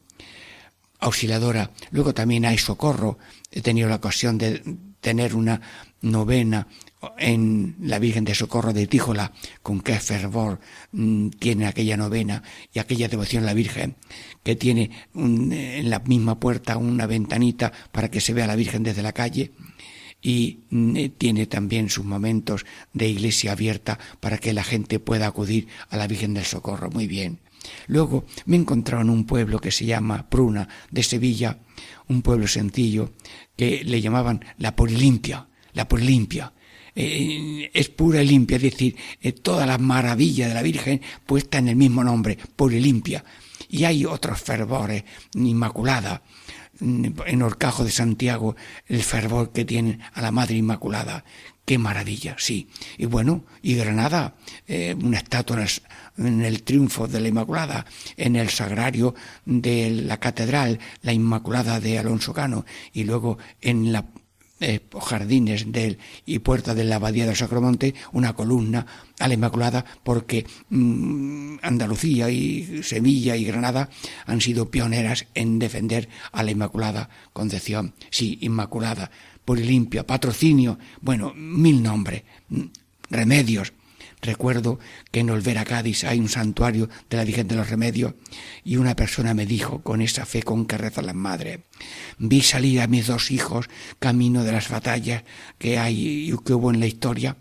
Auxiliadora. 1.01 1.71
Luego 1.91 2.13
también 2.13 2.45
hay 2.45 2.59
socorro. 2.59 3.19
He 3.51 3.61
tenido 3.61 3.89
la 3.89 3.97
ocasión 3.97 4.37
de 4.37 4.63
tener 5.01 5.37
una 5.37 5.61
novena 6.01 6.67
en 7.19 7.77
la 7.81 8.01
Virgen 8.01 8.25
de 8.25 8.35
Socorro 8.35 8.73
de 8.73 8.89
Tíjola, 8.89 9.33
con 9.63 9.81
qué 9.81 10.01
fervor 10.01 10.59
mm, 10.91 11.29
tiene 11.31 11.67
aquella 11.67 11.97
novena 11.97 12.43
y 12.73 12.81
aquella 12.81 13.09
devoción 13.09 13.45
a 13.45 13.47
la 13.47 13.55
Virgen, 13.55 13.95
que 14.43 14.57
tiene 14.57 14.91
en 15.15 15.91
la 15.91 16.01
misma 16.01 16.41
puerta 16.41 16.77
una 16.77 17.07
ventanita 17.07 17.73
para 17.93 18.11
que 18.11 18.21
se 18.21 18.35
vea 18.35 18.49
la 18.49 18.57
Virgen 18.57 18.83
desde 18.83 19.03
la 19.03 19.13
calle 19.13 19.53
y 20.21 20.61
eh, 20.71 21.11
tiene 21.16 21.47
también 21.47 21.91
sus 21.91 22.05
momentos 22.05 22.66
de 22.93 23.09
iglesia 23.09 23.53
abierta 23.53 23.99
para 24.21 24.39
que 24.39 24.53
la 24.53 24.64
gente 24.64 24.99
pueda 24.99 25.27
acudir 25.27 25.69
a 25.91 25.97
la 25.97 26.07
Virgen 26.07 26.35
del 26.35 26.45
Socorro. 26.45 26.91
Muy 26.91 27.07
bien. 27.07 27.39
Luego 27.87 28.25
me 28.47 28.57
he 28.57 28.61
en 28.61 29.11
un 29.11 29.25
pueblo 29.25 29.59
que 29.59 29.71
se 29.71 29.85
llama 29.85 30.29
Pruna 30.29 30.69
de 30.91 31.03
Sevilla, 31.03 31.59
un 32.09 32.23
pueblo 32.23 32.47
sencillo 32.47 33.12
que 33.57 33.83
le 33.85 34.01
llamaban 34.01 34.45
la 34.59 34.75
Purilimpia, 34.75 35.47
la 35.75 35.89
Purilimpia. 35.89 36.53
Eh, 36.95 37.71
es 37.73 37.89
pura 37.91 38.23
y 38.23 38.27
limpia, 38.27 38.57
es 38.57 38.62
decir, 38.62 38.97
eh, 39.21 39.33
toda 39.33 39.66
la 39.66 39.79
maravilla 39.79 40.49
de 40.49 40.55
la 40.55 40.62
Virgen 40.62 41.01
puesta 41.27 41.59
en 41.59 41.69
el 41.69 41.77
mismo 41.77 42.03
nombre, 42.03 42.37
Purilimpia. 42.57 43.25
Y 43.69 43.85
hay 43.85 44.05
otros 44.05 44.41
fervores, 44.41 45.05
Inmaculada, 45.35 46.23
en 46.81 47.43
Orcajo 47.43 47.85
de 47.85 47.91
Santiago 47.91 48.57
el 48.87 49.03
fervor 49.03 49.53
que 49.53 49.64
tienen 49.64 50.01
a 50.12 50.22
la 50.22 50.31
Madre 50.31 50.57
Inmaculada. 50.57 51.24
Qué 51.64 51.76
maravilla, 51.76 52.35
sí. 52.39 52.68
Y 52.97 53.05
bueno, 53.05 53.45
y 53.61 53.74
Granada, 53.74 54.37
eh, 54.66 54.97
una 54.99 55.18
estatua 55.18 55.66
en 56.16 56.43
el, 56.43 56.62
triunfo 56.62 57.07
de 57.07 57.20
la 57.20 57.29
Inmaculada, 57.29 57.85
en 58.16 58.37
el 58.37 58.49
sagrario 58.49 59.14
de 59.45 59.91
la 59.91 60.18
catedral, 60.18 60.79
la 61.03 61.12
Inmaculada 61.12 61.79
de 61.79 61.99
Alonso 61.99 62.33
Cano, 62.33 62.64
y 62.95 63.05
luego 63.05 63.37
en 63.61 63.93
la 63.93 64.07
eh, 64.61 64.81
jardines 65.01 65.71
del, 65.71 65.99
y 66.27 66.41
puerta 66.41 66.75
de 66.75 66.85
la 66.85 66.97
abadía 66.97 67.27
del 67.27 67.37
Sacromonte 67.37 67.95
una 68.13 68.35
columna 68.35 68.87
a 69.19 69.29
la 69.29 69.35
Inmaculada 69.35 69.85
porque 70.03 70.47
mm, 70.71 71.57
Andalucía 71.63 72.31
y 72.31 72.83
Sevilla 72.83 73.37
y 73.37 73.45
Granada 73.45 73.89
han 74.27 74.41
sido 74.41 74.71
pioneras 74.71 75.27
en 75.35 75.59
defender 75.59 76.09
a 76.33 76.43
la 76.43 76.51
Inmaculada 76.51 77.09
Concepción. 77.33 77.95
Sí, 78.11 78.39
Inmaculada, 78.41 79.11
Polilimpia, 79.45 80.07
patrocinio, 80.07 80.79
bueno, 81.01 81.33
mil 81.35 81.83
nombres, 81.83 82.25
mm, 82.49 82.63
remedios. 83.11 83.73
Recuerdo 84.21 84.79
que 85.11 85.21
en 85.21 85.31
Olvera, 85.31 85.64
Cádiz, 85.64 86.05
hay 86.05 86.19
un 86.19 86.29
santuario 86.29 86.89
de 87.09 87.16
la 87.16 87.25
Virgen 87.25 87.49
de 87.49 87.57
los 87.57 87.71
Remedios 87.71 88.14
y 88.64 88.77
una 88.77 88.97
persona 88.97 89.35
me 89.35 89.47
dijo, 89.47 89.83
con 89.83 90.01
esa 90.01 90.27
fe 90.27 90.43
con 90.43 90.66
que 90.66 90.77
rezan 90.77 91.07
las 91.07 91.14
madres, 91.14 91.61
vi 92.19 92.41
salir 92.41 92.81
a 92.81 92.89
mis 92.89 93.07
dos 93.07 93.31
hijos 93.31 93.69
camino 93.99 94.45
de 94.45 94.53
las 94.53 94.69
batallas 94.69 95.25
que 95.59 95.79
hay 95.79 96.31
y 96.31 96.37
que 96.45 96.55
hubo 96.55 96.73
en 96.73 96.81
la 96.81 96.87
historia 96.87 97.37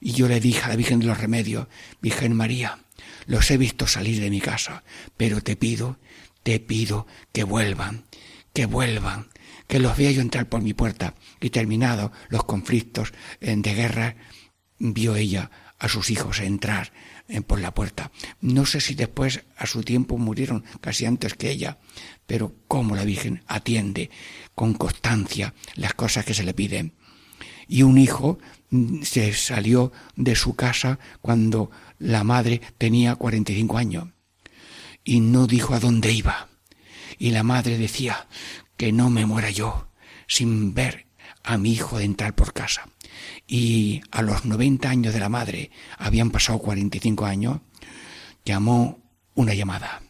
y 0.00 0.12
yo 0.12 0.28
le 0.28 0.40
dije 0.40 0.62
a 0.62 0.68
la 0.68 0.76
Virgen 0.76 1.00
de 1.00 1.06
los 1.06 1.18
Remedios, 1.18 1.66
Virgen 2.00 2.34
María, 2.34 2.78
los 3.26 3.50
he 3.50 3.56
visto 3.56 3.86
salir 3.86 4.20
de 4.20 4.30
mi 4.30 4.40
casa, 4.40 4.84
pero 5.16 5.40
te 5.40 5.56
pido, 5.56 5.98
te 6.42 6.60
pido 6.60 7.06
que 7.32 7.44
vuelvan, 7.44 8.04
que 8.52 8.66
vuelvan, 8.66 9.28
que 9.66 9.78
los 9.78 9.96
vea 9.96 10.10
yo 10.10 10.20
entrar 10.20 10.48
por 10.48 10.60
mi 10.60 10.74
puerta. 10.74 11.14
Y 11.40 11.50
terminados 11.50 12.10
los 12.28 12.44
conflictos 12.44 13.12
de 13.40 13.74
guerra, 13.74 14.16
vio 14.78 15.16
ella 15.16 15.50
a 15.78 15.88
sus 15.88 16.10
hijos 16.10 16.40
entrar 16.40 16.92
por 17.46 17.60
la 17.60 17.74
puerta. 17.74 18.10
No 18.40 18.66
sé 18.66 18.80
si 18.80 18.94
después 18.94 19.44
a 19.56 19.66
su 19.66 19.82
tiempo 19.82 20.18
murieron 20.18 20.64
casi 20.80 21.06
antes 21.06 21.34
que 21.34 21.50
ella, 21.50 21.78
pero 22.26 22.54
cómo 22.68 22.96
la 22.96 23.04
Virgen 23.04 23.42
atiende 23.46 24.10
con 24.54 24.74
constancia 24.74 25.54
las 25.74 25.94
cosas 25.94 26.24
que 26.24 26.34
se 26.34 26.44
le 26.44 26.54
piden. 26.54 26.94
Y 27.66 27.82
un 27.82 27.98
hijo 27.98 28.38
mm, 28.70 29.02
se 29.02 29.32
salió 29.32 29.92
de 30.16 30.36
su 30.36 30.54
casa 30.54 30.98
cuando 31.20 31.70
la 31.98 32.24
madre 32.24 32.60
tenía 32.78 33.16
45 33.16 33.78
años 33.78 34.08
y 35.02 35.20
no 35.20 35.46
dijo 35.46 35.74
a 35.74 35.80
dónde 35.80 36.12
iba. 36.12 36.48
Y 37.18 37.30
la 37.30 37.42
madre 37.42 37.78
decía 37.78 38.26
que 38.76 38.92
no 38.92 39.10
me 39.10 39.26
muera 39.26 39.50
yo 39.50 39.88
sin 40.26 40.74
ver 40.74 41.06
a 41.42 41.58
mi 41.58 41.72
hijo 41.72 42.00
entrar 42.00 42.34
por 42.34 42.52
casa. 42.52 42.88
Y 43.46 44.02
a 44.10 44.22
los 44.22 44.44
90 44.44 44.88
años 44.88 45.14
de 45.14 45.20
la 45.20 45.28
madre, 45.28 45.70
habían 45.98 46.30
pasado 46.30 46.58
45 46.58 47.26
años, 47.26 47.60
llamó 48.44 48.98
una 49.34 49.54
llamada. 49.54 50.02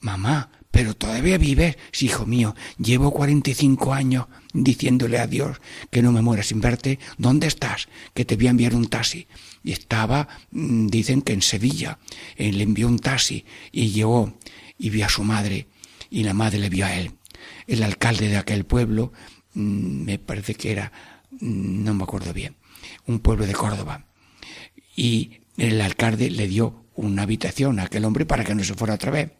Mamá, 0.00 0.50
pero 0.72 0.94
todavía 0.94 1.38
vives, 1.38 1.76
sí, 1.92 2.06
hijo 2.06 2.26
mío. 2.26 2.56
Llevo 2.78 3.12
45 3.12 3.92
años 3.92 4.26
diciéndole 4.54 5.18
a 5.18 5.26
Dios 5.26 5.60
que 5.90 6.02
no 6.02 6.12
me 6.12 6.22
muera 6.22 6.42
sin 6.42 6.60
verte. 6.60 6.98
¿Dónde 7.18 7.46
estás? 7.46 7.88
Que 8.14 8.24
te 8.24 8.36
voy 8.36 8.46
a 8.46 8.50
enviar 8.50 8.74
un 8.74 8.88
taxi. 8.88 9.28
Y 9.62 9.72
estaba, 9.72 10.28
mm, 10.50 10.86
dicen 10.86 11.20
que 11.20 11.34
en 11.34 11.42
Sevilla. 11.42 11.98
Le 12.36 12.62
envió 12.62 12.88
un 12.88 12.98
taxi 12.98 13.44
y 13.70 13.90
llegó 13.90 14.32
y 14.78 14.90
vio 14.90 15.04
a 15.06 15.10
su 15.10 15.24
madre 15.24 15.68
y 16.10 16.24
la 16.24 16.34
madre 16.34 16.58
le 16.58 16.70
vio 16.70 16.86
a 16.86 16.94
él. 16.94 17.12
El 17.66 17.82
alcalde 17.82 18.28
de 18.28 18.38
aquel 18.38 18.64
pueblo, 18.64 19.12
mm, 19.54 20.04
me 20.04 20.18
parece 20.18 20.54
que 20.54 20.72
era, 20.72 20.92
no 21.40 21.94
me 21.94 22.04
acuerdo 22.04 22.32
bien, 22.32 22.56
un 23.06 23.20
pueblo 23.20 23.46
de 23.46 23.52
Córdoba. 23.52 24.06
Y 24.94 25.40
el 25.56 25.80
alcalde 25.80 26.30
le 26.30 26.48
dio 26.48 26.84
una 26.94 27.22
habitación 27.22 27.80
a 27.80 27.84
aquel 27.84 28.04
hombre 28.04 28.26
para 28.26 28.44
que 28.44 28.54
no 28.54 28.64
se 28.64 28.74
fuera 28.74 28.94
otra 28.94 29.10
vez. 29.10 29.32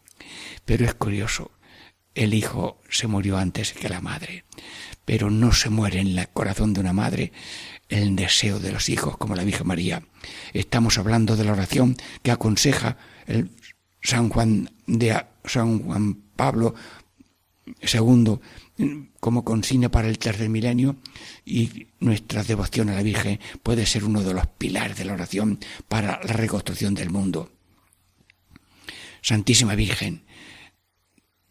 Pero 0.64 0.84
es 0.84 0.94
curioso, 0.94 1.50
el 2.14 2.34
hijo 2.34 2.80
se 2.88 3.06
murió 3.06 3.38
antes 3.38 3.72
que 3.72 3.88
la 3.88 4.00
madre, 4.00 4.44
pero 5.04 5.30
no 5.30 5.52
se 5.52 5.70
muere 5.70 6.00
en 6.00 6.18
el 6.18 6.28
corazón 6.28 6.74
de 6.74 6.80
una 6.80 6.92
madre 6.92 7.32
el 7.88 8.16
deseo 8.16 8.58
de 8.58 8.72
los 8.72 8.88
hijos 8.88 9.16
como 9.16 9.34
la 9.34 9.44
Virgen 9.44 9.66
María. 9.66 10.02
Estamos 10.52 10.98
hablando 10.98 11.36
de 11.36 11.44
la 11.44 11.52
oración 11.52 11.96
que 12.22 12.30
aconseja 12.30 12.96
el 13.26 13.50
San 14.02 14.28
Juan 14.28 14.70
de 14.86 15.24
San 15.44 15.80
Juan 15.80 16.14
Pablo 16.36 16.74
II 17.66 18.38
como 19.20 19.44
consigna 19.44 19.90
para 19.90 20.08
el 20.08 20.18
tercer 20.18 20.48
milenio 20.48 20.96
y 21.44 21.88
nuestra 22.00 22.42
devoción 22.42 22.88
a 22.88 22.94
la 22.94 23.02
Virgen 23.02 23.38
puede 23.62 23.86
ser 23.86 24.04
uno 24.04 24.22
de 24.22 24.34
los 24.34 24.46
pilares 24.46 24.96
de 24.96 25.04
la 25.04 25.12
oración 25.12 25.58
para 25.88 26.20
la 26.24 26.32
reconstrucción 26.32 26.94
del 26.94 27.10
mundo. 27.10 27.52
Santísima 29.20 29.74
Virgen, 29.74 30.24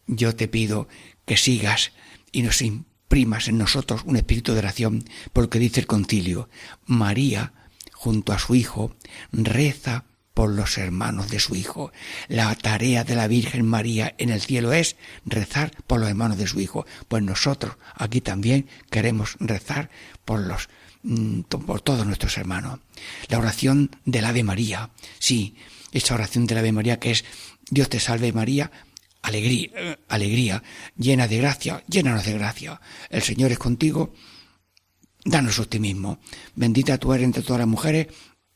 yo 0.08 0.36
te 0.36 0.48
pido 0.48 0.88
que 1.26 1.38
sigas 1.38 1.94
y 2.32 2.42
nos 2.42 2.62
imprimas 2.62 3.48
en 3.48 3.58
nosotros 3.58 4.02
un 4.06 4.18
espíritu 4.18 4.54
de 4.54 4.60
oración, 4.60 5.06
porque 5.32 5.60
dice 5.60 5.80
el 5.80 5.88
concilio, 5.88 6.50
María, 6.86 7.54
junto 7.94 8.34
a 8.34 8.40
su 8.40 8.56
Hijo, 8.56 8.96
reza 9.32 10.06
por 10.34 10.50
los 10.50 10.78
hermanos 10.78 11.30
de 11.30 11.40
su 11.40 11.56
Hijo. 11.56 11.92
La 12.28 12.54
tarea 12.56 13.04
de 13.04 13.16
la 13.16 13.28
Virgen 13.28 13.66
María 13.66 14.16
en 14.18 14.30
el 14.30 14.42
cielo 14.42 14.74
es 14.74 14.96
rezar 15.26 15.72
por 15.88 16.00
los 16.00 16.10
hermanos 16.10 16.38
de 16.38 16.48
su 16.48 16.60
Hijo. 16.60 16.86
Pues 17.08 17.24
nosotros 17.24 17.76
aquí 17.96 18.22
también 18.22 18.68
queremos 18.90 19.36
rezar 19.40 19.90
por 20.26 20.40
los 20.40 20.70
mm, 21.04 21.42
por 21.42 21.82
todos 21.82 22.06
nuestros 22.06 22.38
hermanos. 22.38 22.80
La 23.28 23.40
oración 23.40 23.92
del 24.06 24.26
Ave 24.26 24.44
María, 24.44 24.92
sí, 25.20 25.56
esa 25.92 26.16
oración 26.16 26.46
del 26.46 26.60
Ave 26.60 26.72
María 26.72 27.00
que 27.00 27.12
es 27.12 27.26
Dios 27.70 27.90
te 27.90 28.00
salve 28.00 28.34
María, 28.34 28.72
alegría, 29.22 29.70
eh, 29.76 29.98
alegría, 30.08 30.64
llena 30.98 31.28
de 31.28 31.38
gracia, 31.38 31.84
llénanos 31.88 32.26
de 32.26 32.34
gracia. 32.34 32.82
El 33.10 33.22
Señor 33.22 33.52
es 33.52 33.60
contigo, 33.60 34.14
danos 35.24 35.60
optimismo. 35.60 36.20
Bendita 36.56 36.98
tú 36.98 37.14
eres 37.14 37.26
entre 37.26 37.44
todas 37.44 37.60
las 37.60 37.68
mujeres, 37.68 38.08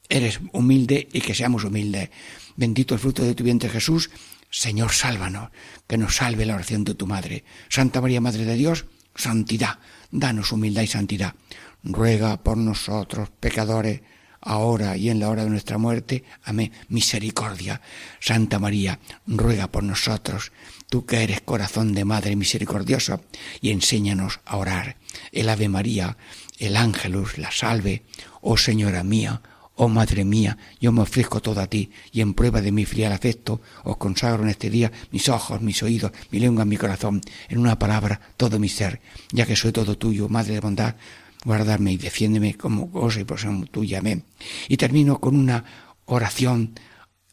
eres 0.09 0.39
humilde 0.51 1.07
y 1.11 1.21
que 1.21 1.35
seamos 1.35 1.63
humildes. 1.63 2.09
Bendito 2.55 2.93
el 2.93 2.99
fruto 2.99 3.23
de 3.23 3.35
tu 3.35 3.43
vientre 3.43 3.69
Jesús. 3.69 4.09
Señor, 4.49 4.91
sálvanos, 4.93 5.49
que 5.87 5.97
nos 5.97 6.17
salve 6.17 6.45
la 6.45 6.55
oración 6.55 6.83
de 6.83 6.95
tu 6.95 7.07
Madre. 7.07 7.43
Santa 7.69 7.99
María, 8.01 8.21
Madre 8.21 8.45
de 8.45 8.55
Dios, 8.55 8.85
santidad, 9.15 9.79
danos 10.11 10.51
humildad 10.51 10.83
y 10.83 10.87
santidad. 10.87 11.35
Ruega 11.83 12.41
por 12.41 12.57
nosotros, 12.57 13.29
pecadores, 13.39 14.01
ahora 14.45 14.95
y 14.95 15.09
en 15.09 15.19
la 15.19 15.29
hora 15.29 15.43
de 15.43 15.49
nuestra 15.49 15.77
muerte. 15.77 16.23
Amén. 16.43 16.71
Misericordia. 16.87 17.81
Santa 18.19 18.59
María, 18.59 18.99
ruega 19.27 19.71
por 19.71 19.83
nosotros, 19.83 20.51
tú 20.89 21.05
que 21.05 21.23
eres 21.23 21.41
corazón 21.41 21.93
de 21.93 22.05
Madre 22.05 22.35
misericordiosa, 22.35 23.19
y 23.59 23.71
enséñanos 23.71 24.39
a 24.45 24.57
orar. 24.57 24.97
El 25.31 25.49
Ave 25.49 25.67
María, 25.67 26.17
el 26.59 26.77
Ángelus, 26.77 27.37
la 27.37 27.51
salve. 27.51 28.03
Oh 28.41 28.55
Señora 28.55 29.03
mía, 29.03 29.41
Oh 29.75 29.89
Madre 29.89 30.23
mía, 30.23 30.57
yo 30.79 30.91
me 30.91 31.01
ofrezco 31.01 31.41
todo 31.41 31.59
a 31.59 31.67
ti, 31.67 31.91
y 32.11 32.21
en 32.21 32.33
prueba 32.33 32.61
de 32.61 32.71
mi 32.71 32.85
filial 32.85 33.11
afecto, 33.11 33.61
os 33.83 33.97
consagro 33.97 34.43
en 34.43 34.49
este 34.49 34.69
día 34.69 34.91
mis 35.11 35.27
ojos, 35.27 35.61
mis 35.61 35.83
oídos, 35.83 36.11
mi 36.31 36.39
lengua, 36.39 36.63
mi 36.63 36.77
corazón, 36.77 37.21
en 37.49 37.57
una 37.57 37.77
palabra, 37.77 38.21
todo 38.37 38.57
mi 38.57 38.69
ser, 38.69 39.01
ya 39.31 39.45
que 39.45 39.55
soy 39.55 39.73
todo 39.73 39.97
tuyo, 39.97 40.29
Madre 40.29 40.53
de 40.53 40.59
bondad, 40.61 40.95
guardarme 41.43 41.91
y 41.93 41.97
defiéndeme 41.97 42.55
como 42.55 42.89
cosa 42.89 43.19
y 43.19 43.23
persona 43.23 43.65
tuya. 43.67 43.99
Amén. 43.99 44.23
Y 44.67 44.77
termino 44.77 45.19
con 45.19 45.35
una 45.35 45.63
oración 46.05 46.79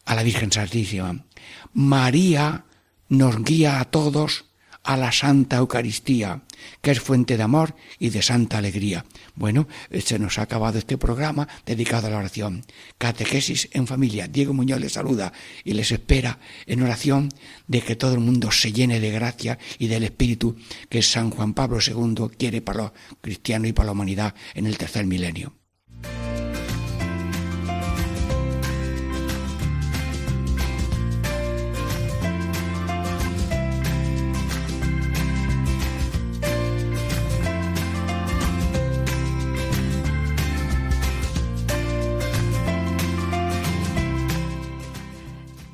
a 0.05 0.15
la 0.15 0.23
Virgen 0.23 0.53
Santísima. 0.53 1.25
María 1.73 2.65
nos 3.09 3.43
guía 3.43 3.81
a 3.81 3.85
todos 3.87 4.47
a 4.83 4.97
la 4.97 5.13
Santa 5.13 5.57
Eucaristía, 5.57 6.43
que 6.81 6.91
es 6.91 7.01
fuente 7.01 7.37
de 7.37 7.43
amor 7.43 7.75
y 7.99 8.11
de 8.11 8.23
santa 8.23 8.59
alegría. 8.59 9.05
Bueno, 9.35 9.69
se 10.05 10.19
nos 10.19 10.39
ha 10.39 10.43
acabado 10.43 10.79
este 10.79 10.99
programa 10.99 11.49
dedicado 11.65 12.07
a 12.07 12.11
la 12.11 12.19
oración. 12.19 12.65
Catequesis 12.99 13.69
en 13.73 13.87
familia. 13.87 14.29
Diego 14.29 14.53
Muñoz 14.53 14.81
les 14.81 14.93
saluda 14.93 15.33
y 15.65 15.75
les 15.75 15.93
espera 15.93 16.39
en 16.67 16.83
oración 16.83 17.29
de 17.67 17.81
que 17.81 17.97
todo 17.97 18.15
el 18.15 18.21
mundo 18.21 18.51
se 18.51 18.73
llene 18.73 19.01
de 19.01 19.11
gracia 19.11 19.59
y 19.79 19.87
del 19.87 20.05
Espíritu 20.05 20.57
que 20.89 21.03
San 21.03 21.31
Juan 21.31 21.55
Pablo 21.55 21.79
II 21.85 22.37
quiere 22.37 22.61
para 22.61 22.83
los 22.83 22.93
cristianos 23.21 23.69
y 23.69 23.73
para 23.73 23.87
la 23.87 23.93
humanidad 23.93 24.35
en 24.55 24.67
el 24.67 24.79
tercer 24.79 25.07
milenio. 25.07 25.62